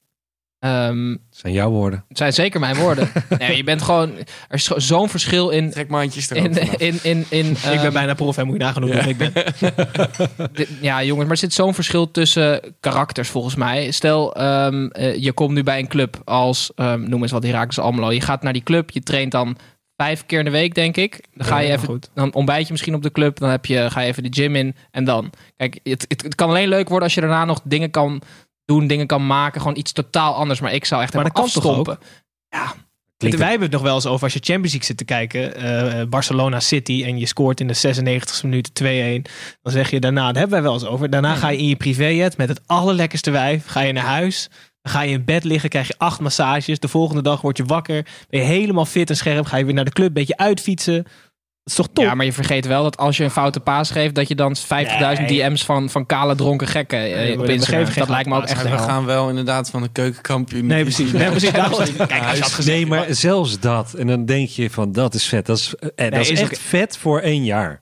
Ehm, 0.62 1.08
Dat 1.10 1.18
zijn 1.30 1.52
jouw 1.52 1.70
woorden. 1.70 2.04
het 2.08 2.18
zijn 2.18 2.32
zeker 2.32 2.60
mijn 2.60 2.76
woorden. 2.76 3.08
nee, 3.38 3.56
je 3.56 3.64
bent 3.64 3.82
gewoon... 3.82 4.10
Er 4.16 4.24
is 4.54 4.64
zo- 4.64 4.78
zo'n 4.78 5.08
verschil 5.08 5.50
in... 5.50 5.70
Trek 5.70 5.88
mandjes 5.88 6.30
erop 6.30 6.44
In, 6.44 6.54
vanaf. 6.54 6.74
in, 6.74 6.98
in, 7.02 7.24
in, 7.28 7.50
ik 7.50 7.58
ben 7.62 7.72
ehm, 7.80 7.92
bijna 7.92 8.14
prof 8.14 8.36
en 8.38 8.46
moet 8.46 8.56
je 8.56 8.62
nagaan 8.62 8.82
hoe 8.82 8.92
dom 8.92 9.06
ik 9.08 9.16
ben. 9.16 9.32
Ja, 10.80 11.02
jongens, 11.02 11.22
maar 11.22 11.30
er 11.30 11.36
zit 11.36 11.52
zo'n 11.54 11.74
verschil 11.74 12.10
tussen 12.10 12.60
karakters 12.80 13.28
volgens 13.28 13.54
mij. 13.54 13.90
Stel, 13.90 14.34
ehm, 14.34 14.86
eh, 14.86 15.16
je 15.22 15.32
komt 15.32 15.54
nu 15.54 15.62
bij 15.62 15.78
een 15.78 15.88
club 15.88 16.20
als, 16.24 16.72
ehm, 16.74 17.08
noem 17.08 17.22
eens 17.22 17.32
wat, 17.32 17.42
Heracles 17.42 17.78
Almelo. 17.78 18.12
Je 18.12 18.20
gaat 18.20 18.42
naar 18.42 18.52
die 18.52 18.62
club, 18.62 18.90
je 18.90 19.00
traint 19.02 19.32
dan 19.32 19.56
vijf 19.96 20.26
keer 20.26 20.38
in 20.38 20.44
de 20.44 20.50
week, 20.50 20.74
denk 20.74 20.96
ik. 20.96 21.20
Dan 21.34 21.46
ga 21.46 21.58
je 21.58 21.66
Ja, 21.68 21.74
even, 21.74 21.86
goed. 21.88 22.10
dan 22.14 22.34
ontbijt 22.34 22.66
je 22.66 22.72
misschien 22.72 22.94
op 22.94 23.02
de 23.02 23.12
club. 23.12 23.38
Dan 23.38 23.50
heb 23.50 23.66
je, 23.66 23.90
ga 23.90 24.00
je 24.00 24.06
even 24.08 24.22
de 24.22 24.42
gym 24.42 24.56
in 24.56 24.74
en 24.90 25.04
dan. 25.04 25.30
Kijk, 25.56 25.80
het, 25.82 26.04
het, 26.08 26.22
het 26.22 26.34
kan 26.34 26.48
alleen 26.48 26.68
leuk 26.68 26.88
worden 26.88 27.04
als 27.04 27.14
je 27.14 27.20
daarna 27.20 27.44
nog 27.44 27.60
dingen 27.64 27.90
kan 27.90 28.22
doen, 28.64 28.86
dingen 28.86 29.06
kan 29.06 29.26
maken. 29.26 29.60
Gewoon 29.60 29.76
iets 29.76 29.92
totaal 29.92 30.34
anders. 30.34 30.60
Maar 30.60 30.72
ik 30.72 30.84
zou 30.84 31.02
echt 31.02 31.14
Maar 31.14 31.22
helemaal 31.22 31.44
dat 31.44 31.52
kan 31.52 31.62
toch 31.62 31.70
afstompen. 31.76 32.06
Wij 33.38 33.48
hebben 33.50 33.68
het 33.68 33.76
nog 33.76 33.82
wel 33.86 33.94
eens 33.94 34.06
over 34.06 34.24
als 34.24 34.32
je 34.32 34.40
Champions 34.42 34.70
League 34.72 34.84
zit 34.88 34.96
te 34.96 35.04
kijken. 35.04 35.54
eh, 35.54 36.06
Barcelona 36.08 36.60
City 36.60 37.02
en 37.06 37.18
je 37.18 37.26
scoort 37.26 37.60
in 37.60 37.66
de 37.66 37.74
96e 37.74 38.42
minuut 38.42 38.74
2-1. 38.74 39.22
Dan 39.62 39.72
zeg 39.72 39.90
je 39.90 40.00
daarna, 40.00 40.24
daar 40.24 40.34
hebben 40.34 40.50
wij 40.50 40.62
wel 40.62 40.72
eens 40.72 40.84
over. 40.84 41.10
Daarna 41.10 41.34
ga 41.34 41.48
je 41.48 41.58
in 41.58 41.68
je 41.68 41.76
privéjet 41.76 42.36
met 42.36 42.48
het 42.48 42.60
allerlekkerste 42.66 43.30
wijf. 43.30 43.66
Ga 43.66 43.80
je 43.80 43.92
naar 43.92 44.04
huis. 44.04 44.48
Dan 44.82 44.92
ga 44.92 45.00
je 45.02 45.12
in 45.12 45.24
bed 45.24 45.44
liggen, 45.44 45.68
krijg 45.70 45.86
je 45.86 45.94
acht 45.98 46.20
massages. 46.20 46.78
De 46.78 46.88
volgende 46.88 47.22
dag 47.22 47.40
word 47.40 47.56
je 47.56 47.64
wakker. 47.64 48.06
Ben 48.28 48.40
je 48.40 48.46
helemaal 48.46 48.84
fit 48.84 49.10
en 49.10 49.16
scherp. 49.16 49.46
Ga 49.46 49.56
je 49.56 49.64
weer 49.64 49.74
naar 49.74 49.84
de 49.84 49.90
club, 49.92 50.12
beetje 50.14 50.36
uitfietsen. 50.36 51.06
Dat 51.64 51.70
is 51.72 51.78
toch 51.78 51.88
top? 51.92 52.04
Ja, 52.04 52.14
maar 52.14 52.24
je 52.24 52.32
vergeet 52.32 52.66
wel 52.66 52.82
dat 52.82 52.96
als 52.96 53.16
je 53.16 53.24
een 53.24 53.30
foute 53.30 53.60
paas 53.60 53.90
geeft, 53.90 54.14
dat 54.14 54.28
je 54.28 54.34
dan 54.34 54.56
50.000 54.56 54.62
Nee. 55.26 55.26
DM's 55.26 55.64
van, 55.64 55.90
van 55.90 56.06
kale 56.06 56.34
dronken 56.34 56.66
gekken 56.66 56.98
eh, 56.98 57.14
Nee, 57.14 57.38
op 57.38 57.46
we 57.46 57.52
Instagram. 57.52 57.94
Dat 57.94 58.08
lijkt 58.08 58.28
me 58.28 58.36
ook 58.36 58.44
echt 58.44 58.62
we 58.62 58.68
hel. 58.68 58.78
gaan 58.78 59.04
wel 59.04 59.28
inderdaad 59.28 59.70
van 59.70 59.82
de 59.82 59.88
keukenkampioen. 59.92 60.66
Nee, 60.66 60.82
precies. 60.82 61.12
Nee, 61.12 61.30
precies. 61.30 61.50
Kijk, 61.50 61.70
als 62.24 62.36
je 62.36 62.42
had 62.42 62.52
gezegd... 62.52 62.76
Nee, 62.76 62.86
maar 62.86 63.06
zelfs 63.08 63.60
dat. 63.60 63.94
En 63.94 64.06
dan 64.06 64.24
denk 64.24 64.48
je 64.48 64.70
van, 64.70 64.92
dat 64.92 65.14
is 65.14 65.24
vet. 65.26 65.46
Dat 65.46 65.56
is, 65.58 65.74
eh, 65.96 66.10
dat 66.10 66.20
is, 66.20 66.30
is 66.30 66.40
echt 66.40 66.52
ook- 66.52 66.58
vet 66.58 66.96
voor 66.96 67.20
één 67.20 67.44
jaar. 67.44 67.81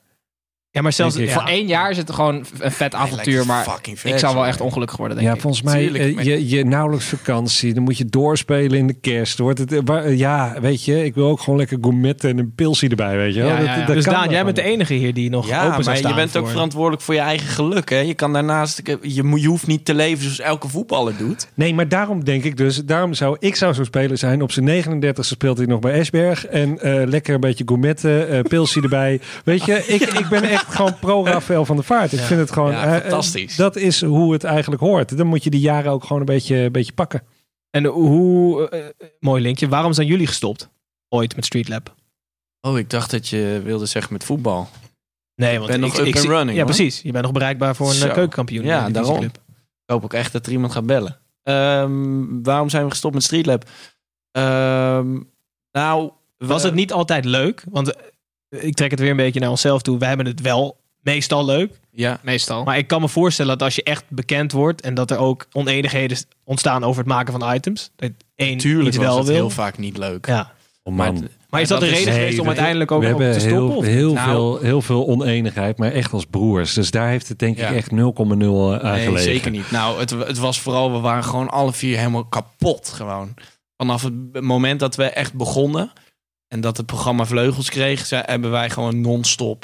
Ja, 0.73 0.81
maar 0.81 0.93
zelfs... 0.93 1.15
Voor 1.27 1.43
één 1.43 1.67
jaar 1.67 1.89
is 1.89 1.97
het 1.97 2.11
gewoon 2.11 2.45
een 2.59 2.71
vet 2.71 2.93
avontuur, 2.95 3.45
maar 3.45 3.63
vet, 3.63 4.03
ik 4.03 4.17
zou 4.17 4.35
wel 4.35 4.45
echt 4.45 4.61
ongelukkig 4.61 4.97
worden, 4.97 5.17
denk 5.17 5.29
Ja, 5.29 5.35
ik. 5.35 5.41
volgens 5.41 5.61
mij, 5.63 5.79
Tuurlijk, 5.83 6.17
eh, 6.17 6.25
je, 6.25 6.49
je 6.49 6.65
nauwelijks 6.65 7.05
vakantie. 7.05 7.73
Dan 7.73 7.83
moet 7.83 7.97
je 7.97 8.05
doorspelen 8.05 8.77
in 8.77 8.87
de 8.87 8.93
kerst. 8.93 9.39
Wordt 9.39 9.59
het, 9.59 9.71
eh, 9.71 10.05
eh, 10.05 10.17
ja, 10.17 10.55
weet 10.61 10.85
je, 10.85 11.03
ik 11.05 11.15
wil 11.15 11.27
ook 11.27 11.39
gewoon 11.39 11.59
lekker 11.59 11.77
gourmetten 11.81 12.29
en 12.29 12.37
een 12.37 12.53
pilsie 12.55 12.89
erbij, 12.89 13.17
weet 13.17 13.33
je 13.33 13.39
wel. 13.41 13.49
Ja, 13.49 13.57
Dat- 13.57 13.65
ja, 13.65 13.75
ja. 13.77 13.85
dat 13.85 13.95
Dus 13.95 14.05
Daan, 14.05 14.29
jij 14.29 14.43
bent 14.43 14.55
de 14.55 14.61
enige 14.61 14.93
hier 14.93 15.13
die 15.13 15.29
nog 15.29 15.47
Ja, 15.47 15.65
open 15.67 15.83
zou 15.83 16.01
maar 16.01 16.09
je 16.11 16.15
bent 16.17 16.37
ook 16.37 16.47
verantwoordelijk 16.47 17.01
voor 17.01 17.13
je 17.13 17.19
eigen 17.19 17.47
geluk. 17.47 17.89
Hè? 17.89 17.99
Je 17.99 18.13
kan 18.13 18.33
daarnaast, 18.33 18.81
je, 19.01 19.29
je 19.35 19.47
hoeft 19.47 19.67
niet 19.67 19.85
te 19.85 19.93
leven 19.93 20.23
zoals 20.23 20.39
elke 20.39 20.67
voetballer 20.69 21.17
doet. 21.17 21.47
Nee, 21.53 21.73
maar 21.73 21.87
daarom 21.87 22.23
denk 22.23 22.43
ik 22.43 22.57
dus, 22.57 22.77
daarom 22.85 23.13
zou 23.13 23.35
ik 23.39 23.55
zou 23.55 23.73
zo'n 23.73 23.85
speler 23.85 24.17
zijn. 24.17 24.41
Op 24.41 24.51
zijn 24.51 24.65
39e 24.65 25.19
speelt 25.19 25.57
hij 25.57 25.65
nog 25.67 25.79
bij 25.79 25.91
Esberg. 25.93 26.45
En 26.45 26.79
eh, 26.79 27.07
lekker 27.07 27.33
een 27.33 27.39
beetje 27.39 27.63
gourmetten, 27.67 28.29
eh 28.29 28.39
pilsie 28.41 28.81
erbij. 28.81 29.19
Weet 29.43 29.65
je, 29.65 29.83
ik, 29.87 30.01
ik 30.01 30.27
ben 30.29 30.43
echt 30.43 30.59
gewoon 30.67 30.99
pro-Rafael 30.99 31.65
van 31.65 31.75
der 31.75 31.85
Vaart. 31.85 32.11
Ik 32.13 32.19
vind 32.19 32.39
het 32.39 32.51
gewoon... 32.51 32.71
Ja, 32.71 32.83
eh, 32.85 32.95
eh, 32.95 33.01
fantastisch. 33.01 33.55
dat 33.55 33.75
is 33.75 34.01
hoe 34.03 34.33
het 34.33 34.43
eigenlijk 34.43 34.81
hoort. 34.81 35.17
Dan 35.17 35.27
moet 35.27 35.43
je 35.43 35.49
die 35.49 35.59
jaren 35.59 35.91
ook 35.91 36.03
gewoon 36.03 36.19
een 36.19 36.25
beetje, 36.25 36.55
een 36.55 36.71
beetje 36.71 36.93
pakken. 36.93 37.23
En 37.69 37.85
hoe... 37.85 38.69
eh, 38.69 38.85
mooi 39.19 39.41
linkje. 39.41 39.67
Waarom 39.67 39.93
zijn 39.93 40.07
jullie 40.07 40.27
gestopt? 40.27 40.69
Ooit 41.09 41.35
met 41.35 41.45
Street 41.45 41.67
Lab? 41.69 41.95
Oh, 42.61 42.77
ik 42.77 42.89
dacht 42.89 43.11
dat 43.11 43.27
je 43.27 43.61
wilde 43.63 43.85
zeggen 43.85 44.13
met 44.13 44.23
voetbal. 44.23 44.69
Nee, 45.35 45.57
want 45.57 45.69
ben 45.71 45.79
nog 45.79 45.97
up 45.99 46.05
and 46.05 46.17
zie- 46.17 46.29
running, 46.29 46.49
Ja, 46.49 46.55
hoor. 46.55 46.65
precies. 46.75 47.01
Je 47.01 47.11
bent 47.11 47.23
nog 47.23 47.33
bereikbaar 47.33 47.75
voor 47.75 47.87
een 47.89 47.93
Zo. 47.93 48.07
eh, 48.07 48.13
keukenkampioen. 48.13 48.65
Ja, 48.65 48.87
eh, 48.87 48.93
daarom. 48.93 49.13
divisieclub. 49.19 49.35
Ik 49.85 49.91
hoop 49.93 50.03
ook 50.03 50.13
echt 50.13 50.31
dat 50.31 50.45
er 50.45 50.51
iemand 50.51 50.71
gaat 50.71 50.85
bellen. 50.85 51.19
Ehm, 51.43 52.41
waarom 52.43 52.69
zijn 52.69 52.83
we 52.83 52.89
gestopt 52.89 53.13
met 53.13 53.23
Street 53.23 53.45
Lab? 53.45 53.63
Ehm, 54.31 55.19
nou, 55.71 56.11
Was 56.37 56.63
het 56.63 56.73
niet 56.73 56.91
altijd 56.93 57.25
leuk? 57.25 57.63
Want 57.69 57.93
eh, 57.95 58.01
ik 58.59 58.73
trek 58.75 58.91
het 58.91 58.99
weer 58.99 59.09
een 59.09 59.15
beetje 59.15 59.39
naar 59.39 59.49
onszelf 59.49 59.81
toe. 59.81 59.97
Wij 59.97 60.07
hebben 60.07 60.25
het 60.25 60.41
wel 60.41 60.77
meestal 61.01 61.45
leuk. 61.45 61.79
Ja, 61.91 62.19
Meestal. 62.23 62.63
Maar 62.63 62.77
ik 62.77 62.87
kan 62.87 63.01
me 63.01 63.09
voorstellen 63.09 63.51
dat 63.57 63.61
als 63.67 63.75
je 63.75 63.83
echt 63.83 64.03
bekend 64.07 64.51
wordt... 64.51 64.81
en 64.81 64.93
dat 64.93 65.11
er 65.11 65.17
ook 65.17 65.45
oneenigheden 65.51 66.17
ontstaan 66.43 66.83
over 66.83 67.01
het 67.03 67.11
maken 67.11 67.39
van 67.39 67.53
items. 67.53 67.91
Dat 67.95 68.11
één 68.35 68.57
tuurlijk 68.57 68.87
iets 68.87 68.97
was 68.97 69.05
wel 69.05 69.17
het 69.17 69.27
wil. 69.27 69.35
heel 69.35 69.49
vaak 69.49 69.77
niet 69.77 69.97
leuk. 69.97 70.27
Ja. 70.27 70.51
Oh, 70.83 70.93
Maar. 70.93 71.13
Maar 71.49 71.61
is 71.61 71.67
dat, 71.67 71.79
dat 71.79 71.89
de 71.89 71.95
is- 71.95 71.99
reden 72.03 72.13
geweest 72.19 72.37
om 72.37 72.43
we- 72.43 72.47
uiteindelijk 72.49 72.91
ook, 72.91 73.01
we 73.01 73.07
hebben 73.07 73.33
te 73.33 73.39
stoppen? 73.39 73.59
heel, 73.67 73.75
of- 73.77 73.85
heel, 73.85 74.13
Nou- 74.13 74.29
veel, 74.29 74.59
heel 74.59 74.81
veel 74.81 75.07
oneenigheid, 75.07 75.77
maar 75.77 75.91
echt 75.91 76.13
als 76.13 76.25
broers. 76.25 76.73
Dus 76.73 76.91
daar 76.91 77.07
heeft 77.07 77.27
het 77.27 77.39
denk 77.39 77.57
Ja. 77.57 77.69
ik 77.69 77.75
echt 77.75 77.91
0,0 77.91 77.97
aan 78.81 78.91
nee, 78.93 79.03
gelegen. 79.05 79.19
zeker 79.23 79.51
niet. 79.51 79.71
Nou, 79.71 79.99
het, 79.99 80.09
het 80.09 80.37
was 80.37 80.59
vooral, 80.59 80.91
we 80.91 80.99
waren 80.99 81.23
gewoon 81.23 81.49
alle 81.49 81.73
vier 81.73 81.97
helemaal 81.97 82.25
kapot 82.25 82.89
gewoon. 82.89 83.33
Vanaf 83.77 84.03
het 84.03 84.41
moment 84.41 84.79
dat 84.79 84.95
we 84.95 85.03
echt 85.03 85.33
begonnen 85.33 85.91
en 86.51 86.61
dat 86.61 86.77
het 86.77 86.85
programma 86.85 87.25
vleugels 87.25 87.69
kreeg, 87.69 88.05
ze- 88.05 88.23
hebben 88.25 88.51
wij 88.51 88.69
gewoon 88.69 89.01
non-stop 89.01 89.63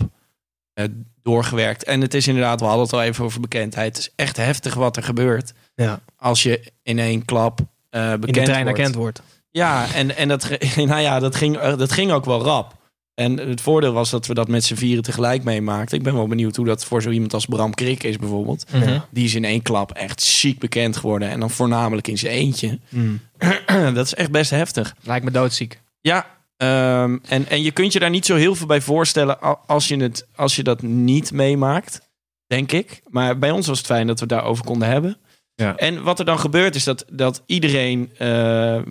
eh, 0.73 0.86
doorgewerkt. 1.23 1.84
En 1.84 2.02
het 2.02 2.13
is 2.13 2.28
inderdaad, 2.28 2.60
we 2.60 2.65
hadden 2.65 2.84
het 2.84 2.93
al 2.93 3.02
even 3.04 3.26
over 3.26 3.39
bekendheid. 3.41 3.95
Het 3.95 4.06
is 4.06 4.12
echt 4.15 4.38
heftig 4.38 4.73
wat 4.73 4.97
er 4.97 5.04
gebeurt 5.04 5.54
Ja. 5.76 6.00
als 6.17 6.43
je 6.43 6.71
in 6.84 7.00
één 7.00 7.26
klap 7.26 7.60
eh 7.89 8.10
bekend 8.12 8.26
in 8.28 8.34
de 8.34 8.41
trein 8.43 8.63
wordt. 8.63 8.78
herkend 8.78 8.95
wordt. 8.95 9.21
Ja, 9.52 9.93
en, 9.93 10.15
en 10.17 10.28
dat, 10.28 10.50
nou 10.76 11.00
ja, 11.02 11.19
dat, 11.19 11.36
ging, 11.36 11.58
eh, 11.58 11.78
dat 11.78 11.91
ging 11.91 12.12
ook 12.12 12.26
wel 12.26 12.41
rap. 12.43 12.76
En 13.13 13.38
het 13.38 13.62
voordeel 13.62 13.93
was 13.93 14.10
dat 14.10 14.26
we 14.28 14.34
dat 14.34 14.47
met 14.47 14.63
z'n 14.63 14.76
vieren 14.76 15.04
tegelijk 15.04 15.43
meemaakten. 15.43 15.97
Ik 15.97 16.04
ben 16.04 16.13
wel 16.13 16.28
benieuwd 16.28 16.56
hoe 16.56 16.65
dat 16.65 16.86
voor 16.86 17.02
zo 17.02 17.10
iemand 17.10 17.34
als 17.34 17.45
Bram 17.45 17.73
Krik 17.73 18.04
is 18.04 18.17
bijvoorbeeld. 18.17 18.65
Mhm. 18.73 19.00
Die 19.10 19.26
is 19.26 19.36
in 19.36 19.45
één 19.45 19.62
klap 19.62 19.91
echt 19.91 20.21
ziek 20.21 20.60
bekend 20.60 20.97
geworden. 20.97 21.30
En 21.30 21.39
dan 21.39 21.50
voornamelijk 21.50 22.08
in 22.08 22.17
zijn 22.17 22.34
eentje. 22.34 22.80
Mm. 22.89 23.19
dat 23.93 24.06
is 24.06 24.13
echt 24.13 24.32
best 24.32 24.50
heftig. 24.50 24.95
Lijkt 25.02 25.26
me 25.26 25.32
doodziek. 25.32 25.82
Ja, 26.02 26.26
ehm, 26.58 27.17
en, 27.28 27.50
en 27.50 27.62
je 27.62 27.72
kunt 27.72 27.93
je 27.93 28.00
daar 28.00 28.10
niet 28.10 28.26
zo 28.26 28.36
heel 28.36 28.56
veel 28.56 28.67
bij 28.67 28.82
voorstellen 28.82 29.67
als 29.67 29.88
je, 29.88 29.98
het, 29.98 30.28
als 30.36 30.56
je 30.56 30.63
dat 30.63 30.82
niet 30.82 31.32
meemaakt, 31.32 32.02
denk 32.48 32.72
ik. 32.72 33.02
Maar 33.08 33.38
bij 33.38 33.52
ons 33.52 33.67
was 33.67 33.78
het 33.78 33.88
fijn 33.88 34.08
dat 34.08 34.20
we 34.20 34.26
het 34.26 34.34
daarover 34.34 34.65
konden 34.65 34.88
hebben. 34.88 35.17
Ja. 35.56 35.76
En 35.76 36.04
wat 36.04 36.20
er 36.20 36.26
dan 36.26 36.39
gebeurt 36.39 36.76
is 36.76 36.84
dat, 36.84 37.06
dat 37.12 37.43
iedereen 37.46 38.12
eh, 38.17 38.82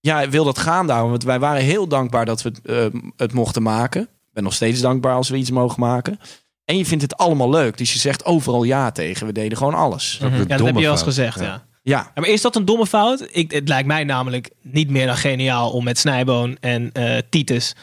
ja, 0.00 0.28
wil 0.28 0.44
dat 0.44 0.58
gaan 0.58 0.86
daar. 0.86 1.10
Want 1.10 1.24
wij 1.24 1.38
waren 1.38 1.62
heel 1.62 1.88
dankbaar 1.88 2.24
dat 2.24 2.42
we 2.42 2.48
het, 2.48 2.60
eh, 2.66 3.00
het 3.16 3.32
mochten 3.32 3.62
maken. 3.62 4.02
Ik 4.02 4.32
ben 4.32 4.42
nog 4.42 4.54
steeds 4.54 4.80
dankbaar 4.80 5.14
als 5.14 5.28
we 5.28 5.36
iets 5.36 5.50
mogen 5.50 5.80
maken. 5.80 6.20
En 6.64 6.76
je 6.76 6.86
vindt 6.86 7.02
het 7.02 7.16
allemaal 7.16 7.50
leuk. 7.50 7.78
Dus 7.78 7.92
je 7.92 7.98
zegt 7.98 8.24
overal 8.24 8.62
ja 8.62 8.90
tegen. 8.90 9.26
We 9.26 9.32
deden 9.32 9.58
gewoon 9.58 9.74
alles. 9.74 10.18
Ja, 10.20 10.28
dat 10.28 10.60
heb 10.60 10.76
je 10.76 10.86
al 10.86 10.92
eens 10.92 11.02
gezegd, 11.02 11.38
ja. 11.38 11.44
Ja. 11.44 11.68
Ja, 11.90 12.10
maar 12.14 12.28
is 12.28 12.40
dat 12.40 12.56
een 12.56 12.64
domme 12.64 12.86
fout? 12.86 13.28
Ik, 13.30 13.50
het 13.50 13.68
lijkt 13.68 13.86
mij 13.86 14.04
namelijk 14.04 14.50
niet 14.62 14.90
meer 14.90 15.06
dan 15.06 15.16
geniaal 15.16 15.70
om 15.70 15.84
met 15.84 15.98
Snijboon 15.98 16.56
en 16.60 16.92
eh, 16.92 17.18
Titus 17.30 17.74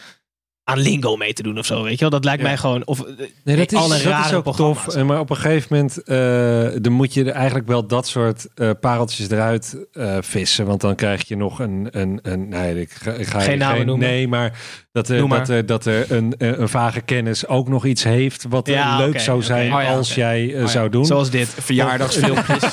aan 0.69 0.79
Lingo 0.79 1.15
mee 1.15 1.33
te 1.33 1.43
doen 1.43 1.57
of 1.57 1.65
zo, 1.65 1.83
weet 1.83 1.93
je 1.93 1.99
wel? 1.99 2.09
Dat 2.09 2.23
lijkt 2.23 2.41
Ja. 2.41 2.47
mij 2.47 2.57
gewoon... 2.57 2.85
Of, 2.85 2.99
eh, 3.01 3.05
Nee, 3.43 3.55
dat 3.55 3.71
is, 3.71 3.77
alle 3.77 4.01
dat 4.01 4.25
is 4.25 4.33
ook 4.33 4.43
programma's. 4.43 4.83
tof. 4.83 4.95
Eh, 4.95 5.03
Maar 5.03 5.19
op 5.19 5.29
een 5.29 5.35
gegeven 5.35 5.67
moment 5.69 6.03
eh, 6.03 6.81
dan 6.81 6.91
moet 6.93 7.13
je 7.13 7.23
er 7.23 7.31
eigenlijk 7.31 7.67
wel 7.67 7.87
dat 7.87 8.07
soort 8.07 8.47
eh, 8.55 8.69
pareltjes 8.81 9.29
eruit 9.29 9.77
eh, 9.93 10.17
vissen. 10.19 10.65
Want 10.65 10.81
dan 10.81 10.95
krijg 10.95 11.27
je 11.27 11.37
nog 11.37 11.59
een... 11.59 11.87
een, 11.91 12.19
een 12.21 12.49
nee, 12.49 12.79
ik 12.81 12.91
ga, 12.91 13.11
ik 13.11 13.27
ga 13.27 13.39
Geen 13.39 13.57
namen 13.57 13.85
noemen. 13.85 14.07
Nee, 14.07 14.27
maar 14.27 14.59
dat 14.91 15.09
er, 15.09 15.27
maar. 15.27 15.39
dat 15.39 15.49
er, 15.49 15.65
dat 15.65 15.85
er 15.85 16.11
een, 16.11 16.33
een 16.37 16.69
vage 16.69 17.01
kennis 17.01 17.47
ook 17.47 17.67
nog 17.69 17.85
iets 17.85 18.03
heeft... 18.03 18.45
wat 18.49 18.67
Ja, 18.67 18.97
leuk 18.97 19.19
zou 19.19 19.43
zijn 19.43 19.73
Oh 19.73 19.81
ja, 19.81 19.93
als 19.95 20.15
jij 20.15 20.45
ja. 20.47 20.65
zou 20.67 20.89
doen. 20.89 21.05
Zoals 21.05 21.29
dit. 21.29 21.47
verjaardagsfilmpjes. 21.59 22.63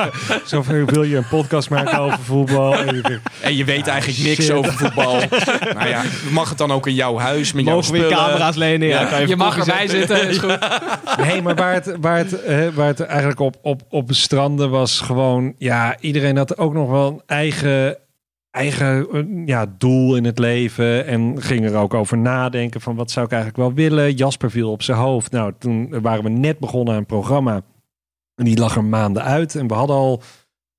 Zover 0.44 0.86
wil 0.86 1.02
je 1.02 1.16
een 1.16 1.28
podcast 1.28 1.70
maken 1.70 1.98
over 2.04 2.18
voetbal. 2.18 2.74
En 2.74 2.94
je 2.96 3.02
denkt, 3.02 3.28
En 3.40 3.56
je 3.56 3.64
weet 3.64 3.86
eigenlijk 3.86 4.22
niks 4.22 4.44
shit. 4.44 4.50
over 4.50 4.72
voetbal. 4.72 5.14
nou 5.74 5.88
ja, 5.88 6.02
mag 6.30 6.48
het 6.48 6.58
dan 6.58 6.72
ook 6.72 6.86
in 6.86 6.94
jouw 6.94 7.18
huis 7.18 7.36
met 7.38 7.64
jouw 7.64 7.74
Mogen 7.74 7.92
we 7.92 7.98
je 7.98 8.04
spullen? 8.04 8.24
camera's 8.24 8.56
lenen? 8.56 8.88
Ja, 8.88 9.00
Ja. 9.00 9.06
kan 9.08 9.18
Je 9.18 9.24
even 9.24 9.38
mag 9.38 9.58
erbij 9.58 9.88
zitten, 9.88 10.28
is 10.28 10.38
goed. 10.44 10.58
Nee, 11.18 11.42
maar 11.42 11.54
waar 11.54 11.74
het, 11.74 11.96
waar 12.00 12.16
het, 12.16 12.44
waar 12.74 12.86
het 12.86 13.00
eigenlijk 13.00 13.40
op, 13.40 13.56
op, 13.62 13.82
op 13.88 14.12
stranden 14.12 14.70
was 14.70 15.00
gewoon... 15.00 15.54
Ja, 15.58 15.96
iedereen 16.00 16.36
had 16.36 16.58
ook 16.58 16.72
nog 16.72 16.90
wel 16.90 17.06
een 17.08 17.22
eigen, 17.26 17.96
eigen 18.50 19.06
ja, 19.46 19.66
doel 19.78 20.16
in 20.16 20.24
het 20.24 20.38
leven. 20.38 21.06
En 21.06 21.42
ging 21.42 21.64
er 21.64 21.76
ook 21.76 21.94
over 21.94 22.18
nadenken 22.18 22.80
van 22.80 22.96
wat 22.96 23.10
zou 23.10 23.26
ik 23.26 23.32
eigenlijk 23.32 23.62
wel 23.62 23.74
willen. 23.74 24.14
Jasper 24.14 24.50
viel 24.50 24.70
op 24.70 24.82
zijn 24.82 24.98
hoofd. 24.98 25.30
Nou, 25.32 25.52
toen 25.58 26.00
waren 26.02 26.24
we 26.24 26.30
net 26.30 26.58
begonnen 26.58 26.92
aan 26.94 27.00
een 27.00 27.06
programma. 27.06 27.60
En 28.34 28.44
die 28.44 28.58
lag 28.58 28.76
er 28.76 28.84
maanden 28.84 29.22
uit. 29.22 29.54
En 29.54 29.66
we 29.68 29.74
hadden 29.74 29.96
al 29.96 30.22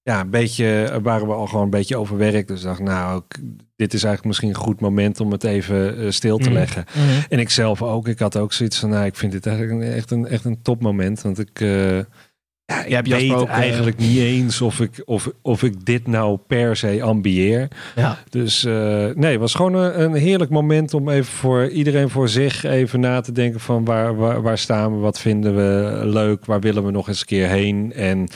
ja, 0.10 0.20
een 0.22 0.30
beetje, 0.30 1.00
waren 1.04 1.28
we 1.28 1.34
al 1.34 1.48
gewoon 1.48 1.64
een 1.64 1.70
beetje 1.70 1.98
overwerkt. 1.98 2.48
Dus 2.48 2.60
ik 2.60 2.66
dacht, 2.66 2.80
nou, 2.80 3.22
dit 3.76 3.94
is 3.94 4.04
eigenlijk 4.04 4.26
misschien 4.26 4.50
een 4.50 4.56
goed 4.56 4.80
moment 4.80 5.20
om 5.20 5.32
het 5.32 5.44
even 5.44 5.98
eh, 5.98 6.06
stil 6.10 6.38
te 6.38 6.50
Mhm. 6.50 6.58
leggen. 6.58 6.86
En 7.30 7.40
ik 7.40 7.50
zelf 7.50 7.82
ook. 7.82 8.08
Ik 8.08 8.20
had 8.20 8.38
ook 8.38 8.54
zoiets 8.54 8.80
van, 8.80 8.90
nou, 8.90 9.06
ik 9.06 9.16
vind 9.16 9.32
dit 9.32 9.46
eigenlijk 9.46 9.82
een- 9.82 9.94
echt 9.94 10.12
een, 10.12 10.28
echt 10.28 10.46
een 10.46 10.62
topmoment. 10.62 11.22
Want 11.22 11.40
ik, 11.40 11.60
eh, 11.62 11.98
ja, 12.88 12.98
ik 13.00 13.06
weet 13.06 13.32
ook, 13.34 13.48
eh, 13.48 13.54
eigenlijk 13.54 13.98
niet 13.98 14.18
eens 14.18 14.62
of 14.62 14.80
ik, 14.80 15.02
of, 15.06 15.30
of 15.42 15.64
ik 15.64 15.86
dit 15.86 16.08
nou 16.08 16.38
per 16.48 16.76
se 16.76 17.02
ambieer. 17.04 17.68
Ja. 17.96 18.18
Dus 18.30 18.66
eh, 18.66 19.06
nee, 19.16 19.32
het 19.32 19.40
was 19.40 19.54
gewoon 19.56 19.74
een, 19.74 20.02
een 20.02 20.14
heerlijk 20.14 20.52
moment 20.52 20.94
om 20.94 21.10
even 21.10 21.32
voor 21.34 21.68
iedereen 21.70 22.10
voor 22.10 22.30
zich 22.30 22.64
even 22.64 23.00
na 23.00 23.22
te 23.22 23.32
denken 23.32 23.60
van 23.60 23.86
waar, 23.86 24.16
waar, 24.16 24.42
waar 24.42 24.58
staan 24.58 24.92
we, 24.94 24.98
wat 25.00 25.20
vinden 25.20 25.56
we 25.56 26.02
leuk, 26.06 26.46
waar 26.46 26.60
willen 26.60 26.86
we 26.86 26.92
nog 26.92 27.08
eens 27.08 27.20
een 27.20 27.26
keer 27.26 27.48
heen. 27.48 27.94
En 27.94 28.28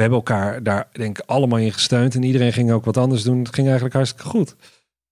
we 0.00 0.06
hebben 0.06 0.26
elkaar 0.26 0.62
daar 0.62 0.88
denk 0.92 1.18
ik 1.18 1.24
allemaal 1.26 1.58
in 1.58 1.72
gesteund 1.72 2.14
en 2.14 2.22
iedereen 2.22 2.52
ging 2.52 2.72
ook 2.72 2.84
wat 2.84 2.96
anders 2.96 3.22
doen. 3.22 3.38
Het 3.38 3.54
ging 3.54 3.66
eigenlijk 3.66 3.94
hartstikke 3.94 4.28
goed. 4.28 4.56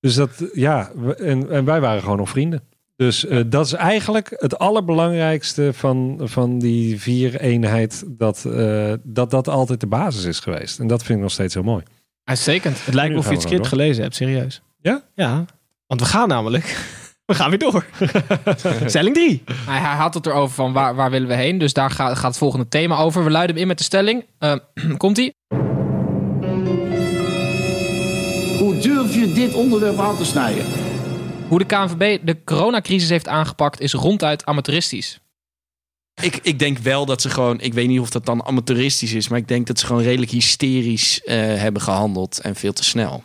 Dus 0.00 0.14
dat, 0.14 0.30
ja, 0.52 0.90
en, 1.18 1.50
en 1.50 1.64
wij 1.64 1.80
waren 1.80 2.02
gewoon 2.02 2.16
nog 2.16 2.28
vrienden. 2.28 2.62
Dus 2.96 3.26
eh, 3.26 3.40
dat 3.46 3.66
is 3.66 3.72
eigenlijk 3.72 4.28
het 4.36 4.58
allerbelangrijkste 4.58 5.72
van, 5.72 6.20
van 6.22 6.58
die 6.58 7.00
vier 7.00 7.40
eenheid, 7.40 8.04
dat, 8.06 8.44
eh, 8.44 8.92
dat 9.02 9.30
dat 9.30 9.48
altijd 9.48 9.80
de 9.80 9.86
basis 9.86 10.24
is 10.24 10.40
geweest. 10.40 10.78
En 10.78 10.86
dat 10.86 11.02
vind 11.02 11.18
ik 11.18 11.22
nog 11.22 11.32
steeds 11.32 11.54
heel 11.54 11.62
mooi. 11.62 11.82
Uitstekend. 12.24 12.84
Het 12.84 12.94
lijkt 12.94 13.12
me 13.12 13.18
of 13.18 13.28
je 13.28 13.32
het 13.32 13.42
script 13.42 13.66
gelezen 13.66 14.02
hebt, 14.02 14.14
serieus. 14.14 14.62
Ja? 14.80 15.02
Ja. 15.14 15.44
Want 15.86 16.00
we 16.00 16.06
gaan 16.06 16.28
namelijk... 16.28 16.76
We 17.28 17.34
gaan 17.34 17.50
weer 17.50 17.58
door. 17.58 17.86
Stelling 18.86 19.14
3. 19.14 19.42
Hij, 19.52 19.80
hij 19.80 19.96
had 19.96 20.14
het 20.14 20.26
erover 20.26 20.54
van 20.54 20.72
waar, 20.72 20.94
waar 20.94 21.10
willen 21.10 21.28
we 21.28 21.34
heen. 21.34 21.58
Dus 21.58 21.72
daar 21.72 21.90
gaat, 21.90 22.16
gaat 22.16 22.28
het 22.28 22.38
volgende 22.38 22.68
thema 22.68 22.98
over. 22.98 23.24
We 23.24 23.30
luiden 23.30 23.54
hem 23.54 23.62
in 23.62 23.68
met 23.68 23.78
de 23.78 23.84
stelling. 23.84 24.24
Eh, 24.38 24.54
Komt-ie? 24.96 25.34
Hoe 28.58 28.78
durf 28.80 29.14
je 29.14 29.32
dit 29.34 29.54
onderwerp 29.54 29.98
aan 29.98 30.16
te 30.16 30.24
snijden? 30.24 30.64
Hoe 31.48 31.58
de 31.58 31.64
KNVB 31.64 32.18
de 32.26 32.44
coronacrisis 32.44 33.08
heeft 33.08 33.28
aangepakt 33.28 33.80
is 33.80 33.92
ronduit 33.92 34.44
amateuristisch. 34.44 35.20
Ik, 36.20 36.38
ik 36.42 36.58
denk 36.58 36.78
wel 36.78 37.06
dat 37.06 37.22
ze 37.22 37.30
gewoon, 37.30 37.60
ik 37.60 37.74
weet 37.74 37.88
niet 37.88 38.00
of 38.00 38.10
dat 38.10 38.26
dan 38.26 38.44
amateuristisch 38.44 39.12
is, 39.12 39.28
maar 39.28 39.38
ik 39.38 39.48
denk 39.48 39.66
dat 39.66 39.78
ze 39.78 39.86
gewoon 39.86 40.02
redelijk 40.02 40.30
hysterisch 40.30 41.22
eh, 41.22 41.36
hebben 41.36 41.82
gehandeld 41.82 42.40
en 42.40 42.54
veel 42.54 42.72
te 42.72 42.84
snel. 42.84 43.24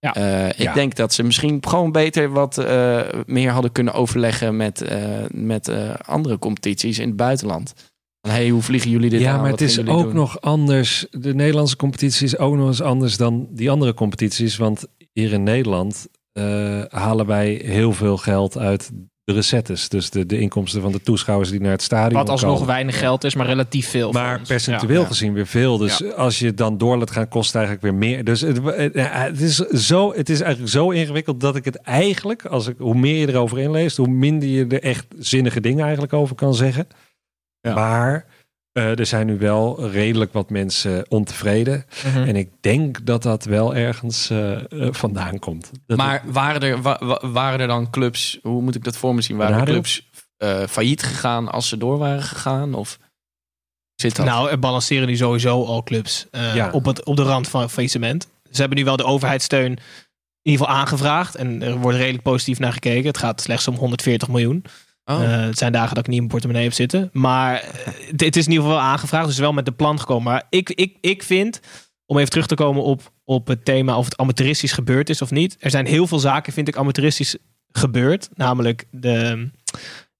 Ja. 0.00 0.14
Eh, 0.14 0.48
ik 0.48 0.58
Ja. 0.58 0.72
denk 0.72 0.94
dat 0.96 1.12
ze 1.12 1.22
misschien 1.22 1.58
gewoon 1.60 1.92
beter 1.92 2.30
wat 2.30 2.58
eh, 2.58 3.00
meer 3.26 3.50
hadden 3.50 3.72
kunnen 3.72 3.92
overleggen 3.94 4.56
met, 4.56 4.80
eh, 4.82 4.98
met 5.28 5.70
andere 6.06 6.38
competities 6.38 6.98
in 6.98 7.08
het 7.08 7.16
buitenland. 7.16 7.72
Van, 8.20 8.30
hey, 8.34 8.48
hoe 8.48 8.62
vliegen 8.62 8.90
jullie 8.90 9.10
dit 9.10 9.20
ja, 9.20 9.32
aan? 9.32 9.40
maar 9.40 9.50
Wat 9.50 9.60
het 9.60 9.68
is 9.70 9.78
ook 9.78 10.02
doen? 10.02 10.14
nog 10.14 10.40
anders. 10.40 11.06
De 11.10 11.34
Nederlandse 11.34 11.76
competitie 11.76 12.26
is 12.26 12.38
ook 12.38 12.56
nog 12.56 12.66
eens 12.66 12.82
anders 12.82 13.16
dan 13.16 13.48
die 13.50 13.70
andere 13.70 13.94
competities. 13.94 14.56
Want 14.56 14.86
hier 15.12 15.32
in 15.32 15.42
Nederland 15.42 16.08
halen 16.88 17.26
wij 17.26 17.60
heel 17.64 17.92
veel 17.92 18.16
geld 18.16 18.58
uit 18.58 18.90
de 19.24 19.32
recettes. 19.32 19.88
Dus 19.88 20.10
de, 20.10 20.26
de 20.26 20.38
inkomsten 20.38 20.80
van 20.82 20.92
de 20.92 21.00
toeschouwers 21.00 21.50
die 21.50 21.60
naar 21.60 21.70
het 21.70 21.82
stadion 21.82 22.20
Wat 22.20 22.28
alsnog 22.28 22.52
komen. 22.52 22.66
weinig 22.66 22.98
geld 22.98 23.24
is, 23.24 23.34
maar 23.34 23.46
relatief 23.46 23.88
veel. 23.88 24.12
Maar 24.12 24.40
percentueel 24.46 25.00
Ja. 25.00 25.06
gezien 25.06 25.32
weer 25.32 25.46
veel. 25.46 25.78
Dus 25.78 26.12
als 26.14 26.38
je 26.38 26.54
dan 26.54 26.78
door 26.78 26.96
laat 26.98 27.10
gaan, 27.10 27.28
kost 27.28 27.46
het 27.52 27.56
eigenlijk 27.62 27.84
weer 27.84 27.94
meer. 27.94 28.24
Dus 28.24 28.40
het, 28.40 28.60
het, 28.64 28.92
het 28.94 29.40
is 29.40 29.56
zo, 29.56 30.12
het 30.14 30.28
is 30.28 30.40
eigenlijk 30.40 30.72
zo 30.72 30.90
ingewikkeld 30.90 31.40
dat 31.40 31.56
ik 31.56 31.64
het 31.64 31.76
eigenlijk, 31.76 32.44
als 32.44 32.66
ik, 32.66 32.74
hoe 32.78 32.94
meer 32.94 33.16
je 33.16 33.28
erover 33.28 33.58
inleest, 33.58 33.96
hoe 33.96 34.08
minder 34.08 34.48
je 34.48 34.66
er 34.66 34.82
echt 34.82 35.06
zinnige 35.18 35.60
dingen 35.60 35.82
eigenlijk 35.82 36.12
over 36.12 36.34
kan 36.36 36.54
zeggen. 36.54 36.86
Maar 37.74 38.26
eh, 38.72 38.98
er 38.98 39.06
zijn 39.06 39.26
nu 39.26 39.38
wel 39.38 39.88
redelijk 39.90 40.32
wat 40.32 40.50
mensen 40.50 41.04
ontevreden. 41.10 41.84
Mhm. 42.04 42.22
En 42.22 42.36
ik 42.36 42.50
denk 42.60 43.06
dat 43.06 43.22
dat 43.22 43.44
wel 43.44 43.74
ergens 43.74 44.30
eh, 44.30 44.52
eh, 44.86 44.92
vandaan 44.92 45.38
komt. 45.38 45.70
Dat 45.86 45.96
Maar 45.96 46.22
waren 46.26 46.60
er, 46.60 46.82
wa- 46.82 46.98
wa- 47.04 47.28
waren 47.30 47.60
er 47.60 47.66
dan 47.66 47.90
clubs, 47.90 48.38
hoe 48.42 48.62
moet 48.62 48.74
ik 48.74 48.84
dat 48.84 48.96
voor 48.96 49.14
me 49.14 49.22
zien? 49.22 49.36
Waren 49.36 49.58
er 49.58 49.64
clubs 49.64 50.08
eh, 50.36 50.66
failliet 50.66 51.02
gegaan 51.02 51.48
als 51.48 51.68
ze 51.68 51.76
door 51.76 51.98
waren 51.98 52.22
gegaan? 52.22 52.74
Of 52.74 52.98
zit 53.94 54.16
dat? 54.16 54.26
Nou, 54.26 54.50
er 54.50 54.58
balanceren 54.58 55.06
nu 55.08 55.16
sowieso 55.16 55.64
al 55.64 55.82
clubs 55.82 56.26
eh, 56.30 56.54
Ja. 56.54 56.70
op, 56.72 56.84
het, 56.84 57.04
op 57.04 57.16
de 57.16 57.22
rand 57.22 57.48
van 57.48 57.70
faillissement. 57.70 58.28
Ze 58.50 58.60
hebben 58.60 58.78
nu 58.78 58.84
wel 58.84 58.96
de 58.96 59.04
overheidssteun 59.04 59.70
in 60.42 60.50
ieder 60.50 60.60
geval 60.66 60.80
aangevraagd. 60.80 61.34
En 61.34 61.62
er 61.62 61.76
wordt 61.76 61.96
redelijk 61.98 62.22
positief 62.22 62.58
naar 62.58 62.72
gekeken. 62.72 63.06
Het 63.06 63.18
gaat 63.18 63.40
slechts 63.40 63.68
om 63.68 63.74
140 63.74 64.28
miljoen. 64.28 64.64
Oh. 65.04 65.22
Eh, 65.22 65.40
het 65.46 65.58
zijn 65.58 65.72
dagen 65.72 65.94
dat 65.94 65.98
ik 65.98 66.06
niet 66.06 66.12
in 66.12 66.18
mijn 66.18 66.28
portemonnee 66.28 66.64
heb 66.64 66.72
zitten. 66.72 67.10
Maar 67.12 67.54
eh, 67.54 67.92
het 68.16 68.36
is 68.36 68.44
in 68.46 68.52
ieder 68.52 68.64
geval 68.66 68.78
wel 68.80 68.88
aangevraagd. 68.90 69.26
Dus 69.26 69.38
wel 69.38 69.52
met 69.52 69.64
de 69.64 69.72
plan 69.72 70.00
gekomen. 70.00 70.32
Maar 70.32 70.46
ik, 70.50 70.70
ik, 70.70 70.96
ik 71.00 71.22
vind, 71.22 71.60
om 72.06 72.18
even 72.18 72.30
terug 72.30 72.46
te 72.46 72.54
komen 72.54 72.82
op, 72.82 73.12
op 73.24 73.46
het 73.46 73.64
thema 73.64 73.96
of 73.96 74.04
het 74.04 74.16
amateuristisch 74.16 74.72
gebeurd 74.72 75.10
is 75.10 75.22
of 75.22 75.30
niet. 75.30 75.56
Er 75.58 75.70
zijn 75.70 75.86
heel 75.86 76.06
veel 76.06 76.18
zaken, 76.18 76.52
vind 76.52 76.68
ik, 76.68 76.76
amateuristisch 76.76 77.36
gebeurd. 77.72 78.28
Namelijk 78.34 78.84
de, 78.90 79.50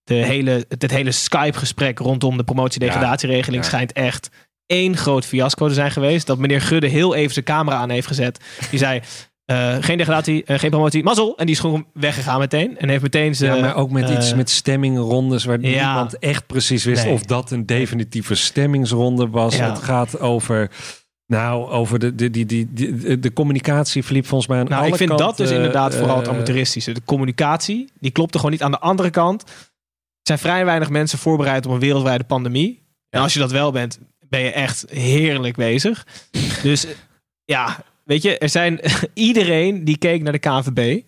de 0.03 0.13
hele, 0.13 0.65
het 0.67 0.91
hele 0.91 1.11
Skype-gesprek 1.11 1.99
rondom 1.99 2.37
de 2.37 2.43
promotie-degradatieregeling 2.43 3.63
Ja. 3.63 3.69
schijnt 3.69 3.93
echt 3.93 4.29
één 4.65 4.97
groot 4.97 5.25
fiasco 5.25 5.67
te 5.67 5.73
zijn 5.73 5.91
geweest. 5.91 6.27
Dat 6.27 6.37
meneer 6.37 6.61
Gudde 6.61 6.87
heel 6.87 7.15
even 7.15 7.33
zijn 7.33 7.45
camera 7.45 7.77
aan 7.77 7.89
heeft 7.89 8.07
gezet. 8.07 8.39
Die 8.69 8.79
zei... 8.79 9.01
eh, 9.51 9.75
geen 9.79 9.97
degradatie, 9.97 10.43
eh, 10.43 10.59
geen 10.59 10.69
promotie, 10.69 11.03
mazzel. 11.03 11.37
En 11.37 11.45
die 11.45 11.55
is 11.55 11.61
gewoon 11.61 11.85
weggegaan 11.93 12.39
meteen. 12.39 12.77
En 12.77 12.89
heeft 12.89 13.01
meteen 13.01 13.35
zijn... 13.35 13.55
ja, 13.55 13.61
maar 13.61 13.75
ook 13.75 13.91
met 13.91 14.09
iets 14.09 14.31
eh, 14.31 14.37
met 14.37 14.49
stemmingrondes 14.49 15.43
waar 15.43 15.59
ja. 15.61 15.85
niemand 15.85 16.19
echt 16.19 16.47
precies 16.47 16.83
wist 16.83 17.03
Nee. 17.03 17.13
of 17.13 17.23
dat 17.23 17.51
een 17.51 17.65
definitieve 17.65 18.35
stemmingsronde 18.35 19.29
was. 19.29 19.55
Ja. 19.55 19.69
Het 19.69 19.79
gaat 19.79 20.19
over, 20.19 20.71
nou, 21.25 21.69
over 21.69 21.99
de, 21.99 22.15
de, 22.15 22.29
die, 22.29 22.45
die, 22.45 22.67
die- 22.73 23.19
de 23.19 23.33
communicatie 23.33 24.03
verliep 24.03 24.25
volgens 24.25 24.49
mij 24.49 24.59
aan 24.59 24.65
Nou, 24.65 24.81
alle 24.81 24.89
ik 24.91 24.95
vind 24.95 25.17
dat 25.17 25.37
dus 25.37 25.51
inderdaad 25.51 25.95
vooral 25.95 26.17
het 26.17 26.27
amateuristische. 26.27 26.91
De 26.91 27.03
communicatie, 27.05 27.89
die 27.99 28.11
klopte 28.11 28.37
gewoon 28.37 28.51
niet. 28.51 28.63
Aan 28.63 28.71
de 28.71 28.79
andere 28.79 29.09
kant 29.09 29.43
zijn 30.21 30.39
vrij 30.39 30.65
weinig 30.65 30.89
mensen 30.89 31.19
voorbereid 31.19 31.65
op 31.65 31.71
een 31.71 31.79
wereldwijde 31.79 32.23
pandemie. 32.23 32.83
En 33.09 33.21
als 33.21 33.33
je 33.33 33.39
dat 33.39 33.51
wel 33.51 33.71
bent, 33.71 33.99
ben 34.29 34.39
je 34.41 34.51
echt 34.51 34.85
heerlijk 34.89 35.55
bezig. 35.55 36.05
dus 36.63 36.85
ja, 37.45 37.83
weet 38.11 38.21
je, 38.21 38.37
er 38.37 38.49
zijn 38.49 38.79
iedereen 39.13 39.85
die 39.85 39.97
keek 39.97 40.21
naar 40.21 40.31
de 40.31 40.39
KNVB. 40.39 41.01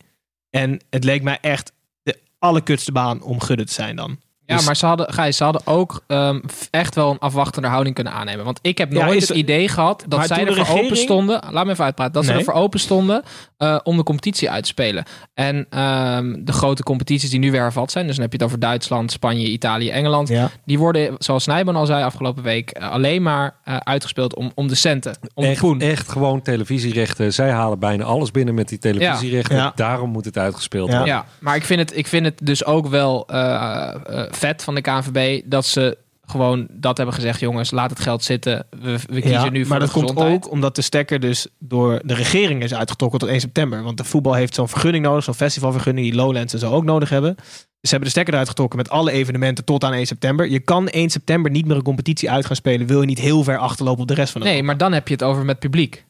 En 0.49 0.79
het 0.89 1.03
leek 1.03 1.23
mij 1.23 1.37
echt 1.41 1.73
de 2.03 2.19
allerkutste 2.39 2.91
baan 2.91 3.21
om 3.21 3.39
Gudde 3.39 3.65
te 3.65 3.73
zijn 3.73 3.95
dan. 3.95 4.19
Ja, 4.45 4.55
Dus- 4.55 4.65
maar 4.65 4.75
ze 4.75 4.85
hadden, 4.85 5.13
Gijs, 5.13 5.37
ze 5.37 5.43
hadden 5.43 5.61
ook 5.65 6.03
ehm, 6.07 6.39
echt 6.71 6.95
wel 6.95 7.11
een 7.11 7.19
afwachtende 7.19 7.67
houding 7.67 7.95
kunnen 7.95 8.13
aannemen. 8.13 8.45
Want 8.45 8.59
ik 8.61 8.77
heb 8.77 8.91
Ja, 8.93 9.05
nooit 9.05 9.21
is- 9.21 9.27
het 9.27 9.37
idee 9.37 9.67
gehad 9.67 10.03
dat 10.07 10.19
Maar 10.19 10.27
zij 10.27 10.37
toen 10.37 10.47
er 10.47 10.55
de 10.55 10.65
voor 10.65 10.79
open 10.79 10.97
stonden. 10.97 11.41
Laat 11.51 11.65
me 11.65 11.71
even 11.71 11.83
uitpraten. 11.85 12.13
Dat 12.13 12.23
ze 12.23 12.29
Nee. 12.29 12.39
er 12.39 12.45
voor 12.45 12.53
open 12.53 12.79
stonden 12.79 13.23
eh, 13.57 13.79
om 13.83 13.97
de 13.97 14.03
competitie 14.03 14.49
uit 14.49 14.63
te 14.63 14.69
spelen. 14.69 15.03
En 15.33 15.65
ehm, 15.69 16.35
de 16.45 16.51
grote 16.51 16.83
competities 16.83 17.29
die 17.29 17.39
nu 17.39 17.51
weer 17.51 17.61
hervat 17.61 17.91
zijn. 17.91 18.05
Dus 18.05 18.13
dan 18.15 18.23
heb 18.23 18.31
je 18.33 18.37
het 18.37 18.47
over 18.47 18.59
Duitsland, 18.59 19.11
Spanje, 19.11 19.47
Italië, 19.47 19.89
Engeland. 19.89 20.27
Ja. 20.27 20.49
Die 20.65 20.77
worden, 20.79 21.15
zoals 21.17 21.43
Snijban 21.43 21.75
al 21.75 21.85
zei 21.85 22.03
afgelopen 22.03 22.43
week, 22.43 22.69
eh, 22.69 22.91
alleen 22.91 23.21
maar 23.21 23.55
eh, 23.63 23.77
uitgespeeld 23.77 24.35
om, 24.35 24.51
om 24.55 24.67
de 24.67 24.75
centen. 24.75 25.17
Om 25.33 25.43
Echt, 25.43 25.59
poen. 25.59 25.79
echt 25.81 26.09
gewoon 26.09 26.41
televisierechten. 26.41 27.33
Zij 27.33 27.51
halen 27.51 27.79
bijna 27.79 28.03
alles 28.03 28.31
binnen 28.31 28.53
met 28.53 28.69
die 28.69 28.77
televisierechten. 28.79 29.55
Ja. 29.55 29.71
Daarom 29.75 30.09
moet 30.09 30.25
het 30.25 30.37
uitgespeeld 30.37 30.89
Ja. 30.89 30.95
worden. 30.97 31.13
Ja, 31.15 31.25
maar 31.39 31.55
ik 31.55 31.63
vind 31.63 31.79
het, 31.79 31.97
ik 31.97 32.07
vind 32.07 32.25
het 32.25 32.39
dus 32.43 32.65
ook 32.65 32.87
wel 32.87 33.27
eh, 33.27 33.93
eh, 34.05 34.31
vet 34.35 34.63
van 34.63 34.75
de 34.75 34.81
KNVB 34.81 35.41
dat 35.45 35.65
ze 35.65 35.97
gewoon 36.25 36.67
dat 36.71 36.97
hebben 36.97 37.15
gezegd. 37.15 37.39
Jongens, 37.39 37.71
laat 37.71 37.89
het 37.89 37.99
geld 37.99 38.23
zitten. 38.23 38.65
We, 38.69 38.97
we 39.05 39.21
kiezen 39.21 39.29
Ja, 39.29 39.49
nu 39.49 39.59
voor 39.59 39.69
maar 39.69 39.79
de 39.79 39.85
dat 39.85 39.93
komt 39.93 40.19
ook 40.19 40.51
omdat 40.51 40.75
de 40.75 40.81
stekker 40.81 41.19
dus 41.19 41.47
door 41.59 42.01
de 42.05 42.13
regering 42.13 42.63
is 42.63 42.73
uitgetrokken 42.73 43.19
tot 43.19 43.29
1 43.29 43.39
september. 43.39 43.83
Want 43.83 43.97
de 43.97 44.03
voetbal 44.03 44.33
heeft 44.33 44.55
zo'n 44.55 44.69
vergunning 44.69 45.05
nodig, 45.05 45.23
zo'n 45.23 45.33
festivalvergunning 45.33 46.07
die 46.07 46.15
Lowlands 46.15 46.53
en 46.53 46.59
zo 46.59 46.71
ook 46.71 46.83
nodig 46.83 47.09
hebben. 47.09 47.35
Dus 47.35 47.45
ze 47.81 47.89
hebben 47.89 48.05
de 48.05 48.09
stekker 48.09 48.33
eruit 48.33 48.49
getrokken 48.49 48.77
met 48.77 48.89
alle 48.89 49.11
evenementen 49.11 49.65
tot 49.65 49.83
aan 49.83 49.93
1 49.93 50.05
september. 50.05 50.49
Je 50.49 50.59
kan 50.59 50.87
1 50.87 51.09
september 51.09 51.51
niet 51.51 51.65
meer 51.65 51.75
een 51.75 51.83
competitie 51.83 52.31
uit 52.31 52.45
gaan 52.45 52.55
spelen. 52.55 52.87
Wil 52.87 52.99
je 52.99 53.07
niet 53.07 53.19
heel 53.19 53.43
ver 53.43 53.57
achterlopen 53.57 54.01
op 54.01 54.07
de 54.07 54.13
rest 54.13 54.31
van 54.31 54.41
het 54.41 54.49
Nee, 54.49 54.63
maar 54.63 54.77
dan 54.77 54.93
heb 54.93 55.07
je 55.07 55.13
het 55.13 55.23
over 55.23 55.45
met 55.45 55.59
publiek. 55.59 56.05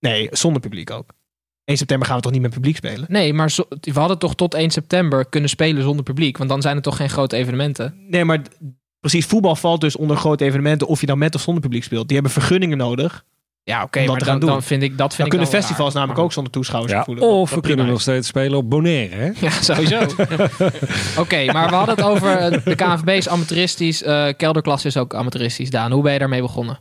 Nee, 0.00 0.28
zonder 0.30 0.60
publiek 0.60 0.90
ook. 0.90 1.10
1 1.68 1.76
september 1.76 2.06
gaan 2.06 2.16
we 2.16 2.22
toch 2.22 2.32
niet 2.32 2.40
met 2.42 2.50
publiek 2.50 2.76
spelen? 2.76 3.04
Nee, 3.08 3.34
maar 3.34 3.50
zo- 3.50 3.68
we 3.80 3.98
hadden 3.98 4.18
toch 4.18 4.34
tot 4.34 4.54
1 4.54 4.70
september 4.70 5.28
kunnen 5.28 5.50
spelen 5.50 5.82
zonder 5.82 6.04
publiek. 6.04 6.36
Want 6.38 6.50
dan 6.50 6.62
zijn 6.62 6.74
het 6.74 6.84
toch 6.84 6.96
geen 6.96 7.10
grote 7.10 7.36
evenementen. 7.36 7.94
Nee, 8.10 8.24
maar 8.24 8.42
precies, 9.00 9.26
voetbal 9.26 9.56
valt 9.56 9.80
dus 9.80 9.96
onder 9.96 10.16
grote 10.16 10.44
evenementen 10.44 10.86
of 10.86 11.00
je 11.00 11.06
dan 11.06 11.18
met 11.18 11.34
of 11.34 11.40
zonder 11.40 11.62
publiek 11.62 11.84
speelt. 11.84 12.06
Die 12.06 12.14
hebben 12.16 12.32
vergunningen 12.32 12.76
nodig. 12.78 13.24
Ja, 13.62 13.82
oké, 13.82 13.98
dat 13.98 14.08
maar 14.08 14.18
te 14.18 14.24
dan, 14.24 14.32
gaan 14.32 14.40
doen. 14.40 14.48
dan 14.50 14.62
vind 14.62 14.82
ik 14.82 14.88
dat 14.88 14.98
Dan 14.98 15.10
vind 15.10 15.22
ik 15.22 15.28
kunnen 15.30 15.48
festivals 15.48 15.92
raar. 15.94 16.00
namelijk 16.00 16.24
ook 16.24 16.32
zonder 16.32 16.52
toeschouwers 16.52 16.92
Ja, 16.92 17.04
voelen. 17.04 17.24
of 17.24 17.50
Dat 17.50 17.60
we 17.60 17.66
kunnen 17.66 17.86
nog 17.86 18.00
steeds 18.00 18.28
spelen 18.28 18.58
op 18.58 18.70
Bonaire. 18.70 19.14
Hè? 19.14 19.30
Ja, 19.46 19.50
sowieso. 19.50 20.00
Oké, 21.22 21.44
maar 21.52 21.68
we 21.68 21.74
hadden 21.74 21.94
het 21.96 22.04
over 22.04 22.36
eh, 22.36 22.64
de 22.64 22.74
KNVB 22.74 23.08
is 23.08 23.28
amateuristisch. 23.28 24.02
eh 24.02 24.26
kelderklasse 24.36 24.86
is 24.86 24.96
ook 24.96 25.14
amateuristisch. 25.14 25.70
Daan, 25.70 25.92
hoe 25.92 26.02
ben 26.02 26.12
je 26.12 26.18
daarmee 26.18 26.40
begonnen? 26.40 26.78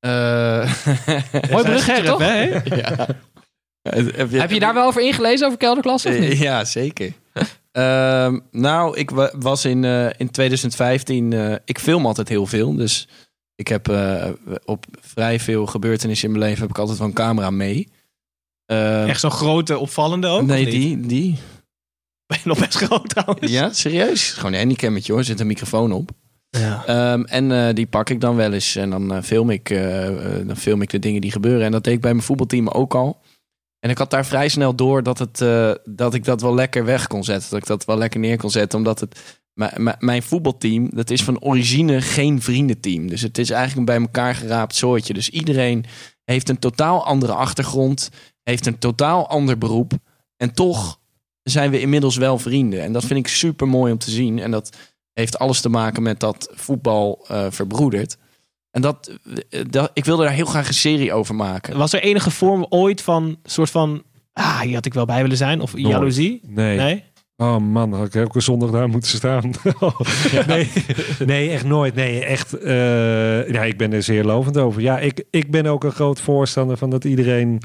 Eh, 0.00 0.10
Mooi 1.50 1.64
bruggetje, 1.64 2.02
toch? 2.02 2.18
hè? 2.18 2.42
ja. 2.76 3.06
Heb 3.94 4.30
Heb 4.30 4.50
je 4.50 4.60
daar 4.60 4.74
wel 4.74 4.86
over 4.86 5.02
ingelezen 5.02 5.46
over 5.46 5.58
kelderklasse 5.58 6.08
of 6.08 6.18
niet? 6.18 6.38
Ja, 6.48 6.64
zeker. 6.64 7.12
Ehm, 7.72 8.38
nou, 8.50 8.96
ik 8.96 9.10
wa- 9.10 9.32
was 9.38 9.64
in, 9.64 9.84
eh, 9.84 10.06
in 10.16 10.30
2015... 10.30 11.32
eh, 11.32 11.54
ik 11.64 11.78
film 11.78 12.06
altijd 12.06 12.28
heel 12.28 12.46
veel, 12.46 12.74
dus 12.74 13.08
Ik 13.56 13.68
heb 13.68 13.88
eh, 13.88 14.28
op 14.64 14.84
vrij 15.00 15.40
veel 15.40 15.66
gebeurtenissen 15.66 16.28
in 16.28 16.34
mijn 16.38 16.44
leven 16.48 16.60
heb 16.62 16.70
ik 16.70 16.78
altijd 16.78 16.98
wel 16.98 17.06
een 17.06 17.12
camera 17.14 17.50
mee. 17.50 17.88
Eh, 18.66 19.08
Echt 19.08 19.20
zo'n 19.20 19.30
grote, 19.30 19.78
opvallende 19.78 20.26
ook? 20.26 20.42
nee, 20.46 20.64
die, 20.66 21.00
die. 21.00 21.38
Ben 22.26 22.38
je 22.42 22.48
nog 22.48 22.58
best 22.58 22.74
groot 22.76 23.08
trouwens? 23.08 23.52
Ja, 23.52 23.72
serieus. 23.72 24.30
Gewoon 24.32 24.52
een 24.52 24.58
handicammetje 24.58 25.12
hoor. 25.12 25.20
Er 25.20 25.26
zit 25.26 25.40
een 25.40 25.46
microfoon 25.46 25.92
op. 25.92 26.10
Ja. 26.50 26.84
Ehm, 26.86 27.22
en 27.24 27.52
eh, 27.52 27.74
die 27.74 27.86
pak 27.86 28.10
ik 28.10 28.20
dan 28.20 28.36
wel 28.36 28.52
eens. 28.52 28.76
En 28.76 28.90
dan, 28.90 29.24
film 29.24 29.50
ik, 29.50 29.68
dan 30.46 30.56
film 30.56 30.82
ik 30.82 30.90
de 30.90 30.98
dingen 30.98 31.20
die 31.20 31.30
gebeuren. 31.32 31.64
En 31.66 31.72
dat 31.72 31.84
deed 31.84 31.94
ik 31.94 32.00
bij 32.00 32.12
mijn 32.12 32.24
voetbalteam 32.24 32.68
ook 32.68 32.94
al. 32.94 33.20
En 33.80 33.90
ik 33.90 33.98
had 33.98 34.10
daar 34.10 34.26
vrij 34.26 34.48
snel 34.48 34.74
door 34.74 35.02
dat, 35.02 35.18
het, 35.18 35.40
eh, 35.40 35.72
dat 35.84 36.14
ik 36.14 36.24
dat 36.24 36.40
wel 36.40 36.54
lekker 36.54 36.84
weg 36.84 37.06
kon 37.06 37.24
zetten. 37.24 37.50
Dat 37.50 37.58
ik 37.58 37.66
dat 37.66 37.84
wel 37.84 37.96
lekker 37.96 38.20
neer 38.20 38.36
kon 38.36 38.50
zetten. 38.50 38.78
Omdat 38.78 39.00
het, 39.00 39.40
mijn 39.98 40.22
voetbalteam, 40.22 40.90
dat 40.94 41.10
is 41.10 41.24
van 41.24 41.42
origine 41.42 42.00
geen 42.00 42.42
vriendenteam. 42.42 43.08
Dus 43.08 43.22
het 43.22 43.38
is 43.38 43.50
eigenlijk 43.50 43.78
een 43.78 43.94
bij 43.96 44.06
elkaar 44.06 44.34
geraapt 44.34 44.74
soortje. 44.74 45.14
Dus 45.14 45.30
iedereen 45.30 45.84
heeft 46.24 46.48
een 46.48 46.58
totaal 46.58 47.04
andere 47.04 47.32
achtergrond. 47.32 48.10
Heeft 48.42 48.66
een 48.66 48.78
totaal 48.78 49.28
ander 49.28 49.58
beroep. 49.58 49.92
En 50.36 50.52
toch 50.52 51.00
zijn 51.42 51.70
we 51.70 51.80
inmiddels 51.80 52.16
wel 52.16 52.38
vrienden. 52.38 52.82
En 52.82 52.92
dat 52.92 53.04
vind 53.04 53.18
ik 53.18 53.28
super 53.28 53.68
mooi 53.68 53.92
om 53.92 53.98
te 53.98 54.10
zien. 54.10 54.38
En 54.38 54.50
dat 54.50 54.76
heeft 55.12 55.38
alles 55.38 55.60
te 55.60 55.68
maken 55.68 56.02
met 56.02 56.20
dat 56.20 56.48
voetbal 56.52 57.24
eh, 57.28 57.46
verbroedert. 57.50 58.16
En 58.70 58.82
dat, 58.82 59.10
eh, 59.50 59.64
dat, 59.70 59.90
ik 59.94 60.04
wilde 60.04 60.22
daar 60.24 60.32
heel 60.32 60.46
graag 60.46 60.68
een 60.68 60.74
serie 60.74 61.12
over 61.12 61.34
maken. 61.34 61.76
Was 61.76 61.92
er 61.92 62.02
enige 62.02 62.30
vorm 62.30 62.66
ooit 62.68 63.02
van 63.02 63.38
soort 63.44 63.70
van... 63.70 64.02
Ah, 64.32 64.60
hier 64.60 64.74
had 64.74 64.86
ik 64.86 64.94
wel 64.94 65.04
bij 65.04 65.22
willen 65.22 65.36
zijn. 65.36 65.60
Of 65.60 65.72
jaloezie? 65.78 66.40
Nee. 66.46 66.76
Nee? 66.76 67.04
Oh 67.36 67.56
man, 67.56 67.92
had 67.92 68.06
ik 68.06 68.14
elke 68.14 68.40
zondag 68.40 68.70
daar 68.70 68.88
moeten 68.88 69.10
staan. 69.10 69.50
nee, 70.46 70.70
nee, 71.26 71.50
echt 71.50 71.64
nooit. 71.64 71.94
Nee, 71.94 72.24
echt. 72.24 72.52
eh, 72.58 73.48
ja, 73.52 73.62
ik 73.64 73.76
ben 73.78 73.92
er 73.92 74.02
zeer 74.02 74.24
lovend 74.24 74.56
over. 74.56 74.80
Ja, 74.82 74.98
ik, 74.98 75.24
ik 75.30 75.50
ben 75.50 75.66
ook 75.66 75.84
een 75.84 75.92
groot 75.92 76.20
voorstander 76.20 76.76
van 76.76 76.90
dat 76.90 77.04
iedereen 77.04 77.62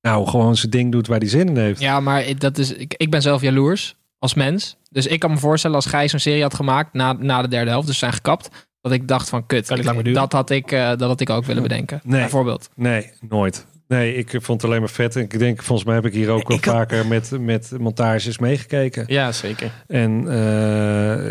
nou 0.00 0.26
gewoon 0.26 0.56
zijn 0.56 0.70
ding 0.70 0.92
doet 0.92 1.06
waar 1.06 1.18
hij 1.18 1.28
zin 1.28 1.48
in 1.48 1.56
heeft. 1.56 1.80
Ja, 1.80 2.00
maar 2.00 2.24
ik- 2.24 2.40
dat 2.40 2.58
is, 2.58 2.72
ik, 2.72 2.94
ik 2.96 3.10
ben 3.10 3.22
zelf 3.22 3.40
jaloers 3.42 3.96
als 4.18 4.34
mens. 4.34 4.76
Dus 4.90 5.06
ik 5.06 5.20
kan 5.20 5.30
me 5.30 5.36
voorstellen 5.38 5.76
als 5.76 5.86
Gijs 5.86 6.10
zo'n 6.10 6.20
serie 6.20 6.42
had 6.42 6.54
gemaakt 6.54 6.92
na, 6.92 7.12
na 7.12 7.42
de 7.42 7.48
derde 7.48 7.70
helft, 7.70 7.86
dus 7.86 7.98
zijn 7.98 8.12
gekapt, 8.12 8.48
dat 8.82 8.92
ik 8.92 9.08
dacht 9.08 9.28
van 9.28 9.46
kut, 9.46 9.66
dat 10.14 10.32
had 10.32 10.50
ik, 10.50 10.72
eh, 10.72 10.88
dat 10.88 11.00
had 11.00 11.20
ik 11.20 11.30
ook 11.30 11.44
willen 11.44 11.62
bedenken. 11.62 12.00
Nee. 12.04 12.20
Bijvoorbeeld. 12.20 12.68
Nee, 12.74 13.10
nooit. 13.28 13.66
Nee, 13.88 14.14
ik 14.14 14.28
vond 14.30 14.46
het 14.62 14.64
alleen 14.64 14.80
maar 14.80 14.90
vet. 14.90 15.16
En 15.16 15.22
ik 15.22 15.38
denk, 15.38 15.62
volgens 15.62 15.86
mij 15.86 15.94
heb 15.96 16.06
ik 16.06 16.12
hier 16.12 16.30
ook 16.30 16.48
wel 16.48 16.56
had- 16.56 16.66
vaker 16.74 17.06
met, 17.06 17.30
met 17.40 17.70
montages 17.78 18.38
meegekeken. 18.38 19.04
Ja, 19.06 19.32
zeker. 19.32 19.70
En, 19.86 20.18
eh, 20.18 20.34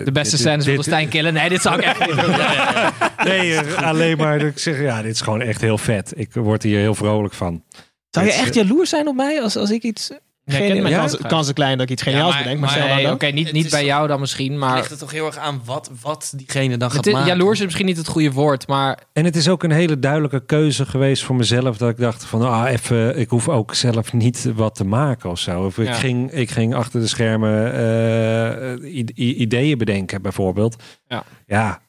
De 0.06 0.10
beste 0.14 0.38
scènes 0.38 0.58
dit- 0.58 0.66
wilde 0.66 0.84
Stijn 0.84 1.08
killen. 1.10 1.34
Nee, 1.34 1.50
dit 1.50 1.62
zou 1.62 1.78
ik 1.80 1.84
echt 1.86 2.00
niet 2.00 2.20
doen. 2.22 2.36
Nee, 3.32 3.56
eh, 3.56 3.84
alleen 3.84 4.18
maar 4.18 4.40
dat 4.40 4.48
ik 4.48 4.60
zeg, 4.60 4.80
ja, 4.82 5.02
dit 5.02 5.12
is 5.14 5.22
gewoon 5.22 5.42
echt 5.42 5.62
heel 5.62 5.78
vet. 5.78 6.14
Ik 6.16 6.34
word 6.34 6.64
hier 6.64 6.80
heel 6.80 6.96
vrolijk 6.96 7.34
van. 7.34 7.64
Zou 8.10 8.26
je 8.26 8.32
echt 8.32 8.54
jaloers 8.54 8.90
zijn 8.90 9.08
op 9.08 9.16
mij 9.16 9.42
als, 9.42 9.56
als 9.56 9.72
ik 9.72 9.84
iets... 9.84 10.12
ken 10.58 10.68
Geen, 10.72 10.84
me 10.84 10.90
ja, 10.90 10.98
kans- 10.98 11.16
kans, 11.18 11.28
kans 11.32 11.48
is 11.48 11.54
klein 11.54 11.78
dat 11.78 11.86
ik 11.86 11.92
iets 11.92 12.02
geniaals 12.02 12.38
bedenk, 12.38 12.60
maar, 12.60 13.12
Oké, 13.12 13.26
niet, 13.26 13.46
Het 13.46 13.54
niet 13.56 13.70
bij 13.70 13.80
toch- 13.80 13.90
jou 13.90 14.08
dan 14.08 14.20
misschien, 14.20 14.58
Maar 14.58 14.70
maar 14.70 14.78
ligt 14.78 14.90
het 14.90 15.00
toch 15.00 15.12
heel 15.12 15.26
erg 15.26 15.38
aan 15.38 15.62
wat, 15.66 15.92
wat 16.02 16.34
diegene 16.36 16.78
dan 16.78 16.88
gaat 16.90 16.98
het 16.98 17.08
is, 17.08 17.14
maken. 17.14 17.28
jaloers 17.30 17.60
is 17.60 17.66
misschien 17.66 17.86
niet 17.86 17.98
het 17.98 18.08
goede 18.08 18.32
woord, 18.32 18.68
maar 18.68 19.00
En 19.14 19.26
het 19.26 19.36
is 19.36 19.50
ook 19.50 19.64
een 19.64 19.72
hele 19.72 20.00
duidelijke 20.00 20.46
keuze 20.46 20.86
geweest 20.86 21.24
voor 21.24 21.36
mezelf. 21.36 21.78
Dat 21.78 21.90
ik 21.90 21.98
dacht 21.98 22.24
van, 22.26 22.42
ah, 22.42 22.72
even, 22.72 23.20
ik 23.20 23.30
hoef 23.30 23.50
ook 23.50 23.74
zelf 23.76 24.14
niet 24.14 24.52
wat 24.56 24.76
te 24.76 24.84
maken 24.86 25.30
of 25.30 25.40
zo. 25.40 25.66
Of 25.66 25.78
ik, 25.78 25.88
Ja. 25.88 25.94
ging, 25.94 26.32
ik 26.32 26.50
ging 26.52 26.76
achter 26.76 27.00
de 27.00 27.08
schermen 27.08 27.74
eh, 27.74 28.94
ideeën 29.16 29.78
bedenken, 29.78 30.22
bijvoorbeeld. 30.22 30.84
Ja. 31.08 31.24
Ja, 31.48 31.82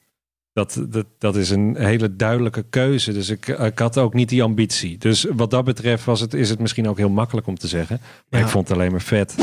dat, 0.52 0.84
dat, 0.88 1.06
dat 1.18 1.36
is 1.36 1.50
een 1.50 1.76
hele 1.78 2.16
duidelijke 2.16 2.62
keuze. 2.70 3.12
Dus 3.12 3.28
ik, 3.28 3.46
ik 3.48 3.78
had 3.78 3.98
ook 3.98 4.14
niet 4.14 4.28
die 4.28 4.42
ambitie. 4.42 4.98
Dus 4.98 5.26
wat 5.34 5.50
dat 5.50 5.64
betreft 5.64 6.04
was 6.04 6.20
het, 6.20 6.34
is 6.34 6.50
het 6.50 6.58
misschien 6.58 6.88
ook 6.88 6.96
heel 6.98 7.08
makkelijk 7.10 7.46
om 7.46 7.58
te 7.58 7.68
zeggen. 7.68 8.00
Maar 8.28 8.40
Ja. 8.40 8.46
ik 8.46 8.52
vond 8.52 8.68
het 8.68 8.76
alleen 8.76 8.90
maar 8.90 9.00
vet. 9.00 9.34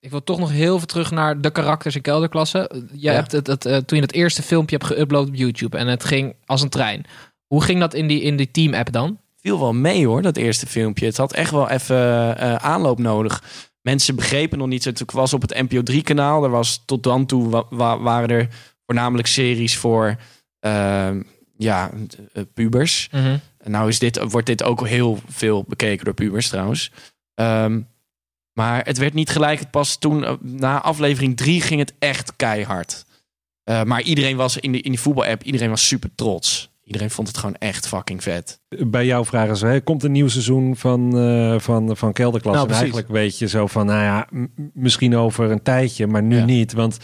ik 0.00 0.10
wil 0.10 0.24
toch 0.24 0.38
nog 0.38 0.50
heel 0.50 0.78
veel 0.78 0.86
terug 0.86 1.10
naar 1.10 1.40
de 1.40 1.50
karakters 1.50 1.94
in 1.96 2.02
kelderklasse. 2.02 2.70
Je 2.92 2.98
Ja. 3.00 3.12
hebt 3.12 3.32
het, 3.32 3.46
het, 3.46 3.66
eh, 3.66 3.76
toen 3.76 3.98
je 3.98 4.04
het 4.04 4.12
eerste 4.14 4.42
filmpje 4.42 4.76
hebt 4.76 4.92
geüpload 4.92 5.28
op 5.28 5.34
YouTube 5.34 5.78
en 5.78 5.86
het 5.86 6.04
ging 6.04 6.34
als 6.46 6.62
een 6.62 6.68
trein. 6.68 7.04
Hoe 7.46 7.62
ging 7.62 7.80
dat 7.80 7.94
in 7.94 8.06
die, 8.06 8.20
in 8.22 8.36
die 8.36 8.50
team-app 8.50 8.92
dan? 8.92 9.18
viel 9.42 9.58
wel 9.58 9.72
mee 9.72 10.06
hoor, 10.06 10.22
dat 10.22 10.36
eerste 10.36 10.66
filmpje. 10.66 11.06
Het 11.06 11.16
had 11.16 11.32
echt 11.32 11.50
wel 11.50 11.68
even 11.68 11.96
eh, 12.38 12.54
aanloop 12.54 12.98
nodig. 12.98 13.42
Mensen 13.82 14.16
begrepen 14.16 14.58
nog 14.58 14.68
niet. 14.68 14.84
Het 14.84 15.12
was 15.12 15.32
op 15.32 15.42
het 15.42 15.54
NPO 15.68 15.82
3 15.82 16.02
kanaal. 16.02 16.44
Er 16.44 16.50
was 16.50 16.82
tot 16.86 17.02
dan 17.02 17.26
toe 17.26 17.48
wa- 17.48 17.64
wa- 17.70 17.98
waren 18.00 18.28
er 18.28 18.48
voornamelijk 18.90 19.28
series 19.28 19.76
voor 19.76 20.16
ehm, 20.60 21.22
ja, 21.56 21.90
eh, 22.32 22.42
pubers. 22.54 23.08
En 23.58 23.70
nou 23.70 23.88
is 23.88 23.98
dit, 23.98 24.30
wordt 24.30 24.46
dit 24.46 24.62
ook 24.62 24.86
heel 24.88 25.18
veel 25.28 25.64
bekeken 25.68 26.04
door 26.04 26.14
pubers 26.14 26.48
trouwens. 26.48 26.92
Ehm, 27.34 27.80
maar 28.52 28.84
het 28.84 28.98
werd 28.98 29.14
niet 29.14 29.30
gelijk. 29.30 29.58
Het 29.58 29.70
pas 29.70 29.98
toen, 29.98 30.24
eh, 30.24 30.32
na 30.40 30.82
aflevering 30.82 31.36
3 31.36 31.60
ging 31.60 31.80
het 31.80 31.94
echt 31.98 32.36
keihard. 32.36 33.04
Eh, 33.64 33.82
maar 33.82 34.02
iedereen 34.02 34.36
was 34.36 34.56
in, 34.56 34.72
de, 34.72 34.80
in 34.80 34.90
die 34.90 35.00
voetbal-app, 35.00 35.42
iedereen 35.42 35.70
was 35.70 35.86
super 35.86 36.10
trots. 36.14 36.70
Iedereen 36.84 37.10
vond 37.10 37.28
het 37.28 37.36
gewoon 37.36 37.56
echt 37.56 37.88
fucking 37.88 38.22
vet. 38.22 38.60
Bij 38.68 39.06
jou 39.06 39.26
vragen 39.26 39.56
ze, 39.56 39.66
hè, 39.66 39.80
komt 39.80 40.02
een 40.02 40.12
nieuw 40.12 40.28
seizoen 40.28 40.76
van, 40.76 41.18
eh 41.18 41.58
van, 41.58 41.96
van 41.96 42.12
Kelderklas? 42.12 42.54
Nou, 42.54 42.70
eigenlijk 42.70 43.08
weet 43.08 43.38
je 43.38 43.48
zo 43.48 43.66
van, 43.66 43.86
nou 43.86 44.02
ja, 44.02 44.28
misschien 44.72 45.16
over 45.16 45.50
een 45.50 45.62
tijdje, 45.62 46.06
maar 46.06 46.22
nu 46.22 46.36
Ja. 46.36 46.44
niet. 46.44 46.72
Want 46.72 46.98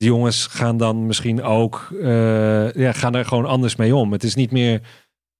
die 0.00 0.08
jongens 0.08 0.46
gaan 0.46 0.76
dan 0.76 1.06
misschien 1.06 1.42
ook, 1.42 1.88
eh, 2.02 2.72
ja, 2.72 2.92
gaan 2.92 3.14
er 3.14 3.24
gewoon 3.24 3.44
anders 3.44 3.76
mee 3.76 3.94
om. 3.96 4.12
Het 4.12 4.22
is 4.24 4.34
niet 4.34 4.50
meer 4.50 4.80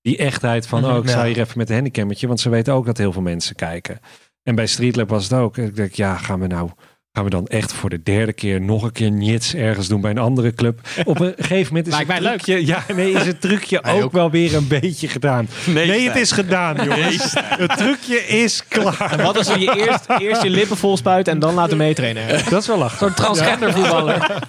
die 0.01 0.17
echtheid 0.17 0.67
van, 0.67 0.81
Mhm, 0.81 0.91
oh, 0.91 0.97
ik 0.97 1.09
sta 1.09 1.25
hier 1.25 1.39
even 1.39 1.59
met 1.59 1.69
een 1.69 1.75
handicammetje, 1.75 2.27
want 2.27 2.41
ze 2.41 2.49
weten 2.49 2.75
ook 2.75 2.87
dat 2.87 2.99
heel 2.99 3.13
veel 3.13 3.23
mensen 3.23 3.55
kijken. 3.57 4.01
En 4.43 4.55
bij 4.55 4.67
Streetlab 4.67 5.09
was 5.09 5.25
het 5.25 5.33
ook. 5.33 5.57
Ik 5.57 5.77
denk, 5.77 5.93
ja, 5.93 6.17
gaan 6.17 6.41
we 6.41 6.47
nou... 6.47 6.71
Gaan 7.13 7.25
we 7.25 7.31
dan 7.31 7.47
echt 7.47 7.73
voor 7.73 7.91
de 7.91 8.03
derde 8.03 8.33
keer 8.33 8.61
nog 8.61 8.83
een 8.83 8.93
keer 8.93 9.11
niets 9.11 9.55
ergens 9.55 9.89
doen 9.89 10.01
bij 10.01 10.11
een 10.11 10.19
andere 10.19 10.55
club? 10.55 10.81
Op 11.05 11.21
een 11.21 11.35
gegeven 11.39 11.67
moment 11.67 11.87
is 11.87 11.93
Lijkt 11.93 12.13
het 12.13 12.21
mij 12.21 12.31
leuk. 12.31 12.41
trucje, 12.43 12.67
ja, 12.67 12.85
nee, 12.95 13.13
is 13.13 13.27
het 13.27 13.41
trucje 13.41 13.85
ook, 13.85 14.03
ook. 14.03 14.13
wel 14.13 14.31
weer 14.31 14.55
een 14.55 14.69
beetje 14.69 15.09
gedaan. 15.09 15.49
Nee, 15.67 16.09
het 16.09 16.17
is 16.17 16.33
gedaan, 16.33 16.77
jongens. 16.85 17.35
Het 17.37 17.77
trucje 17.77 18.17
is 18.27 18.67
klaar. 18.69 19.23
Wat 19.23 19.37
als 19.37 19.53
we 19.53 19.59
je 19.59 19.87
eerst, 19.87 20.05
eerst 20.19 20.43
je 20.43 20.51
lippen 20.51 20.77
vol 20.77 20.97
spuiten 20.97 21.33
en 21.33 21.39
dan 21.39 21.55
laten 21.55 21.77
meetrainen? 21.77 22.29
Dat 22.51 22.61
is 22.61 22.67
wel 22.67 22.79
lachen. 22.79 22.99
Zo'n 22.99 23.15
transgender 23.15 23.73
voetballer. 23.73 24.43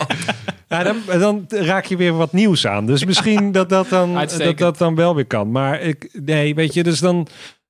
Ja, 0.68 0.84
dan, 0.84 0.97
dan 1.20 1.45
raak 1.49 1.86
je 1.86 1.95
weer 1.97 2.14
wat 2.14 2.34
nieuws 2.34 2.68
aan. 2.68 2.86
Dus 2.86 3.05
misschien 3.05 3.51
dat 3.51 3.70
dat 3.70 3.89
dan, 3.89 4.14
dat, 4.38 4.57
dat 4.57 4.78
dan 4.78 4.95
wel 4.95 5.16
weer 5.16 5.26
kan. 5.28 5.51
Maar 5.51 5.82
ik, 5.82 6.09
nee, 6.14 6.55
weet 6.55 6.74
je, 6.74 6.84
dus 6.84 6.99
dan, 6.99 7.28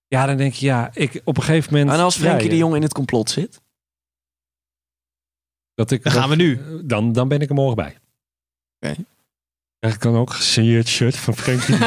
ja, 0.08 0.26
dan 0.26 0.38
denk 0.38 0.54
je, 0.54 0.66
ja, 0.66 0.90
ik 0.94 1.22
op 1.24 1.38
een 1.38 1.44
gegeven 1.44 1.74
moment. 1.74 1.92
En 1.92 2.04
als 2.04 2.16
Frenkie 2.18 2.44
ja, 2.44 2.50
de 2.50 2.58
Jong 2.58 2.76
in 2.76 2.82
het 2.82 2.94
complot 2.94 3.30
zit? 3.30 3.62
Dat 5.76 5.92
ik, 5.92 6.04
Dan 6.04 6.12
gaan 6.12 6.30
we 6.30 6.36
nu. 6.36 6.60
Dan, 6.84 7.14
dan 7.14 7.28
ben 7.28 7.40
ik 7.40 7.50
er 7.50 7.56
morgen 7.56 7.76
bij. 7.76 7.98
Oké. 8.80 8.96
Krijg 9.80 9.96
ik 9.96 10.02
dan 10.02 10.16
ook 10.16 10.30
een 10.30 10.36
gesigneerd 10.36 10.88
shirt 10.88 11.18
van 11.18 11.36
Frenkie? 11.36 11.76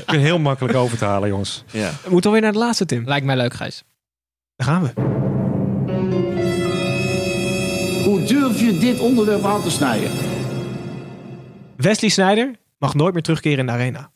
ik 0.00 0.06
ben 0.06 0.20
heel 0.20 0.38
makkelijk 0.38 0.74
over 0.74 0.98
te 0.98 1.04
halen, 1.04 1.28
jongens. 1.28 1.64
Ja. 1.70 1.90
We 2.04 2.10
moeten 2.10 2.30
alweer 2.30 2.42
naar 2.42 2.52
de 2.52 2.58
laatste, 2.58 2.86
Tim. 2.86 3.04
Lijkt 3.04 3.26
mij 3.26 3.36
leuk, 3.36 3.54
Gijs. 3.54 3.84
Daar 4.56 4.68
gaan 4.68 4.82
we. 4.82 4.92
Hoe 8.04 8.24
durf 8.24 8.60
je 8.60 8.78
dit 8.78 9.00
onderwerp 9.00 9.44
aan 9.44 9.62
te 9.62 9.70
snijden? 9.70 10.10
Wesley 11.76 12.10
Sneijder 12.10 12.54
mag 12.78 12.94
nooit 12.94 13.12
meer 13.12 13.22
terugkeren 13.22 13.58
in 13.58 13.66
de 13.66 13.72
arena. 13.72 14.10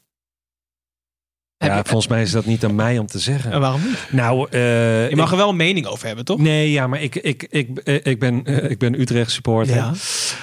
Ja, 1.64 1.82
volgens 1.84 2.06
mij 2.08 2.22
is 2.22 2.30
dat 2.30 2.44
niet 2.44 2.64
aan 2.64 2.74
mij 2.74 2.98
om 2.98 3.06
te 3.06 3.18
zeggen. 3.18 3.52
En 3.52 3.60
waarom 3.60 3.80
niet? 3.82 4.06
Nou, 4.10 4.46
eh, 4.50 5.08
Je 5.10 5.16
mag 5.16 5.24
ik- 5.26 5.30
er 5.32 5.36
wel 5.38 5.48
een 5.48 5.56
mening 5.56 5.86
over 5.86 6.06
hebben, 6.06 6.24
toch? 6.24 6.38
Nee, 6.38 6.70
ja, 6.70 6.86
maar 6.86 7.02
ik, 7.02 7.14
ik, 7.14 7.46
ik, 7.50 7.78
eh, 7.78 7.94
ik, 8.02 8.18
ben, 8.18 8.44
eh, 8.44 8.70
ik 8.70 8.78
ben 8.78 9.00
Utrecht 9.00 9.30
supporter. 9.30 9.74
Ja. 9.74 9.92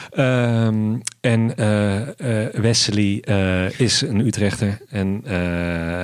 Ehm, 0.09 0.95
en 1.22 1.57
eh, 1.57 2.61
Wesley 2.61 3.24
is 3.78 4.01
een 4.01 4.20
Utrechter. 4.20 4.82
En 4.89 5.22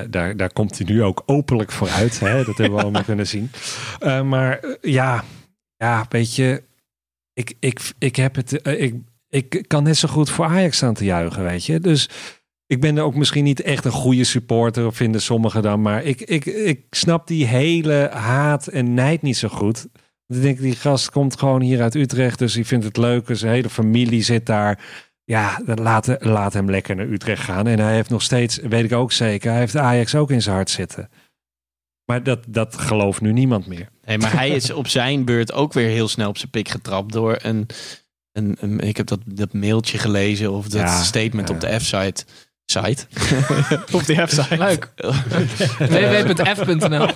daar, 0.10 0.38
daar 0.38 0.54
komt 0.54 0.78
hij 0.78 0.88
nu 0.88 1.04
ook 1.04 1.24
openlijk 1.26 1.72
voor 1.72 1.90
uit. 1.90 2.20
Hè? 2.20 2.44
Dat 2.44 2.58
hebben 2.58 2.76
we 2.78 2.82
allemaal 2.84 3.04
kunnen 3.04 3.28
zien. 3.28 3.52
Maar 4.26 4.60
ja, 4.82 5.24
ja, 5.78 6.06
weet 6.10 6.36
je, 6.36 6.64
ik, 7.34 7.54
ik, 7.60 7.80
ik 7.98 8.16
heb 8.16 8.36
het. 8.36 8.68
ik, 8.68 8.96
ik 9.30 9.64
kan 9.68 9.84
net 9.84 9.98
zo 9.98 10.08
goed 10.08 10.30
voor 10.30 10.46
Ajax 10.46 10.76
staan 10.78 10.94
te 10.94 11.06
juichen, 11.06 11.44
weet 11.44 11.66
je. 11.66 11.80
Dus 11.80 12.10
ik 12.74 12.82
ben 12.82 12.98
er 12.98 13.04
ook 13.04 13.16
misschien 13.16 13.44
niet 13.44 13.62
echt 13.62 13.86
een 13.86 13.92
goede 13.92 14.24
supporter, 14.24 14.86
of 14.86 14.96
vinden 14.96 15.22
sommigen 15.22 15.62
dan. 15.62 15.82
Maar 15.82 16.04
ik, 16.04 16.22
ik, 16.22 16.46
ik 16.46 16.86
snap 16.90 17.28
die 17.28 17.46
hele 17.46 18.10
haat 18.12 18.68
en 18.68 18.94
nijd 18.94 19.22
niet 19.22 19.38
zo 19.38 19.48
goed. 19.48 19.88
Ik 20.28 20.42
denk, 20.42 20.60
die 20.60 20.76
gast 20.76 21.10
komt 21.10 21.40
gewoon 21.40 21.62
hier 21.62 21.82
uit 21.82 21.96
Utrecht, 21.96 22.40
dus 22.40 22.54
die 22.54 22.66
vindt 22.66 22.86
het 22.86 22.98
leuk. 22.98 23.28
Zijn 23.32 23.54
hele 23.54 23.70
familie 23.70 24.22
zit 24.24 24.46
daar. 24.46 24.80
Ja, 25.24 25.62
dan 25.66 25.82
laat, 25.82 26.16
laat 26.20 26.54
hem 26.54 26.70
lekker 26.70 26.96
naar 26.96 27.08
Utrecht 27.08 27.44
gaan. 27.44 27.68
En 27.68 27.80
hij 27.80 27.94
heeft 27.94 28.10
nog 28.10 28.22
steeds, 28.22 28.58
weet 28.58 28.84
ik 28.84 28.94
ook 28.94 29.12
zeker, 29.12 29.52
hij 29.52 29.60
heeft 29.60 29.78
Ajax 29.78 30.16
ook 30.16 30.32
in 30.32 30.42
zijn 30.42 30.56
hart 30.56 30.70
zitten. 30.70 31.10
Maar 32.06 32.24
dat, 32.24 32.40
dat 32.48 32.78
gelooft 32.78 33.22
nu 33.22 33.32
niemand 33.32 33.68
meer. 33.68 33.90
Nee, 34.06 34.18
maar 34.18 34.34
hij 34.34 34.50
is 34.50 34.72
op 34.72 34.88
zijn 34.88 35.26
beurt 35.26 35.54
ook 35.54 35.74
weer 35.74 35.90
heel 35.90 36.08
snel 36.08 36.30
op 36.30 36.38
zijn 36.38 36.52
pik 36.52 36.70
getrapt 36.70 37.12
door 37.14 37.38
een 37.42 37.68
En, 38.32 38.56
en 38.60 38.80
ik 38.80 38.98
heb 38.98 39.08
dat, 39.08 39.20
dat 39.26 39.54
mailtje 39.54 39.98
gelezen 39.98 40.52
of 40.52 40.68
dat 40.68 40.82
Ja, 40.82 41.04
statement 41.04 41.48
ja. 41.48 41.54
op 41.54 41.62
de 41.62 41.80
F-site. 41.80 42.26
Site. 42.66 43.06
Op 43.98 44.06
de 44.06 44.16
website. 44.16 44.58
Leuk. 44.58 44.90
www.f.nl 45.94 47.08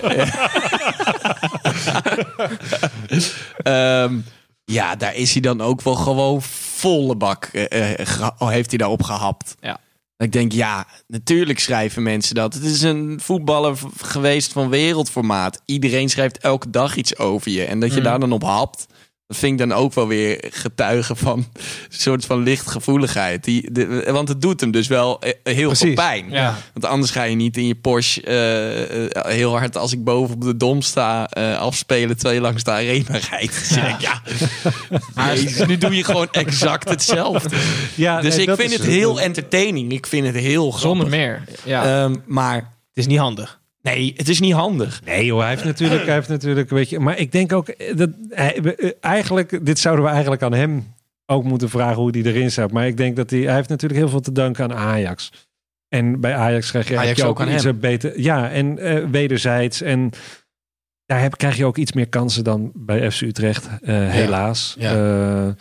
Ehm, 3.62 4.18
ja, 4.64 4.96
daar 4.96 5.14
is 5.14 5.32
hij 5.32 5.40
dan 5.40 5.60
ook 5.60 5.80
wel 5.82 5.94
gewoon 5.94 6.42
volle 6.42 7.16
bak. 7.16 7.44
eh, 7.44 7.98
eh, 8.00 8.28
oh, 8.38 8.48
heeft 8.48 8.68
hij 8.68 8.78
daarop 8.78 9.02
gehapt. 9.02 9.54
Ja. 9.60 9.78
Ik 10.16 10.32
denk, 10.32 10.52
ja, 10.52 10.86
natuurlijk 11.06 11.58
schrijven 11.58 12.02
mensen 12.02 12.34
dat. 12.34 12.54
Het 12.54 12.64
is 12.64 12.82
een 12.82 13.20
voetballer 13.22 13.76
geweest 14.02 14.52
van 14.52 14.68
wereldformaat. 14.68 15.60
Iedereen 15.64 16.08
schrijft 16.08 16.38
elke 16.38 16.70
dag 16.70 16.96
iets 16.96 17.18
over 17.18 17.50
je. 17.50 17.64
En 17.64 17.80
dat 17.80 17.90
je 17.92 17.96
Mm. 17.98 18.02
daar 18.04 18.20
dan 18.20 18.32
op 18.32 18.42
hapt, 18.42 18.86
dat 19.28 19.36
vind 19.36 19.60
ik 19.60 19.68
dan 19.68 19.78
ook 19.78 19.94
wel 19.94 20.06
weer 20.08 20.44
getuigen 20.50 21.16
van 21.16 21.38
een 21.38 21.64
soort 21.88 22.24
van 22.24 22.42
lichtgevoeligheid. 22.42 23.44
Die, 23.44 23.72
de, 23.72 24.08
want 24.12 24.28
het 24.28 24.40
doet 24.40 24.60
hem 24.60 24.70
dus 24.70 24.86
wel 24.86 25.20
eh, 25.20 25.32
heel 25.42 25.74
veel 25.74 25.94
pijn. 25.94 26.30
Ja. 26.30 26.56
Want 26.72 26.84
anders 26.84 27.10
ga 27.10 27.22
je 27.22 27.36
niet 27.36 27.56
in 27.56 27.66
je 27.66 27.74
Porsche 27.74 28.22
eh, 28.22 29.04
eh, 29.04 29.24
heel 29.24 29.58
hard 29.58 29.76
als 29.76 29.92
ik 29.92 30.04
boven 30.04 30.34
op 30.34 30.40
de 30.42 30.56
dom 30.56 30.82
sta 30.82 31.28
eh, 31.28 31.58
afspelen 31.58 32.14
terwijl 32.14 32.34
je 32.34 32.40
langs 32.40 32.64
de 32.64 32.70
arena 32.70 33.18
rijdt. 33.30 33.70
Ik 33.76 34.00
ja, 34.00 34.22
Jezus, 35.34 35.66
nu 35.66 35.78
doe 35.78 35.96
je 35.96 36.04
gewoon 36.04 36.28
exact 36.30 36.88
hetzelfde. 36.88 37.56
Ja, 37.94 38.20
dus 38.20 38.36
nee, 38.36 38.46
ik 38.46 38.54
vind 38.54 38.72
het 38.72 38.84
heel 38.84 39.20
entertaining. 39.20 39.92
Ik 39.92 40.06
vind 40.06 40.26
het 40.26 40.34
heel 40.36 40.72
Zonder 40.72 40.80
grappig. 40.80 41.08
meer. 41.08 41.42
Ja. 41.64 42.02
Ehm, 42.02 42.14
maar 42.26 42.54
Het 42.54 42.66
is 42.94 43.06
niet 43.06 43.18
handig. 43.18 43.57
Nee, 43.94 44.14
het 44.16 44.28
is 44.28 44.40
niet 44.40 44.52
handig. 44.52 45.00
Nee 45.04 45.32
hoor, 45.32 45.40
hij 45.40 45.50
heeft 45.50 45.64
natuurlijk, 45.64 46.04
hij 46.04 46.14
heeft 46.14 46.28
natuurlijk, 46.28 46.70
weet 46.70 46.88
je, 46.88 46.98
maar 46.98 47.18
ik 47.18 47.32
denk 47.32 47.52
ook 47.52 47.68
eh, 47.68 47.96
dat 47.96 48.10
hij, 48.28 48.60
eh, 48.60 48.90
eigenlijk, 49.00 49.66
dit 49.66 49.78
zouden 49.78 50.04
we 50.04 50.10
eigenlijk 50.10 50.42
aan 50.42 50.54
hem 50.54 50.94
ook 51.26 51.44
moeten 51.44 51.68
vragen 51.68 51.96
hoe 51.96 52.10
hij 52.10 52.22
erin 52.22 52.50
staat. 52.50 52.72
Maar 52.72 52.86
ik 52.86 52.96
denk 52.96 53.16
dat 53.16 53.30
hij, 53.30 53.40
hij 53.40 53.54
heeft 53.54 53.68
natuurlijk 53.68 54.00
heel 54.00 54.10
veel 54.10 54.20
te 54.20 54.32
danken 54.32 54.64
aan 54.64 54.74
Ajax. 54.74 55.32
En 55.88 56.20
bij 56.20 56.34
Ajax 56.34 56.70
krijg 56.70 56.88
je, 56.88 56.98
Ajax 56.98 57.20
je 57.20 57.26
ook 57.26 57.44
iets 57.44 57.78
beter, 57.78 58.20
ja, 58.20 58.50
en 58.50 58.78
eh, 58.78 59.04
wederzijds 59.10 59.80
en 59.80 60.10
daar 61.06 61.20
heb, 61.20 61.36
krijg 61.36 61.56
je 61.56 61.64
ook 61.64 61.76
iets 61.76 61.92
meer 61.92 62.08
kansen 62.08 62.44
dan 62.44 62.72
bij 62.74 63.10
FC 63.10 63.20
Utrecht, 63.20 63.68
helaas. 63.82 64.76
Ja. 64.78 65.54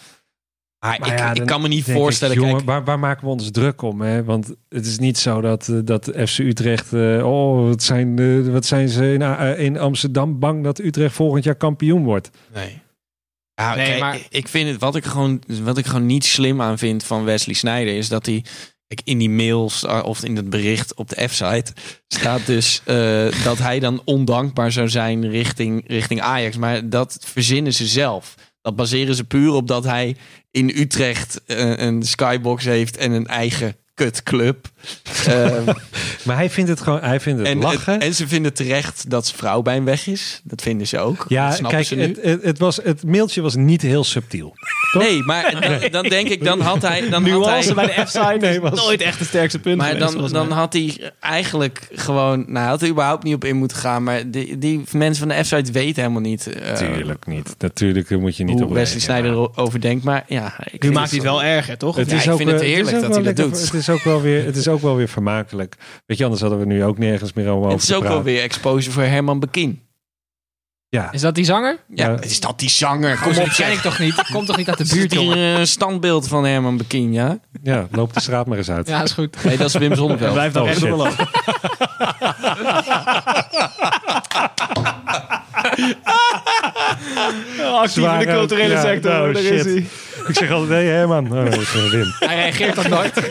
Maar, 0.88 1.00
Maar 1.00 1.12
ik, 1.12 1.18
ja, 1.20 1.34
ik 1.34 1.46
kan 1.46 1.62
me 1.62 1.68
niet 1.68 1.88
ik, 1.88 1.94
voorstellen. 1.94 2.36
jongen, 2.36 2.54
kijk, 2.54 2.66
waar, 2.66 2.84
waar 2.84 3.00
maken 3.00 3.26
we 3.26 3.32
ons 3.32 3.52
druk 3.52 3.82
om? 3.82 4.02
Hè? 4.02 4.24
Want 4.24 4.54
het 4.70 4.86
is 4.86 5.00
niet 5.00 5.18
zo 5.18 5.42
dat, 5.42 5.68
eh, 5.68 5.78
dat 5.84 6.12
FC 6.26 6.38
Utrecht... 6.40 6.94
eh, 6.94 7.26
oh, 7.28 7.68
wat 7.68 7.84
zijn, 7.84 8.20
eh, 8.20 8.52
wat 8.54 8.66
zijn 8.66 8.90
ze 8.90 9.14
in, 9.14 9.22
in 9.58 9.80
Amsterdam 9.80 10.40
bang 10.40 10.64
dat 10.64 10.80
Utrecht 10.80 11.16
volgend 11.16 11.44
jaar 11.44 11.56
kampioen 11.56 12.04
wordt? 12.04 12.30
Nee. 12.54 12.82
Ja, 13.54 13.76
Nee, 13.76 13.86
kijk, 13.86 14.00
maar- 14.00 14.20
ik 14.30 14.48
vind 14.48 14.70
het 14.70 14.80
wat 14.80 14.96
ik 14.96 15.06
gewoon 15.06 15.42
wat 15.64 15.78
ik 15.78 15.86
gewoon 15.86 16.06
niet 16.06 16.26
slim 16.26 16.62
aan 16.62 16.78
vind 16.78 17.04
van 17.04 17.24
Wesley 17.24 17.56
Sneijder 17.56 17.96
is 17.98 18.08
dat 18.10 18.26
hij 18.26 18.44
kijk, 18.88 19.02
in 19.04 19.18
die 19.18 19.30
mails 19.30 19.86
of 19.86 20.24
in 20.24 20.36
het 20.36 20.50
bericht 20.50 20.96
op 20.96 21.10
de 21.10 21.28
F-site 21.28 21.74
staat 22.08 22.46
dus 22.46 22.82
uh, 22.86 23.44
dat 23.44 23.58
hij 23.58 23.80
dan 23.80 24.02
ondankbaar 24.06 24.72
zou 24.72 24.90
zijn 24.90 25.30
richting, 25.30 25.84
richting 25.88 26.22
Ajax, 26.22 26.58
maar 26.58 26.90
dat 26.90 27.18
verzinnen 27.22 27.74
ze 27.74 27.86
zelf. 27.88 28.36
Dat 28.62 28.76
baseren 28.76 29.16
ze 29.16 29.24
puur 29.24 29.52
op 29.52 29.68
dat 29.68 29.84
hij 29.84 30.16
in 30.58 30.72
Utrecht 30.76 31.42
uh, 31.48 31.78
een 31.78 32.04
skybox 32.04 32.66
heeft 32.66 32.98
en 32.98 33.12
een 33.12 33.28
eigen 33.28 33.76
kutclub. 33.94 34.68
Uh, 35.28 35.52
maar 36.26 36.36
hij 36.36 36.50
vindt 36.50 36.70
het 36.70 36.82
gewoon, 36.82 37.00
hij 37.00 37.20
vindt 37.20 37.40
het 37.40 37.48
en, 37.48 37.58
lachen. 37.58 38.00
En 38.00 38.14
ze 38.14 38.28
vinden 38.28 38.54
terecht 38.54 39.10
dat 39.10 39.26
zijn 39.26 39.38
vrouw 39.38 39.62
bij 39.62 39.74
hem 39.74 39.86
weg 39.86 40.08
is. 40.08 40.42
Dat 40.44 40.62
vinden 40.62 40.88
ze 40.88 41.00
ook. 41.00 41.26
Ja, 41.28 41.58
kijk, 41.68 41.88
het, 41.88 42.44
het, 42.44 42.60
was, 42.60 42.80
het 42.84 43.04
mailtje 43.04 43.42
was 43.42 43.56
niet 43.56 43.82
heel 43.82 44.04
subtiel. 44.04 44.56
Toch? 45.00 45.10
Nee, 45.10 45.24
maar 45.24 45.52
dan, 45.82 45.92
dan, 45.92 46.04
denk 46.04 46.28
ik, 46.30 46.44
dan 46.44 46.60
had 46.62 46.82
hij... 46.82 47.10
Dan 47.10 47.24
Nuance 47.24 47.50
had 47.50 47.64
hij, 47.66 47.74
bij 47.74 47.96
de 47.96 48.06
F-side 48.06 48.38
Nee, 48.40 48.60
was- 48.62 48.86
nooit 48.86 49.02
echt 49.02 49.20
het 49.20 49.28
sterkste 49.28 49.60
punt 49.60 49.78
Maar 49.78 49.92
geweest, 49.92 50.14
dan, 50.20 50.32
dan 50.32 50.52
had 50.52 50.74
hij 50.74 51.12
eigenlijk 51.20 51.88
gewoon... 51.92 52.40
Nou, 52.48 52.58
hij 52.58 52.68
had 52.68 52.82
er 52.82 52.88
überhaupt 52.90 53.24
niet 53.24 53.36
op 53.36 53.46
in 53.46 53.56
moeten 53.56 53.78
gaan. 53.78 54.04
Maar 54.04 54.32
die, 54.32 54.58
die 54.58 54.84
mensen 54.92 55.28
van 55.28 55.38
de 55.38 55.44
F-site 55.44 55.72
weten 55.72 56.02
helemaal 56.02 56.22
niet... 56.22 56.48
eh, 56.48 56.70
Natuurlijk 56.70 57.26
niet. 57.26 57.56
Natuurlijk 57.58 58.10
moet 58.10 58.38
je 58.38 58.44
niet 58.44 58.60
hoe 58.60 58.68
op 58.68 58.74
Wesley 58.74 59.00
Sneijder 59.00 59.32
erover 59.32 59.82
denkt. 59.82 60.04
Maar 60.04 60.24
ja, 60.28 60.54
ik 60.72 60.84
Nu 60.84 60.92
maakt 60.92 61.10
hij 61.10 61.20
het 61.20 61.28
wel 61.28 61.44
erger, 61.44 61.78
toch? 61.78 61.96
Ja, 61.96 62.02
ik 62.02 62.22
vind 62.22 62.52
het 62.52 62.62
heerlijk 62.62 62.96
ook 62.96 63.02
dat 63.02 63.16
hij 63.16 63.24
dat 63.24 63.36
doet. 63.36 63.62
Het 63.62 63.74
is 63.74 63.90
ook 63.90 64.04
wel 64.04 64.22
weer, 64.22 64.46
het 64.46 64.56
is 64.56 64.68
ook 64.68 64.82
wel 64.82 64.96
weer 64.96 65.08
vermakelijk. 65.08 65.76
Weet 66.06 66.18
je, 66.18 66.24
anders 66.24 66.42
hadden 66.42 66.60
we 66.60 66.66
nu 66.66 66.84
ook 66.84 66.98
nergens 66.98 67.34
meer 67.34 67.48
over 67.50 67.70
Het 67.72 67.82
is 67.82 67.94
ook 67.94 68.04
wel 68.04 68.24
weer 68.24 68.42
exposure 68.42 68.92
voor 68.92 69.04
Herman 69.04 69.40
Bekien. 69.40 69.82
Ja, 70.90 71.12
Is 71.12 71.22
dat 71.22 71.36
die 71.36 71.46
zanger? 71.46 71.78
Ja, 71.96 72.08
Ja. 72.10 72.20
is 72.22 72.40
dat 72.40 72.60
die 72.60 72.70
zanger? 72.70 73.20
Kom 73.20 73.38
op, 73.38 73.48
ken 73.56 73.72
ik 73.72 73.80
toch 73.80 74.00
niet? 74.00 74.22
Komt 74.32 74.48
toch 74.48 74.58
niet 74.58 74.68
uit 74.70 74.78
de 74.78 74.84
Is 74.84 74.90
buurt, 74.94 75.12
hier 75.12 75.22
jongen? 75.22 75.38
een 75.38 75.68
standbeeld 75.68 76.28
van 76.28 76.46
Herman 76.46 76.78
Bekien, 76.78 77.14
ja? 77.14 77.40
ja, 77.64 77.88
loop 77.92 78.14
de 78.14 78.20
straat 78.22 78.46
maar 78.48 78.58
eens 78.58 78.70
uit. 78.72 78.88
Ja, 78.88 79.04
is 79.04 79.12
goed. 79.12 79.44
Nee, 79.44 79.58
dat 79.58 79.68
is 79.68 79.74
Wim 79.76 79.96
Zonneveld. 79.96 80.34
Blijf 80.34 80.54
dan 80.54 80.64
Oh, 80.70 80.76
op 80.76 80.82
lopen. 80.98 81.28
Actief 87.82 88.04
in 88.12 88.20
de 88.20 88.26
culturele 88.26 88.74
ja. 88.74 88.82
sector, 88.82 89.12
Oh, 89.28 89.34
daar 89.34 89.44
shit. 89.44 89.52
is 89.52 89.64
hij. 89.64 89.86
Ik 90.28 90.36
zeg 90.38 90.52
altijd, 90.52 90.70
nee 90.70 90.88
Herman. 90.88 91.26
Oh, 91.38 91.44
dat 91.46 91.58
is 91.62 91.74
eh, 91.76 91.92
Wim. 91.92 92.14
Hij 92.20 92.36
reageert 92.36 92.76
toch 92.76 92.88
nooit? 92.88 93.14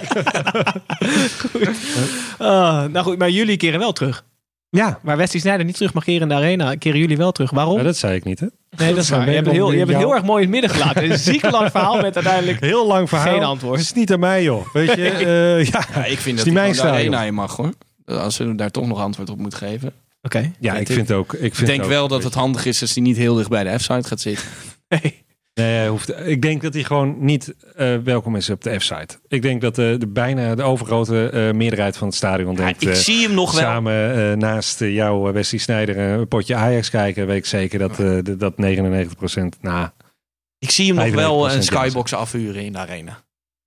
Ah, 2.39 2.85
nou 2.85 3.05
goed, 3.05 3.19
maar 3.19 3.31
jullie 3.31 3.57
keren 3.57 3.79
wel 3.79 3.93
terug. 3.93 4.25
Ja, 4.69 4.99
Waar 5.03 5.17
Wesley 5.17 5.41
Sneijder 5.41 5.67
niet 5.67 5.75
terug 5.75 5.93
mag 5.93 6.05
keren 6.05 6.23
in 6.23 6.29
de 6.29 6.35
arena, 6.35 6.75
keren 6.75 6.99
jullie 6.99 7.17
wel 7.17 7.33
terug. 7.33 7.51
Waarom? 7.51 7.75
maar 7.75 7.85
dat 7.85 7.97
zei 7.97 8.15
ik 8.17 8.25
niet, 8.25 8.41
hè? 8.41 8.47
nee, 8.77 8.95
dat 8.95 9.03
is 9.03 9.11
waar. 9.11 9.29
Je 9.29 9.35
hebt 9.35 9.47
het 9.47 9.55
heel, 9.55 9.73
je 9.73 9.79
hebt 9.79 9.91
het 9.91 9.99
heel 9.99 10.15
erg 10.15 10.23
mooi 10.25 10.45
in 10.45 10.53
het 10.53 10.61
midden 10.61 10.79
gelaten. 10.79 11.11
Een 11.11 11.19
ziek 11.19 11.51
lang 11.51 11.71
verhaal 11.71 12.01
met 12.01 12.15
uiteindelijk... 12.15 12.61
Heel 12.61 12.87
lang 12.87 13.09
verhaal. 13.09 13.35
Geen 13.35 13.43
antwoord. 13.43 13.79
Het 13.79 13.87
is 13.87 13.93
niet 13.93 14.13
aan 14.13 14.21
mij, 14.21 14.43
joh. 14.43 14.73
Weet 14.73 14.95
je, 14.95 15.11
eh, 15.11 15.65
ja. 15.65 15.85
Ja, 15.95 16.05
ik 16.05 16.19
vind 16.19 16.37
dat 16.37 16.47
niet 16.47 16.55
hij 16.55 16.65
mijn 16.65 16.73
de 16.73 16.83
arena 16.83 17.23
in 17.23 17.35
mag, 17.35 17.57
hoor. 17.57 17.73
Als 18.05 18.37
we 18.37 18.55
daar 18.55 18.71
toch 18.71 18.87
nog 18.87 19.01
antwoord 19.01 19.31
op 19.31 19.39
moeten 19.39 19.59
geven. 19.59 19.93
Oké. 20.23 20.53
Ja, 20.61 20.75
ik 20.75 20.87
vind 20.87 21.13
ook. 21.13 21.33
Ik, 21.33 21.41
vind 21.41 21.59
Ik 21.59 21.67
denk 21.67 21.83
ook, 21.83 21.89
wel 21.89 22.09
dat 22.09 22.25
het 22.25 22.35
handig 22.35 22.65
is 22.67 22.81
als 22.81 22.95
hij 22.95 23.03
niet 23.03 23.17
heel 23.17 23.35
dicht 23.35 23.49
bij 23.49 23.65
de 23.65 23.79
F-site 23.79 24.09
gaat 24.09 24.21
zitten. 24.21 24.45
Nee. 24.89 25.25
Nee, 25.61 25.89
hoeft, 25.89 26.21
ik 26.27 26.43
denk 26.43 26.63
dat 26.63 26.75
hij 26.75 26.83
gewoon 26.85 27.17
niet 27.19 27.55
eh, 27.77 27.97
welkom 28.05 28.37
is 28.37 28.51
op 28.51 28.63
de 28.63 28.79
F-site. 28.81 29.19
Ik 29.29 29.43
denk 29.43 29.61
dat 29.61 29.75
de, 29.75 29.97
de 29.99 30.07
bijna 30.07 30.55
de 30.55 30.63
overgrote 30.63 31.29
eh, 31.29 31.53
meerderheid 31.53 31.97
van 31.97 32.07
het 32.07 32.17
stadion 32.17 32.55
denkt... 32.55 32.83
ik 32.83 32.89
eh, 32.89 32.95
zie 32.95 33.23
hem 33.27 33.35
nog 33.35 33.53
wel. 33.53 33.61
Samen 33.61 34.15
eh, 34.31 34.37
naast 34.37 34.81
eh, 34.83 34.95
jou, 34.95 35.29
eh, 35.29 35.35
Wesley 35.35 35.61
Snijder, 35.61 35.97
eh, 35.97 36.13
een 36.13 36.29
potje 36.29 36.55
Ajax 36.55 36.91
kijken, 36.91 37.27
weet 37.27 37.37
ik 37.37 37.47
zeker 37.47 37.79
dat, 37.79 37.91
eh, 37.91 38.19
de- 38.23 38.37
dat 38.37 38.57
99% 38.57 39.57
na. 39.61 39.95
Ik 40.59 40.71
zie 40.71 40.87
hem 40.87 40.95
nog 40.95 41.05
95% 41.05 41.15
wel 41.15 41.49
een 41.51 41.55
ja. 41.55 41.61
skybox 41.61 42.15
afhuren 42.15 42.65
in 42.65 42.73
de 42.73 42.79
arena. 42.79 43.25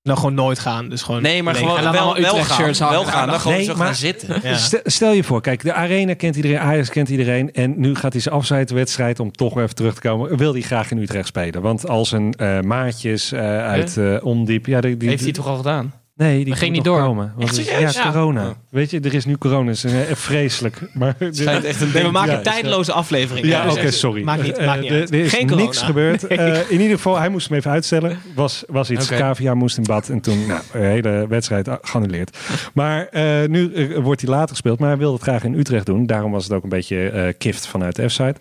Nou, 0.10 0.22
gewoon 0.22 0.36
nooit 0.36 0.60
gaan. 0.60 0.90
Dus 0.90 1.02
gewoon 1.02 1.22
Nee, 1.22 1.44
maar 1.44 1.54
leeg. 1.54 1.64
gewoon 1.64 1.82
dan 1.84 1.92
wel, 1.92 2.14
wel 2.16 2.38
Utrecht 2.40 2.52
gaan. 2.78 2.92
Wel 2.92 3.04
gaan, 3.06 3.28
dan 3.30 3.40
gewoon 3.40 3.58
Nee, 3.58 3.66
zo 3.66 3.76
maar- 3.76 3.86
gaan 3.86 3.96
zitten. 3.96 4.28
Ja. 4.50 4.56
Stel, 4.58 4.80
stel 4.84 5.12
je 5.12 5.24
voor, 5.24 5.42
kijk, 5.42 5.64
de 5.64 5.74
arena 5.74 6.14
kent 6.14 6.36
iedereen, 6.36 6.60
Ajax 6.60 6.90
kent 6.90 7.10
iedereen. 7.10 7.52
En 7.54 7.74
nu 7.78 7.96
gaat 7.96 8.12
hij 8.14 8.22
zijn 8.22 8.36
afzijdwedstrijd, 8.36 9.20
om 9.20 9.32
toch 9.32 9.58
even 9.58 9.76
terug 9.76 9.94
te 9.94 10.02
komen, 10.02 10.38
wil 10.38 10.54
hij 10.54 10.62
graag 10.62 10.92
in 10.92 10.98
Utrecht 10.98 11.28
spelen. 11.28 11.62
Want 11.62 11.88
al 11.88 12.06
zijn 12.06 12.34
eh, 12.34 12.60
maatjes 12.60 13.32
eh, 13.32 13.40
uit 13.68 13.98
eh 13.98 14.16
Ondiep... 14.22 14.66
Ja, 14.66 14.82
die, 14.82 14.98
die, 14.98 15.10
Heeft 15.10 15.24
hij 15.24 15.32
toch 15.32 15.48
al 15.48 15.56
gedaan? 15.58 15.94
Nee, 16.20 16.44
die 16.46 16.54
ging 16.56 16.66
moet 16.66 16.72
niet 16.72 16.84
door. 16.84 17.00
Komen, 17.02 17.34
want 17.38 17.58
het-? 17.58 17.66
Ja, 17.70 17.80
Ja. 17.80 18.12
corona. 18.12 18.42
Ja. 18.44 18.54
Weet 18.70 18.92
je, 18.92 19.00
er 19.00 19.14
is 19.14 19.26
nu 19.26 19.38
corona. 19.38 19.70
is 19.72 19.84
eh, 19.84 19.92
vreselijk. 20.14 20.80
Maar 20.94 21.16
Schijnt 21.32 21.64
echt 21.64 21.82
een 21.82 21.92
Nee, 21.94 22.04
we 22.04 22.12
maken 22.12 22.34
een 22.38 22.44
tijdloze 22.44 22.92
aflevering. 22.94 23.46
Ja, 23.48 23.64
Dus 23.64 23.74
oké, 23.74 23.82
echt- 23.82 23.94
sorry. 23.98 24.24
Maakt 24.24 24.44
niet, 24.44 24.58
Eh, 24.58 24.66
maakt 24.66 24.82
niet 24.82 24.90
er- 24.92 25.00
uit. 25.00 25.12
Er 25.14 25.20
is 25.20 25.34
Geen 25.34 25.46
niks 25.56 25.82
gebeurd. 25.82 26.28
Nee. 26.30 26.38
Eh, 26.38 26.72
in 26.72 26.82
ieder 26.82 26.96
geval, 26.96 27.20
hij 27.20 27.30
moest 27.30 27.50
hem 27.50 27.58
even 27.58 27.72
uitstellen. 27.72 28.18
Was, 28.36 28.64
was 28.68 28.90
iets. 28.90 29.06
Oké. 29.12 29.18
Cavia 29.18 29.54
moest 29.54 29.78
in 29.78 29.84
bad. 29.84 30.10
En 30.10 30.20
toen, 30.22 30.46
nou, 30.48 30.62
de 30.72 30.78
hele 30.78 31.26
wedstrijd 31.30 31.70
geannuleerd. 31.82 32.38
Maar 32.74 33.08
eh, 33.08 33.48
nu 33.48 33.74
eh, 33.74 33.98
wordt 33.98 34.22
hij 34.22 34.30
later 34.30 34.50
gespeeld. 34.50 34.80
Maar 34.80 34.90
hij 34.90 34.98
wilde 34.98 35.14
het 35.14 35.24
graag 35.24 35.44
in 35.44 35.54
Utrecht 35.54 35.86
doen. 35.86 36.06
Daarom 36.06 36.32
was 36.32 36.44
het 36.44 36.54
ook 36.54 36.64
een 36.64 36.70
beetje 36.70 37.10
eh 37.10 37.34
kift 37.38 37.68
vanuit 37.68 37.96
de 37.96 38.10
F-site. 38.10 38.36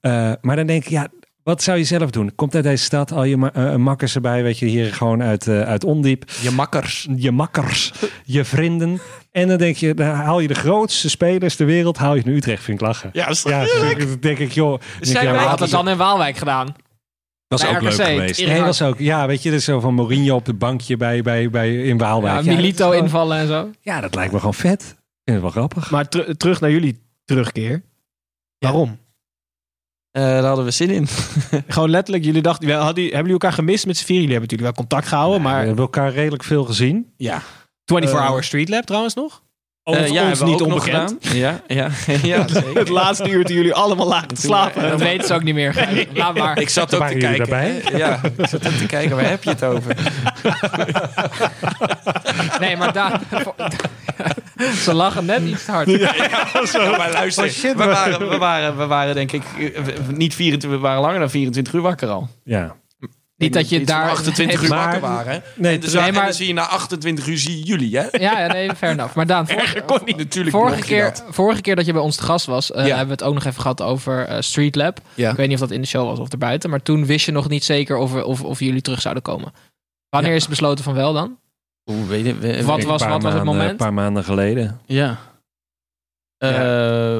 Eh, 0.00 0.32
maar 0.40 0.56
dan 0.56 0.66
denk 0.66 0.82
ik, 0.84 0.88
ja, 0.90 1.08
wat 1.48 1.62
zou 1.62 1.78
je 1.78 1.84
zelf 1.84 2.10
doen? 2.10 2.34
Komt 2.34 2.54
uit 2.54 2.64
deze 2.64 2.84
stad 2.84 3.12
al 3.12 3.24
je 3.24 3.36
ma- 3.36 3.52
eh, 3.52 3.74
makkers 3.74 4.14
erbij, 4.14 4.42
weet 4.42 4.58
je, 4.58 4.66
hier 4.66 4.94
gewoon 4.94 5.22
uit, 5.22 5.46
eh, 5.46 5.60
uit 5.62 5.84
Ondiep. 5.84 6.24
Je 6.42 6.50
makkers. 6.50 7.08
Je 7.16 7.30
makkers, 7.30 7.92
je 8.24 8.44
vrienden. 8.44 9.00
En 9.30 9.48
dan 9.48 9.58
denk 9.58 9.76
je, 9.76 9.94
dan 9.94 10.06
haal 10.06 10.40
je 10.40 10.48
de 10.48 10.54
grootste 10.54 11.10
spelers 11.10 11.56
ter 11.56 11.66
wereld, 11.66 11.96
haal 11.96 12.14
je 12.14 12.22
naar 12.24 12.34
Utrecht, 12.34 12.62
vind 12.62 12.80
ik 12.80 12.86
lachen. 12.86 13.10
Ja, 13.12 13.26
dat 13.26 13.34
is 13.34 13.42
Ja, 13.42 13.64
dan 13.64 14.16
denk 14.20 14.38
ik, 14.38 14.52
joh. 14.52 14.80
ja, 15.00 15.34
Had 15.34 15.58
het 15.60 15.70
dan 15.70 15.88
in 15.88 15.96
Waalwijk 15.96 16.36
gedaan? 16.36 16.74
was 17.48 17.62
bij 17.62 17.70
ook 17.76 17.82
leuk 17.82 17.92
RKC, 17.92 18.02
geweest. 18.04 18.38
Erik 18.40 18.52
Nee, 18.52 18.62
was 18.62 18.82
ook, 18.82 18.98
ja, 18.98 19.26
weet 19.26 19.42
je, 19.42 19.50
dus 19.50 19.64
zo 19.64 19.80
van 19.80 19.94
Mourinho 19.94 20.34
op 20.34 20.44
de 20.44 20.54
bankje 20.54 20.96
bij, 20.96 21.22
bij, 21.22 21.50
bij, 21.50 21.76
in 21.82 21.98
Waalwijk. 21.98 22.44
Ja, 22.44 22.54
Milito 22.54 22.90
dat 22.90 23.02
invallen 23.02 23.38
en 23.38 23.46
zo. 23.46 23.70
Ja, 23.80 24.00
dat 24.00 24.14
lijkt 24.14 24.32
me 24.32 24.38
gewoon 24.38 24.54
vet. 24.54 24.96
Het 25.24 25.40
wel 25.40 25.50
grappig. 25.50 25.90
Maar 25.90 26.08
ter- 26.08 26.36
terug 26.36 26.60
naar 26.60 26.70
jullie 26.70 26.98
terugkeer. 27.24 27.82
Waarom? 28.58 28.98
Eh, 30.10 30.22
daar 30.22 30.44
hadden 30.44 30.64
we 30.64 30.70
zin 30.70 30.90
in. 30.90 31.06
Gewoon 31.68 31.90
letterlijk, 31.90 32.24
jullie 32.24 32.42
dachten, 32.42 32.70
hadden, 32.70 33.02
hebben 33.02 33.16
jullie 33.16 33.32
elkaar 33.32 33.52
gemist 33.52 33.86
met 33.86 33.96
z'n 33.96 34.04
vier? 34.04 34.20
Jullie 34.20 34.34
hebben 39.94 40.14
natuurlijk 40.14 40.28
wel 40.28 40.28
contact 40.28 40.28
gehouden, 40.28 40.28
we 40.28 40.28
maar 40.28 40.28
hebben 40.28 40.28
elkaar 40.28 40.28
redelijk 40.28 40.28
veel 40.28 40.28
gezien. 40.28 40.28
Ja. 40.28 40.28
24 40.28 40.28
Eh, 40.28 40.28
Eh, 40.28 40.28
ja, 40.28 40.28
ons 40.28 40.42
niet 40.42 40.62
onbekend. 40.62 41.16
Ja, 41.20 41.60
ja, 41.66 41.88
ja 42.22 42.48
zeker. 42.62 42.78
Het 42.78 42.88
laatste 42.88 43.30
uur 43.30 43.44
toen 43.44 43.56
jullie 43.56 43.74
allemaal 43.74 44.08
lagen 44.08 44.28
te 44.28 44.40
slapen. 44.40 44.90
Dat 44.90 45.00
weten 45.00 45.26
ze 45.26 45.34
ook 45.34 45.42
niet 45.42 45.54
meer. 45.54 45.88
Laat 46.14 46.34
maar. 46.38 46.58
Ik 46.58 46.68
zat 46.68 46.94
ook 46.94 47.06
te 47.06 47.14
kijken. 47.14 47.38
daarbij? 47.38 47.82
Ja, 47.96 48.20
ik 48.36 48.46
zat 48.48 48.66
ook 48.66 48.72
te 48.72 48.86
kijken. 48.86 49.16
Waar 49.16 49.28
heb 49.28 49.44
je 49.44 49.50
het 49.50 49.64
over? 49.64 49.96
Nee, 52.60 52.76
maar 52.76 52.92
daar... 52.92 53.20
Ze 54.82 54.94
lachen 54.94 55.24
net 55.24 55.42
iets 55.42 55.64
te 55.64 55.70
hard. 55.70 55.90
Ja, 55.90 56.14
maar 56.96 57.10
luister, 57.12 57.44
Oh, 57.44 57.50
shit, 57.50 57.76
we, 57.76 57.84
waren, 57.84 58.28
we, 58.28 58.38
waren, 58.38 58.76
we 58.76 58.86
waren 58.86 59.14
denk 59.14 59.32
ik 59.32 59.42
eh, 59.58 59.82
niet 60.12 60.34
24, 60.34 60.70
we 60.70 60.78
waren 60.78 61.00
langer 61.00 61.18
dan 61.18 61.30
24 61.30 61.74
uur 61.74 61.80
wakker 61.80 62.08
al. 62.08 62.28
Ja. 62.44 62.74
Niet 63.38 63.52
dat 63.52 63.68
je 63.68 63.84
daar... 63.84 64.10
28 64.10 64.62
uur 64.62 64.68
Maar- 64.68 64.78
wakker 64.84 65.00
waren. 65.00 65.42
Nee, 65.56 65.74
en, 65.74 65.80
dus 65.80 65.94
en 65.94 66.14
maar- 66.14 66.24
dan 66.24 66.32
zie 66.34 66.46
je 66.46 66.52
na 66.52 66.62
28 66.66 67.26
uur 67.26 67.38
zie 67.38 67.58
je 67.58 67.64
jullie, 67.64 67.96
hè? 67.98 68.02
Ja, 68.10 68.40
ja, 68.40 68.46
nee, 68.52 68.74
fair 68.74 68.92
enough. 68.92 69.14
Maar 69.14 69.26
Daan, 69.26 69.46
vorige, 69.48 69.82
Natuurlijk 70.16 70.56
vorige, 70.56 70.74
mocht 70.76 70.88
je 70.88 70.94
keer, 70.94 71.04
dat. 71.04 71.24
vorige 71.30 71.60
keer 71.60 71.76
dat 71.76 71.86
je 71.86 71.92
bij 71.92 72.00
ons 72.02 72.16
te 72.16 72.22
gast 72.22 72.46
was, 72.46 72.70
eh, 72.72 72.76
Ja. 72.86 72.88
hebben 72.96 73.06
we 73.06 73.12
het 73.12 73.22
ook 73.22 73.34
nog 73.34 73.44
even 73.44 73.60
gehad 73.60 73.82
over 73.82 74.24
eh, 74.26 74.40
Street 74.40 74.74
Lab. 74.74 75.00
Ja. 75.14 75.30
Ik 75.30 75.36
weet 75.36 75.46
niet 75.48 75.54
of 75.62 75.68
dat 75.68 75.70
in 75.70 75.80
de 75.80 75.86
show 75.86 76.06
was 76.08 76.18
of 76.18 76.32
erbuiten, 76.32 76.70
maar 76.70 76.82
toen 76.82 77.06
wist 77.06 77.26
je 77.26 77.32
nog 77.32 77.48
niet 77.48 77.64
zeker 77.64 77.96
of, 77.96 78.12
we- 78.12 78.24
of, 78.24 78.42
of 78.42 78.60
jullie 78.60 78.80
terug 78.82 79.00
zouden 79.00 79.22
komen. 79.22 79.52
Wanneer 80.08 80.30
Ja. 80.30 80.36
is 80.36 80.42
het 80.42 80.50
besloten 80.50 80.84
van 80.84 80.94
wel 80.94 81.12
dan? 81.12 81.38
Oeh, 81.90 82.08
weet 82.08 82.24
je, 82.24 82.62
Wat 82.64 82.82
was- 82.84 83.04
wat 83.04 83.22
was 83.22 83.34
het 83.34 83.44
moment? 83.44 83.70
Een 83.70 83.76
paar 83.76 83.94
maanden 83.94 84.24
geleden. 84.24 84.80
Ja. 84.86 85.18
Eh, 86.38 86.50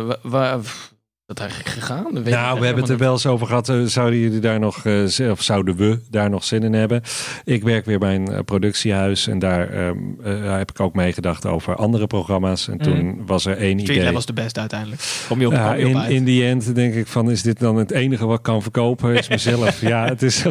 wa- 0.07 0.19
wa- 0.23 0.57
pff, 0.59 0.93
dat 1.29 1.39
eigenlijk 1.41 1.71
gegaan? 1.71 2.07
Nou, 2.13 2.59
we 2.61 2.65
hebben 2.67 2.83
het 2.83 2.93
er 2.93 2.99
wel 2.99 3.13
eens 3.13 3.27
over 3.27 3.47
gehad. 3.47 3.69
eh, 3.69 3.83
Zouden 3.83 4.19
jullie 4.19 4.41
daar 4.41 4.59
nog, 4.59 4.85
eh, 4.85 5.31
of 5.31 5.43
zouden 5.43 5.77
we 5.77 5.99
daar 6.11 6.31
nog 6.31 6.45
zin 6.45 6.63
in 6.63 6.73
hebben? 6.73 7.03
Ik 7.45 7.63
werk 7.63 7.85
weer 7.85 7.99
bij 7.99 8.15
een 8.15 8.33
eh, 8.33 8.39
productiehuis 8.45 9.27
en 9.27 9.39
daar 9.39 9.69
ehm, 9.71 9.97
eh, 10.25 10.57
heb 10.57 10.71
ik 10.71 10.81
ook 10.81 10.95
meegedacht 10.95 11.47
over 11.47 11.77
andere 11.77 12.07
programma's. 12.07 12.69
En 12.69 12.79
toen 12.79 13.23
was 13.27 13.47
er 13.47 13.57
één 13.57 13.79
Street 13.81 13.91
idee. 13.91 14.05
Lab 14.05 14.15
was 14.15 14.27
de 14.27 14.33
beste 14.33 14.61
uiteindelijk. 14.61 15.03
Kom 15.29 15.41
je 15.41 15.47
op, 15.47 15.53
Ja, 15.53 15.59
kwam 15.65 15.77
je 15.79 15.85
op 15.85 15.91
in, 15.91 15.99
uit. 15.99 16.11
in 16.11 16.25
die 16.25 16.45
end 16.47 16.75
denk 16.75 16.95
ik 16.95 17.07
van, 17.07 17.31
is 17.31 17.43
dit 17.43 17.59
dan 17.61 17.77
het 17.77 17.91
enige 17.91 18.27
wat 18.27 18.37
ik 18.39 18.43
kan 18.43 18.63
verkopen? 18.63 19.15
Is 19.15 19.29
mezelf. 19.29 19.81
ja, 19.95 20.05
het 20.07 20.23
is... 20.23 20.45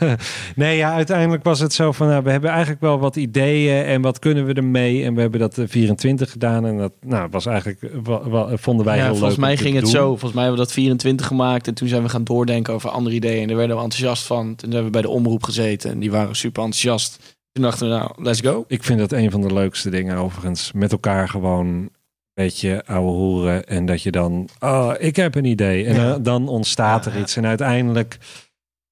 nee, 0.56 0.76
ja, 0.76 0.92
uiteindelijk 0.92 1.44
was 1.44 1.60
het 1.60 1.72
zo 1.72 1.92
van, 1.92 2.06
nou, 2.08 2.22
we 2.24 2.30
hebben 2.30 2.50
eigenlijk 2.50 2.80
wel 2.80 2.98
wat 2.98 3.16
ideeën 3.16 3.84
en 3.84 4.00
wat 4.02 4.18
kunnen 4.18 4.46
we 4.46 4.52
ermee? 4.52 5.04
En 5.04 5.14
we 5.14 5.20
hebben 5.20 5.40
dat 5.40 5.58
eh, 5.58 5.64
24 5.68 6.30
gedaan 6.30 6.66
en 6.66 6.76
dat 6.78 6.92
nou, 7.06 7.28
was 7.30 7.46
eigenlijk, 7.46 7.80
wa- 8.02 8.28
wa- 8.28 8.56
vonden 8.56 8.86
wij 8.86 8.96
ja, 8.96 9.02
heel 9.04 9.10
volgens 9.10 9.30
leuk 9.30 9.40
mij 9.40 9.50
om 9.50 9.56
te 9.56 9.62
ging 9.62 9.74
het 9.74 9.84
doen. 9.84 9.92
zo. 9.92 10.18
Volgens 10.20 10.32
mij 10.40 10.42
hebben 10.42 10.60
we 10.60 10.66
dat 10.66 10.74
24 10.74 11.26
gemaakt. 11.26 11.66
En 11.66 11.74
toen 11.74 11.88
zijn 11.88 12.02
we 12.02 12.08
gaan 12.08 12.24
doordenken 12.24 12.74
over 12.74 12.90
andere 12.90 13.14
ideeën. 13.14 13.42
En 13.42 13.48
daar 13.48 13.56
werden 13.56 13.76
we 13.76 13.82
enthousiast 13.82 14.26
van. 14.26 14.54
Toen 14.54 14.68
hebben 14.70 14.84
we 14.86 14.92
bij 14.92 15.02
de 15.02 15.08
omroep 15.08 15.42
gezeten. 15.42 15.90
En 15.90 15.98
die 15.98 16.10
waren 16.10 16.36
super 16.36 16.62
enthousiast. 16.62 17.36
Toen 17.52 17.62
dachten 17.62 17.88
we, 17.88 17.94
nou, 17.94 18.10
let's 18.22 18.40
go. 18.40 18.64
Ik 18.68 18.84
vind 18.84 18.98
dat 18.98 19.12
een 19.12 19.30
van 19.30 19.40
de 19.40 19.52
leukste 19.52 19.90
dingen 19.90 20.16
overigens. 20.16 20.72
Met 20.72 20.92
elkaar 20.92 21.28
gewoon 21.28 21.66
een 21.66 21.90
beetje 22.34 22.82
ouwe 22.86 23.10
hoeren. 23.10 23.66
En 23.66 23.86
dat 23.86 24.02
je 24.02 24.10
dan, 24.10 24.48
oh, 24.58 24.92
ik 24.98 25.16
heb 25.16 25.34
een 25.34 25.44
idee. 25.44 25.84
En 25.86 25.94
Ja. 25.94 26.18
dan, 26.18 26.48
ontstaat 26.48 27.06
er 27.06 27.20
iets. 27.20 27.36
En 27.36 27.46
uiteindelijk 27.46 28.18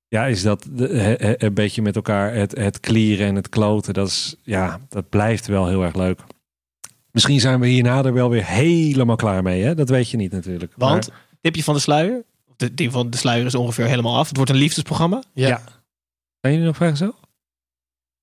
ja, 0.09 0.27
is 0.27 0.43
dat 0.43 0.67
een 0.73 1.55
beetje 1.55 1.83
met 1.83 1.97
elkaar 1.97 2.35
het, 2.35 2.57
het 2.59 2.81
klieren 2.81 3.27
en 3.27 3.35
het 3.35 3.49
kloten. 3.49 3.95
Dat, 3.95 4.09
is, 4.09 4.37
ja, 4.43 4.81
dat 4.89 5.09
blijft 5.09 5.47
wel 5.47 5.67
heel 5.67 5.83
erg 5.83 5.95
leuk. 5.95 6.21
Misschien 7.19 7.41
zijn 7.41 7.61
we 7.61 7.67
hierna 7.67 8.05
er 8.05 8.13
wel 8.13 8.31
weer 8.31 8.47
helemaal 8.47 9.17
klaar 9.17 9.43
mee. 9.43 9.63
Hè? 9.63 9.75
Dat 9.75 9.89
weet 9.89 10.11
je 10.11 10.17
niet 10.17 10.33
natuurlijk. 10.33 10.73
Want, 10.77 11.09
Maar- 11.09 11.17
tipje 11.41 11.63
van 11.65 11.75
de 11.75 11.81
sluier. 11.81 12.23
De 12.57 12.75
ding 12.75 12.93
van 12.93 13.11
de 13.11 13.17
sluier 13.17 13.47
is 13.47 13.55
ongeveer 13.55 13.87
helemaal 13.87 14.17
af. 14.17 14.29
Het 14.29 14.37
wordt 14.37 14.51
een 14.53 14.57
liefdesprogramma. 14.57 15.23
ja. 15.33 15.61
Zijn 16.41 16.53
jullie 16.53 16.67
nog 16.67 16.77
vrijgezel? 16.77 17.15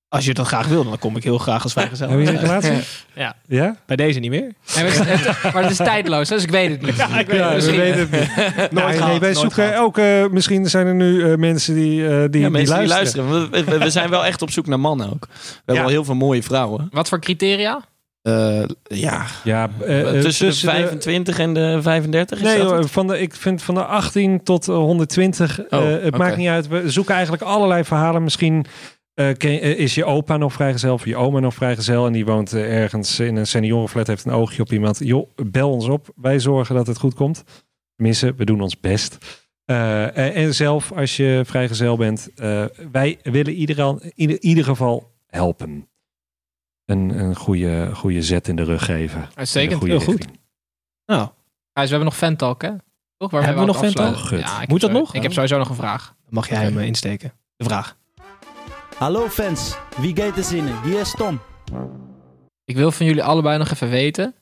Als 0.08 0.26
je 0.26 0.34
dat 0.34 0.48
graag 0.48 0.68
wil, 0.68 0.84
dan 0.84 1.00
kom 1.00 1.16
ik 1.18 1.24
heel 1.24 1.38
graag 1.38 1.64
als 1.64 1.72
vrijgezel. 1.74 2.08
Hebben 2.08 2.26
jullie 2.26 2.40
een 2.40 2.46
relatie? 2.48 2.84
Ja. 3.16 3.36
Ja? 3.48 3.76
Bij 3.86 3.96
deze 3.96 4.20
niet 4.20 4.30
meer. 4.30 4.42
Nee, 4.76 4.84
maar, 4.84 5.08
het, 5.08 5.26
het- 5.42 5.54
maar 5.54 5.62
het 5.62 5.72
is 5.72 5.78
tijdloos, 5.78 6.30
dus 6.30 6.44
ik 6.44 6.50
weet 6.50 6.70
het 6.70 6.82
niet. 6.82 6.96
Ja, 7.08 7.20
ik 7.20 7.28
weet 7.28 7.38
Ja, 7.40 7.50
het. 7.52 7.66
we 7.66 7.72
Misschien. 7.72 7.78
weten 7.80 8.00
het 8.00 8.12
niet. 8.12 8.36
Nooit 8.56 8.72
Nee, 8.72 8.96
gehad, 8.98 9.10
nee, 9.10 9.20
wij 9.20 9.32
nooit 9.34 9.38
zoeken 9.38 9.64
gehad. 9.68 9.84
ook, 9.84 9.98
eh, 9.98 10.28
misschien 10.28 10.70
zijn 10.70 10.88
er 10.88 10.96
nu 10.96 11.32
eh, 11.32 11.38
mensen 11.38 11.74
die, 11.76 12.02
eh, 12.04 12.10
die, 12.10 12.18
ja, 12.18 12.28
die 12.28 12.50
mensen 12.50 12.80
die 12.80 12.88
luisteren. 12.88 13.52
We, 13.52 13.64
we- 13.64 13.78
we 13.78 13.90
zijn 13.90 14.10
wel 14.10 14.26
echt 14.26 14.42
op 14.42 14.52
zoek 14.52 14.68
naar 14.68 14.80
mannen 14.80 15.14
ook. 15.14 15.28
We 15.32 15.36
hebben 15.56 15.76
Ja. 15.76 15.82
al 15.84 15.90
heel 15.90 16.04
veel 16.04 16.16
mooie 16.16 16.44
vrouwen. 16.44 16.88
Wat 16.92 17.10
voor 17.10 17.20
criteria? 17.20 17.82
Eh, 18.26 18.64
ja, 18.84 19.26
Ja, 19.44 19.70
eh, 19.82 20.16
eh, 20.16 20.22
tussen, 20.22 20.48
de 20.50 20.54
25 20.56 21.40
en 21.40 21.54
de 21.54 21.78
35 21.82 22.38
is 22.38 22.44
Nee, 22.44 22.58
dat 22.58 22.70
hoor, 22.72 22.88
van 22.90 23.08
de, 23.08 23.20
ik 23.20 23.36
vind 23.36 23.62
van 23.64 23.76
de 23.76 23.84
18 23.86 24.44
tot 24.44 24.68
eh, 24.68 24.76
120. 24.76 25.62
eh, 25.66 25.80
Oh, 25.80 25.86
het 26.04 26.18
maakt 26.18 26.38
niet 26.38 26.48
uit. 26.48 26.68
We 26.68 26.90
zoeken 26.90 27.14
eigenlijk 27.14 27.44
allerlei 27.44 27.84
verhalen. 27.84 28.24
Misschien 28.24 28.66
ken- 29.14 29.62
is 29.62 29.96
je 29.96 30.06
opa 30.06 30.38
nog 30.38 30.54
vrijgezel 30.54 30.94
of 30.94 31.06
je 31.06 31.16
oma 31.16 31.40
nog 31.40 31.54
vrijgezel. 31.54 32.06
En 32.06 32.14
die 32.14 32.26
woont 32.26 32.54
ergens 32.54 33.20
in 33.20 33.36
een 33.36 33.48
seniorenflat, 33.48 34.08
heeft 34.08 34.26
een 34.26 34.32
oogje 34.32 34.62
op 34.62 34.72
iemand. 34.72 35.00
Joh, 35.04 35.30
bel 35.36 35.72
ons 35.72 35.88
op. 35.88 36.08
Wij 36.16 36.40
zorgen 36.40 36.76
dat 36.76 36.88
het 36.88 36.98
goed 36.98 37.14
komt. 37.14 37.44
Tenminste, 37.96 38.34
we 38.38 38.46
doen 38.46 38.62
ons 38.62 38.80
best. 38.80 39.18
Eh, 39.66 40.18
en, 40.18 40.34
en 40.34 40.54
zelf, 40.56 40.92
als 40.92 41.18
je 41.18 41.42
vrijgezel 41.46 41.98
bent, 41.98 42.30
eh, 42.36 42.64
wij 42.92 43.18
willen 43.24 43.54
ieder, 43.54 43.78
in 43.80 44.12
ieder, 44.16 44.42
ieder 44.42 44.64
geval 44.64 45.12
helpen. 45.28 45.88
Een, 46.86 47.20
een 47.20 47.36
goede, 47.36 47.90
goede 47.96 48.22
zet 48.22 48.48
in 48.48 48.56
de 48.56 48.64
rug 48.64 48.86
geven. 48.86 49.30
Uitstekend, 49.36 49.84
heel 49.84 50.00
goed. 50.00 50.16
richting. 50.16 50.40
Nou, 51.06 51.30
Gijs, 51.74 51.90
we 51.90 51.96
hebben 51.96 52.04
nog 52.04 52.16
Fantalk, 52.18 52.62
hè? 52.62 52.72
Toch? 53.18 53.32
Waar 53.32 53.44
Hebben 53.44 53.66
we 53.66 53.72
nog? 53.72 54.28
Gut. 54.28 54.40
Ja, 54.40 54.62
ik 54.62 54.68
Moet 54.70 54.82
dat 54.82 54.90
zo- 54.90 54.98
nog? 54.98 55.14
Ik 55.14 55.22
heb 55.22 55.34
sowieso 55.34 55.58
nog 55.58 55.70
een 55.70 55.76
vraag. 55.76 56.06
dan 56.24 56.34
mag 56.34 56.50
jij 56.50 56.62
hem 56.64 56.78
eh, 56.80 56.86
insteken. 56.86 57.34
De 57.56 57.64
vraag. 57.64 57.98
Hallo 58.98 59.30
fans, 59.30 59.76
wie 59.98 60.16
gaat 60.16 60.38
er 60.38 60.44
zinnen? 60.44 60.82
Hier 60.84 61.00
is 61.00 61.12
Tom. 61.18 61.40
Ik 62.66 62.76
wil 62.76 62.92
van 62.92 63.06
jullie 63.06 63.24
allebei 63.24 63.58
nog 63.58 63.72
even 63.72 63.90
weten 63.90 64.36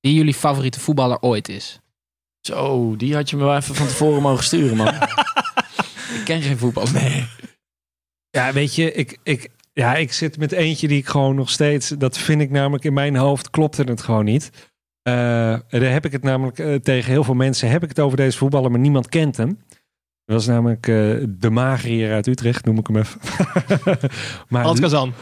wie 0.00 0.14
jullie 0.14 0.34
favoriete 0.34 0.80
voetballer 0.80 1.20
ooit 1.20 1.48
is. 1.48 1.80
Zo, 2.40 2.96
die 2.96 3.14
had 3.14 3.30
je 3.30 3.36
me 3.36 3.44
wel 3.44 3.56
even 3.56 3.74
van 3.74 3.86
tevoren 3.86 4.22
mogen 4.22 4.44
sturen, 4.44 4.76
man. 4.76 4.94
ik 6.18 6.22
ken 6.24 6.42
geen 6.42 6.58
voetbal. 6.58 6.86
Nee. 6.86 7.28
Ja, 8.30 8.52
weet 8.52 8.74
je, 8.74 8.92
ik, 8.92 9.18
ik, 9.22 9.48
ja, 9.78 9.94
ik 9.94 10.12
zit 10.12 10.38
met 10.38 10.52
eentje 10.52 10.88
die 10.88 10.98
ik 10.98 11.06
gewoon 11.06 11.34
nog 11.34 11.50
steeds. 11.50 11.88
Dat 11.88 12.18
vind 12.18 12.40
ik 12.40 12.50
namelijk 12.50 12.84
in 12.84 12.92
mijn 12.92 13.16
hoofd 13.16 13.50
klopte 13.50 13.82
het 13.82 14.02
gewoon 14.02 14.24
niet. 14.24 14.50
Eh, 15.02 15.14
daar 15.68 15.92
heb 15.92 16.04
ik 16.04 16.12
het 16.12 16.22
namelijk 16.22 16.58
eh, 16.58 16.74
tegen 16.74 17.10
heel 17.10 17.24
veel 17.24 17.34
mensen 17.34 17.70
heb 17.70 17.82
ik 17.82 17.88
het 17.88 18.00
over 18.00 18.16
deze 18.16 18.38
voetballer, 18.38 18.70
maar 18.70 18.80
niemand 18.80 19.08
kent 19.08 19.36
hem. 19.36 19.58
Dat 20.24 20.36
was 20.36 20.46
namelijk 20.46 20.86
eh, 20.86 20.94
de 21.28 21.50
magier 21.50 22.12
uit 22.12 22.26
Utrecht, 22.26 22.64
noem 22.64 22.78
ik 22.78 22.86
hem 22.86 22.96
even. 22.96 23.20
maar 24.48 24.64
Alt 24.64 24.80
Kazan. 24.80 25.12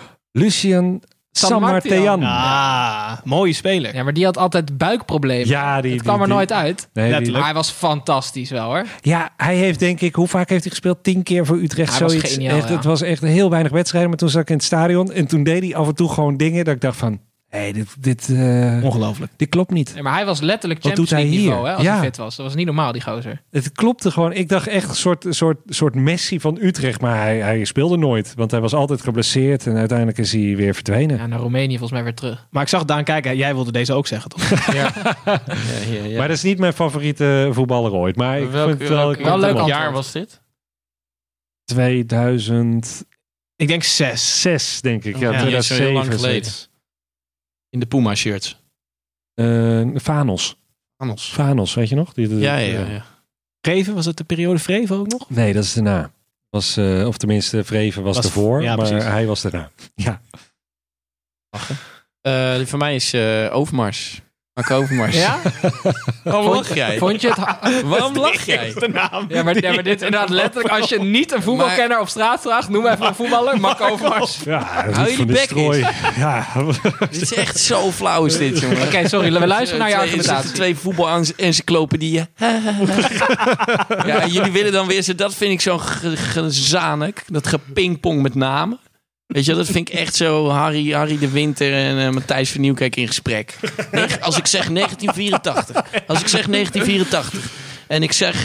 San 1.36 1.48
San 1.50 1.60
Martian. 1.60 2.22
Ah, 2.22 3.12
mooie 3.24 3.52
speler. 3.52 3.94
Ja, 3.94 4.02
maar 4.02 4.12
die 4.12 4.24
had 4.24 4.36
altijd 4.36 4.78
buikproblemen. 4.78 5.48
Ja, 5.48 5.80
die, 5.80 5.92
Het 5.92 6.02
kwam 6.02 6.12
die- 6.14 6.22
er 6.22 6.28
die- 6.28 6.36
nooit 6.36 6.52
uit. 6.52 6.88
Nee, 6.92 7.04
Letterlijk. 7.04 7.36
Maar 7.36 7.44
hij 7.44 7.54
was 7.54 7.70
fantastisch 7.70 8.50
wel, 8.50 8.64
hoor. 8.64 8.84
Ja, 9.00 9.30
hij 9.36 9.56
heeft 9.56 9.78
denk 9.78 10.00
ik, 10.00 10.14
hoe 10.14 10.28
vaak 10.28 10.48
heeft 10.48 10.62
hij 10.62 10.70
gespeeld? 10.70 11.02
Tien 11.02 11.22
keer 11.22 11.46
voor 11.46 11.56
Utrecht. 11.56 11.90
Hij 11.90 12.00
was 12.00 12.12
zoiets. 12.12 12.32
geniaal, 12.32 12.56
echt, 12.56 12.68
ja. 12.68 12.74
Het 12.74 12.84
was 12.84 13.02
echt 13.02 13.22
heel 13.22 13.50
weinig 13.50 13.72
wedstrijden, 13.72 14.10
maar 14.10 14.18
toen 14.18 14.28
zat 14.28 14.42
ik 14.42 14.48
in 14.48 14.54
het 14.54 14.64
stadion 14.64 15.12
en 15.12 15.26
toen 15.26 15.42
deed 15.42 15.62
hij 15.62 15.74
af 15.76 15.86
en 15.88 15.94
toe 15.94 16.08
gewoon 16.12 16.36
dingen 16.36 16.64
dat 16.64 16.74
ik 16.74 16.80
dacht 16.80 16.96
van, 16.98 17.20
hey, 17.56 17.72
dit, 17.72 17.94
dit, 18.02 18.28
eh, 18.28 18.84
Ongelooflijk. 18.84 19.32
dit 19.36 19.48
klopt 19.48 19.70
niet. 19.70 19.94
Nee, 19.94 20.02
maar 20.02 20.14
hij 20.14 20.24
was 20.24 20.40
letterlijk 20.40 20.82
Wat 20.82 20.92
Champions 20.92 21.10
League 21.22 21.30
hier? 21.40 21.40
niveau, 21.48 21.66
hè, 21.68 21.74
als 21.74 21.82
Ja. 21.82 21.94
hij 21.94 22.04
fit 22.04 22.16
was. 22.16 22.36
Dat 22.36 22.46
was 22.46 22.54
niet 22.54 22.66
normaal, 22.66 22.92
die 22.92 23.02
gozer. 23.02 23.42
Het 23.50 23.72
klopte 23.72 24.10
gewoon. 24.10 24.32
Ik 24.32 24.48
dacht 24.48 24.66
echt 24.66 24.88
een 24.88 24.94
soort, 24.94 25.26
soort, 25.28 25.58
soort 25.66 25.94
Messi 25.94 26.40
van 26.40 26.58
Utrecht, 26.60 27.00
maar 27.00 27.16
hij, 27.16 27.38
hij 27.38 27.64
speelde 27.64 27.96
nooit, 27.96 28.32
want 28.36 28.50
hij 28.50 28.60
was 28.60 28.74
altijd 28.74 29.02
geblesseerd 29.02 29.66
en 29.66 29.76
uiteindelijk 29.76 30.18
is 30.18 30.32
hij 30.32 30.56
weer 30.56 30.74
verdwenen. 30.74 31.16
Ja, 31.16 31.26
naar 31.26 31.38
Roemenië 31.38 31.68
volgens 31.78 31.92
mij 31.92 32.02
weer 32.02 32.14
terug. 32.14 32.46
Maar 32.50 32.62
ik 32.62 32.68
zag 32.68 32.84
Daan 32.84 33.04
kijken. 33.04 33.36
Jij 33.36 33.54
wilde 33.54 33.72
deze 33.72 33.92
ook 33.92 34.06
zeggen, 34.06 34.30
toch? 34.30 34.48
Ja, 34.74 34.92
ja, 35.24 36.04
ja. 36.04 36.18
Maar 36.18 36.28
dat 36.28 36.36
is 36.36 36.42
niet 36.42 36.58
mijn 36.58 36.72
favoriete 36.72 37.48
voetballer 37.52 37.92
ooit. 37.92 38.16
Maar 38.16 38.40
ik 38.40 38.50
Welk- 38.50 38.68
vind 38.68 38.80
het 38.80 38.88
wel, 38.88 39.06
welk- 39.06 39.22
wel 39.22 39.38
leuk 39.38 39.66
jaar 39.66 39.92
was 39.92 40.12
dit? 40.12 40.40
2006, 41.64 43.02
ik 43.56 43.68
denk 43.68 43.82
zes. 43.82 44.80
denk 44.80 45.04
ik. 45.04 45.16
Ja, 45.16 45.30
Ja, 45.32 45.44
niet 45.44 45.54
eens 45.54 45.66
zo 45.66 45.74
heel 45.74 45.82
2007. 45.82 45.92
lang 45.94 46.20
geleden. 46.20 46.52
In 47.76 47.82
de 47.82 47.88
Puma 47.88 48.14
shirts. 48.14 48.56
Eh, 49.34 49.86
Vanos. 49.94 50.56
Anders. 50.96 51.32
Vanos, 51.32 51.74
weet 51.74 51.88
je 51.88 51.94
nog? 51.94 52.12
Die, 52.12 52.28
die- 52.28 52.38
Ja, 52.38 52.56
ja, 52.56 52.86
ja. 52.86 53.04
Vreven, 53.60 53.94
was 53.94 54.06
het 54.06 54.16
de 54.16 54.24
periode 54.24 54.58
Vreven 54.58 54.96
ook 54.96 55.06
nog? 55.08 55.30
Nee, 55.30 55.52
dat 55.52 55.64
is 55.64 55.74
daarna. 55.74 56.10
Was, 56.50 56.76
eh, 56.76 57.06
of 57.06 57.16
tenminste, 57.16 57.64
Vreven 57.64 58.02
was, 58.02 58.16
Was- 58.16 58.24
ervoor, 58.24 58.62
ja, 58.62 58.76
maar 58.76 58.86
hij 59.12 59.26
was 59.26 59.42
daarna. 59.42 59.70
Ja. 59.94 60.20
Eh, 62.20 62.56
die 62.56 62.66
van 62.66 62.78
mij 62.78 62.94
is 62.94 63.14
Overmars. 63.50 64.20
Mark 64.56 64.70
Overmars. 64.70 65.16
Ja? 65.16 65.40
Waarom 66.24 66.48
lach 66.54 66.74
jij? 66.74 66.98
Vond 66.98 67.20
je 67.20 67.28
het... 67.28 67.82
Waarom 67.84 68.16
lach 68.16 68.44
jij? 68.46 68.72
De 68.78 68.88
naam. 68.88 69.24
Ja, 69.28 69.42
maar, 69.42 69.60
ja, 69.62 69.72
maar 69.72 69.82
dit 69.82 69.96
is 70.00 70.02
inderdaad 70.06 70.28
letterlijk... 70.30 70.74
Als 70.74 70.88
je 70.88 70.98
niet 71.00 71.32
een 71.32 71.42
voetbalkenner 71.42 72.00
op 72.00 72.08
straat 72.08 72.40
vraagt... 72.40 72.68
Noem 72.68 72.86
even 72.86 73.06
een 73.06 73.14
voetballer. 73.14 73.60
Mark 73.60 73.80
Overmars. 73.90 74.38
Ja, 74.44 74.86
Hou 74.92 75.10
je 75.10 75.16
die 75.16 75.24
bek 75.26 75.36
Nistelrooy. 75.36 75.78
Ja, 76.16 76.46
Dit 77.10 77.22
is 77.22 77.34
echt 77.34 77.58
zo 77.58 77.90
flauw 77.92 78.24
is 78.24 78.38
dit, 78.38 78.58
jongen. 78.60 78.82
Oké, 78.82 79.08
sorry. 79.08 79.32
We 79.32 79.46
luisteren 79.46 79.78
naar 79.78 79.88
je 79.88 79.94
er 79.94 80.00
argumentatie. 80.00 80.50
Twee 80.52 80.76
voetbalencyclopedieën. 80.76 82.26
ja, 84.06 84.26
jullie 84.26 84.52
willen 84.52 84.72
dan 84.72 84.86
weer... 84.86 85.16
Dat 85.16 85.34
vind 85.34 85.52
ik 85.52 85.60
zo 85.60 85.78
ge- 85.78 86.16
gezanik. 86.16 87.22
Dat 87.26 87.46
gepingpong 87.46 88.22
met 88.22 88.34
namen. 88.34 88.78
Weet 89.26 89.44
je, 89.44 89.54
dat 89.54 89.66
vind 89.66 89.88
ik 89.88 89.94
echt 89.94 90.14
zo 90.14 90.48
Harry, 90.48 90.92
Harry 90.92 91.18
de 91.18 91.30
Winter 91.30 91.72
en 91.74 91.98
eh, 92.06 92.10
Matthijs 92.10 92.50
van 92.52 92.60
Nieuwkerk 92.60 92.96
in 92.96 93.06
gesprek. 93.06 93.58
Neg- 93.90 94.20
Als 94.20 94.36
ik 94.38 94.46
zeg 94.46 94.68
1984. 94.68 95.76
Als 96.06 96.20
ik 96.20 96.28
zeg 96.28 96.46
1984. 96.46 97.64
En 97.86 98.02
ik 98.02 98.12
zeg 98.12 98.34
eh, 98.38 98.44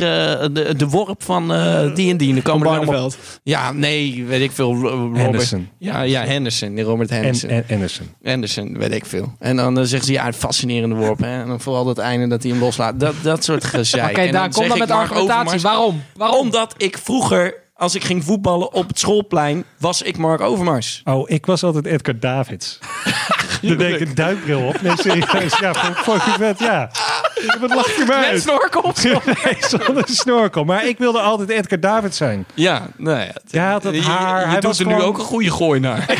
de, 0.51 0.73
de 0.77 0.88
worp 0.88 1.23
van 1.23 1.53
eh, 1.53 1.95
die 1.95 2.11
en 2.11 2.17
die. 2.17 2.34
Dan 2.34 2.41
komen 2.41 2.67
er 2.67 2.77
allemaal... 2.77 3.11
Ja, 3.43 3.71
nee, 3.71 4.25
weet 4.27 4.41
ik 4.41 4.51
veel. 4.51 4.73
Ro- 4.75 4.89
Robert. 4.89 5.21
Henderson. 5.21 5.69
Ja, 5.77 6.01
ja, 6.01 6.23
Henderson. 6.25 6.82
Robert 6.82 7.09
En, 7.09 7.15
Henderson. 7.15 7.49
en 7.49 7.63
Anderson. 7.69 8.07
Anderson, 8.23 8.77
weet 8.77 8.91
ik 8.93 9.05
veel. 9.05 9.34
En 9.39 9.55
dan 9.55 9.77
eh, 9.79 9.84
zeggen 9.84 10.05
ze, 10.07 10.11
ja, 10.13 10.34
fascinerende 10.34 10.95
worp. 10.95 11.19
Hè? 11.19 11.41
En 11.41 11.47
dan 11.47 11.61
vooral 11.61 11.86
dat 11.86 11.97
einde 11.97 12.27
dat 12.27 12.41
hij 12.43 12.51
hem 12.51 12.59
loslaat. 12.61 12.99
Dat, 12.99 13.13
dat 13.21 13.43
soort 13.43 13.63
gezeik. 13.75 14.17
Oké, 14.17 14.32
daar 14.32 14.49
kom 14.49 14.67
dan 14.67 14.77
met 14.77 14.91
argumentatie. 14.91 15.59
Waarom? 15.59 16.03
Waarom? 16.15 16.39
Omdat 16.39 16.73
ik 16.77 16.97
vroeger, 16.97 17.53
als 17.82 17.95
ik 17.95 18.03
ging 18.03 18.23
voetballen 18.23 18.73
op 18.73 18.88
het 18.88 18.99
schoolplein, 18.99 19.63
was 19.77 20.01
ik 20.01 20.17
Mark 20.17 20.41
Overmars. 20.41 21.01
Oh, 21.03 21.29
ik 21.29 21.45
was 21.45 21.63
altijd 21.63 21.86
Edgar 21.86 22.19
Davids. 22.19 22.79
Dan 23.61 23.77
deed 23.77 24.01
ik 24.01 24.07
een 24.07 24.15
duikbril 24.15 24.67
op. 24.67 24.82
Nee, 24.82 24.93
serieus. 24.95 25.59
Ja, 25.59 25.73
vond 25.73 25.97
vond 25.97 26.21
ik 26.21 26.34
vet. 26.34 26.59
Ja. 26.59 26.91
Wat 27.59 27.73
lach 27.75 27.95
je 27.97 28.03
maar 28.07 28.31
Met 28.31 28.41
snorkel 28.41 28.81
op. 28.81 28.95
Nee, 29.43 29.57
zonder 29.59 30.03
snorkel. 30.07 30.63
Maar 30.63 30.87
ik 30.87 30.97
wilde 30.97 31.19
altijd 31.19 31.49
Edgar 31.49 31.79
Davids 31.79 32.17
zijn. 32.17 32.45
Ja, 32.53 32.87
nou 32.97 33.19
ja. 33.19 33.31
Hij 33.51 33.71
had 33.71 33.83
het 33.83 33.95
Je- 33.95 34.01
haar. 34.01 34.39
Je, 34.39 34.45
hij 34.45 34.53
doet 34.55 34.63
was 34.63 34.79
er 34.79 34.85
nu 34.85 34.91
gewoon- 34.93 35.07
ook 35.07 35.17
een 35.17 35.23
goede 35.23 35.51
gooi 35.51 35.79
naar. 35.79 36.05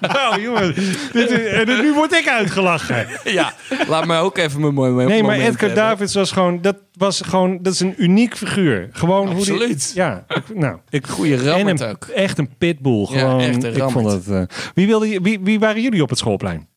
Nou, 0.00 0.40
jongen. 0.40 0.74
Dit 1.12 1.30
is- 1.30 1.46
en 1.46 1.66
nu 1.66 1.92
word 1.94 2.12
ik 2.12 2.28
uitgelachen. 2.28 3.06
ja, 3.24 3.52
laat 3.88 4.06
mij 4.06 4.18
ook 4.20 4.38
even 4.38 4.60
mijn 4.60 4.74
mooi 4.74 4.90
moment 4.90 5.08
Nee, 5.08 5.22
maar 5.22 5.34
Edgar 5.36 5.52
hebben. 5.58 5.74
Davids 5.74 6.14
was 6.14 6.32
gewoon... 6.32 6.60
Dat 6.60 6.76
was 6.96 7.20
gewoon... 7.20 7.58
Dat 7.62 7.72
is 7.72 7.80
een 7.80 7.94
uniek 7.96 8.36
figuur. 8.36 8.88
Gewoon 8.92 9.26
hoe 9.32 9.44
die... 9.44 9.52
Absoluut. 9.54 9.92
Ja. 9.94 10.24
ik- 10.28 10.54
Nou, 10.54 10.78
ik, 10.90 11.06
Goeie 11.06 11.34
en 11.36 11.44
rammert 11.44 11.80
een, 11.80 11.88
ook. 11.90 12.04
echt 12.04 12.38
een 12.38 12.50
pitbull. 12.58 13.06
Ja, 13.10 13.18
Gewoon, 13.18 13.40
echt 13.40 13.62
een 13.64 13.74
ik 13.76 13.90
vond 13.90 14.12
het... 14.12 14.28
eh, 14.28 14.42
wie, 14.74 14.86
wilde, 14.86 15.18
wie, 15.22 15.40
wie 15.42 15.58
waren 15.58 15.82
jullie 15.82 16.02
op 16.02 16.08
het 16.08 16.18
schoolplein? 16.18 16.68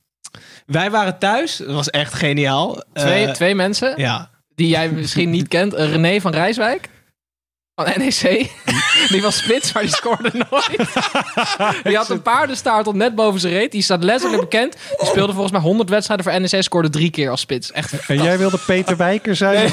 Wij 0.68 0.91
waren 0.91 1.18
thuis. 1.20 1.57
Dat 1.57 1.68
was 1.76 1.89
echt 1.89 2.13
geniaal. 2.13 2.84
Twee, 2.93 3.26
Eh, 3.26 3.32
twee 3.34 3.55
mensen 3.55 3.93
Ja. 3.97 4.30
die 4.55 4.68
jij 4.68 4.89
misschien 4.89 5.30
niet 5.30 5.47
kent. 5.47 5.74
Eh, 5.74 5.89
René 5.91 6.20
van 6.22 6.32
Rijswijk. 6.32 6.89
Van 7.76 7.86
NEC. 7.97 8.49
Die 9.11 9.22
was 9.22 9.38
spits, 9.38 9.74
maar 9.74 9.84
die 9.84 9.91
scoorde 9.91 10.32
nooit. 10.34 10.78
Die 11.84 11.95
had 11.95 12.09
een 12.09 12.22
paardenstaart 12.22 12.84
tot 12.84 12.95
net 12.95 13.15
boven 13.15 13.39
zijn 13.39 13.53
reet. 13.53 13.72
Die 13.72 13.82
staat 13.82 14.03
letterlijk 14.03 14.41
bekend. 14.41 14.78
Die 14.97 15.07
speelde 15.07 15.32
volgens 15.32 15.51
mij 15.51 15.61
100 15.61 15.89
wedstrijden 15.89 16.26
voor 16.32 16.41
NEC. 16.41 16.63
Scoorde 16.63 16.89
drie 16.89 17.09
keer 17.11 17.30
als 17.30 17.41
spits. 17.41 17.72
Echt 17.72 17.93
En 18.07 18.22
jij 18.24 18.38
wilde 18.38 18.57
Peter 18.65 18.97
Wijker 18.97 19.36
zijn? 19.36 19.72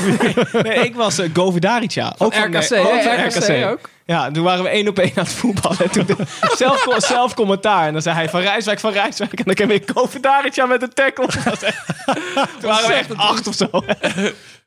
Nee, 0.52 0.74
ik 0.84 0.94
was 0.94 1.18
uh, 1.18 1.28
Govidarica. 1.34 2.14
Ook 2.18 2.34
van 2.34 2.44
RKC, 2.56 2.72
ook 2.72 3.02
van 3.02 3.26
RKC 3.26 3.66
ook. 3.70 3.88
Ja, 4.06 4.30
toen 4.30 4.44
waren 4.44 4.62
we 4.62 4.68
één 4.68 4.88
op 4.88 4.98
één 4.98 5.12
aan 5.16 5.24
het 5.24 5.32
voetballen. 5.32 5.78
En 5.78 5.90
toen 5.90 6.06
de- 6.06 6.16
zelf, 6.56 6.86
zelf 6.98 7.34
commentaar. 7.34 7.86
En 7.86 7.92
dan 7.92 8.02
zei 8.02 8.14
hij 8.14 8.28
van 8.28 8.40
Rijswijk, 8.40 8.80
van 8.80 8.92
Rijswijk. 8.92 9.32
En 9.32 9.44
dan 9.44 9.54
kreeg 9.54 9.70
ik 9.80 9.90
Govidarica 9.94 10.66
met 10.66 10.80
de 10.80 10.88
tackle. 10.88 11.26
Toen 12.60 12.68
waren 12.70 12.88
we 12.88 12.94
echt 12.94 13.16
acht 13.16 13.46
of 13.46 13.54
zo. 13.54 13.68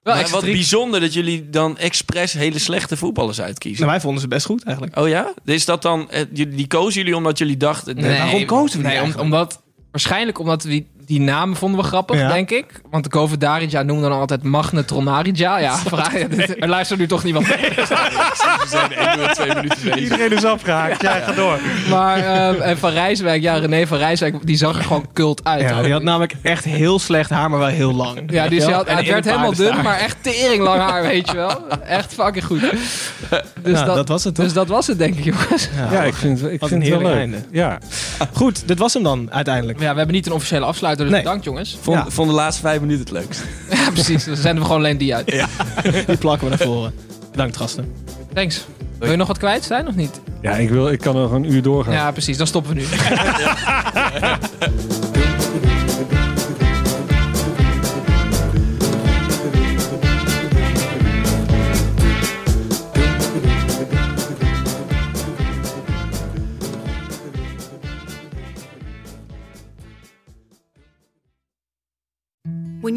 Maar 0.04 0.28
wat 0.30 0.42
bijzonder 0.44 1.00
dat 1.00 1.14
jullie 1.14 1.50
dan 1.50 1.78
expres 1.78 2.34
hele 2.34 2.60
slechte 2.60 2.98
voetballers 2.98 3.42
uitkiezen. 3.42 3.80
Nou, 3.80 3.92
wij 3.92 4.02
vonden 4.02 4.22
ze 4.22 4.28
best 4.28 4.46
goed 4.46 4.64
eigenlijk. 4.64 4.98
Oh 5.00 5.08
ja? 5.08 5.34
Is 5.46 5.66
dat 5.66 5.82
dan... 5.82 6.12
eh, 6.12 6.22
jullie- 6.34 6.56
Die 6.56 6.68
kozen 6.68 7.00
jullie 7.02 7.16
omdat 7.16 7.38
jullie 7.38 7.58
dachten... 7.58 7.96
Nee, 7.96 8.18
waarom 8.20 8.46
kozen 8.46 8.82
we 8.82 8.88
die 8.90 8.98
nee, 9.00 9.14
om- 9.14 9.20
omdat 9.20 9.62
Waarschijnlijk 9.92 10.40
omdat 10.40 10.64
we 10.64 10.86
die, 11.08 11.20
namen 11.20 11.56
vonden 11.56 11.82
we 11.82 11.86
grappig, 11.88 12.18
Ja. 12.20 12.28
denk 12.32 12.50
ik. 12.52 12.66
Want 12.90 13.04
de 13.04 13.10
Covidarija 13.10 13.82
noemden 13.82 14.10
dan 14.10 14.20
altijd 14.20 14.44
Magnetronarija. 14.44 15.58
Ja, 15.60 15.78
vraag, 15.96 16.14
er 16.60 16.68
luistert 16.70 17.00
nu 17.00 17.08
toch 17.08 17.24
niemand 17.24 17.48
mee. 17.48 17.70
We 17.78 18.66
zijn 18.68 18.92
één 18.94 19.20
uur 19.20 19.34
twee 19.34 19.48
minuten 19.56 19.78
bezig. 19.84 19.96
Iedereen 19.96 20.32
is 20.32 20.44
afgehaakt. 20.46 21.02
Ja, 21.02 21.12
ga 21.14 21.32
door. 21.32 21.60
Maar 21.90 22.18
ehm, 22.18 22.62
en 22.62 22.78
Van 22.78 22.92
Rijswijk, 22.92 23.42
ja, 23.42 23.56
René 23.56 23.88
van 23.88 23.98
Rijswijk, 23.98 24.36
die 24.46 24.58
zag 24.58 24.78
er 24.78 24.84
gewoon 24.84 25.06
kult 25.14 25.44
uit. 25.44 25.62
Ja, 25.62 25.82
die 25.82 25.92
had 25.92 26.04
namelijk 26.04 26.34
echt 26.42 26.64
heel 26.64 27.00
slecht 27.00 27.30
haar, 27.30 27.50
maar 27.50 27.60
wel 27.60 27.68
heel 27.68 27.94
lang. 27.94 28.20
Ja, 28.28 28.48
die 28.48 28.60
Ja, 28.60 28.72
had, 28.72 28.86
en 28.88 28.96
het 28.96 29.06
in 29.06 29.12
werd 29.12 29.26
helemaal 29.26 29.54
dun, 29.54 29.82
maar 29.84 30.00
echt 30.00 30.18
tering 30.22 30.64
lang 30.64 30.82
haar, 30.82 31.02
weet 31.02 31.30
je 31.30 31.36
wel. 31.36 31.68
Echt 31.80 32.14
fucking 32.14 32.46
goed. 32.46 32.62
Dus 33.62 33.74
Nou, 33.74 33.96
dat 33.96 34.08
was 34.08 34.24
het 34.24 34.36
toch? 34.36 34.46
Dus 34.46 34.54
dat 34.54 34.68
was 34.68 34.88
het, 34.88 34.98
denk 34.98 35.16
ik, 35.16 35.24
jongens. 35.24 35.70
Ja, 35.92 36.04
ik 36.04 36.14
vind, 36.14 36.44
ik 36.44 36.60
vind 36.60 36.72
een 36.72 36.82
het 36.82 37.02
wel 37.02 37.16
leuk. 37.16 37.36
Ja. 37.52 37.80
Goed, 38.34 38.68
dit 38.68 38.80
was 38.80 38.94
hem 38.94 39.04
dan 39.04 39.28
uiteindelijk. 39.32 39.80
Ja, 39.80 39.92
we 39.92 39.98
hebben 39.98 40.16
niet 40.16 40.26
een 40.26 40.32
officiële 40.32 40.66
afsluiter, 40.66 40.97
dus 40.98 41.10
Nee. 41.10 41.22
bedankt, 41.22 41.44
jongens. 41.44 41.78
Vond, 41.82 41.98
Ja. 41.98 42.06
vond 42.10 42.30
de 42.30 42.36
laatste 42.36 42.62
vijf 42.62 42.80
minuten 42.80 43.00
het 43.04 43.12
leukst. 43.12 43.44
Ja, 43.70 43.90
precies. 43.92 44.26
Dan 44.26 44.36
zenden 44.36 44.56
we 44.60 44.66
gewoon 44.66 44.78
alleen 44.78 44.98
die 44.98 45.16
uit. 45.16 45.26
Die 46.08 46.18
plakken 46.18 46.50
we 46.50 46.56
naar 46.58 46.68
voren. 46.68 46.94
Bedankt, 47.32 47.58
gasten. 47.58 47.94
Thanks. 48.34 48.66
Wil 49.00 49.12
je 49.12 49.18
nog 49.18 49.28
wat 49.28 49.38
kwijt 49.38 49.64
zijn 49.64 49.88
of 49.88 49.96
niet? 49.96 50.20
Ja, 50.42 50.52
ik, 50.52 50.70
wil, 50.70 50.90
ik 50.90 51.00
kan 51.00 51.16
nog 51.16 51.32
een 51.32 51.52
uur 51.52 51.62
doorgaan. 51.62 51.94
Ja, 51.94 52.12
precies. 52.12 52.38
Dan 52.38 52.48
stoppen 52.48 52.76
we 52.76 52.82
nu. 52.82 52.86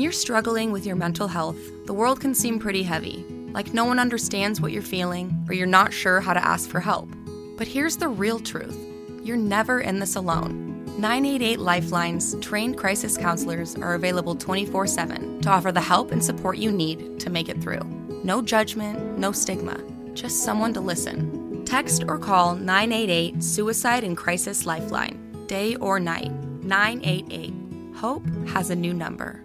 When 0.00 0.04
you're 0.04 0.12
struggling 0.12 0.72
with 0.72 0.86
your 0.86 0.96
mental 0.96 1.28
health, 1.28 1.58
the 1.84 1.92
world 1.92 2.20
can 2.20 2.34
seem 2.34 2.58
pretty 2.58 2.82
heavy, 2.82 3.22
like 3.52 3.74
no 3.74 3.84
one 3.84 3.98
understands 3.98 4.58
what 4.58 4.72
you're 4.72 4.80
feeling 4.80 5.44
or 5.46 5.52
you're 5.52 5.66
not 5.66 5.92
sure 5.92 6.22
how 6.22 6.32
to 6.32 6.42
ask 6.42 6.70
for 6.70 6.80
help. 6.80 7.10
But 7.58 7.66
here's 7.68 7.98
the 7.98 8.08
real 8.08 8.40
truth 8.40 8.78
you're 9.22 9.36
never 9.36 9.80
in 9.80 9.98
this 9.98 10.16
alone. 10.16 10.86
988 10.98 11.58
Lifeline's 11.58 12.34
trained 12.40 12.78
crisis 12.78 13.18
counselors 13.18 13.76
are 13.76 13.92
available 13.92 14.34
24 14.34 14.86
7 14.86 15.42
to 15.42 15.50
offer 15.50 15.70
the 15.70 15.82
help 15.82 16.12
and 16.12 16.24
support 16.24 16.56
you 16.56 16.72
need 16.72 17.20
to 17.20 17.28
make 17.28 17.50
it 17.50 17.60
through. 17.60 17.84
No 18.24 18.40
judgment, 18.40 19.18
no 19.18 19.32
stigma, 19.32 19.78
just 20.14 20.44
someone 20.44 20.72
to 20.72 20.80
listen. 20.80 21.62
Text 21.66 22.04
or 22.08 22.18
call 22.18 22.54
988 22.54 23.44
Suicide 23.44 24.04
and 24.04 24.16
Crisis 24.16 24.64
Lifeline, 24.64 25.44
day 25.46 25.74
or 25.74 26.00
night. 26.00 26.32
988. 26.62 27.52
Hope 27.96 28.24
has 28.46 28.70
a 28.70 28.74
new 28.74 28.94
number. 28.94 29.44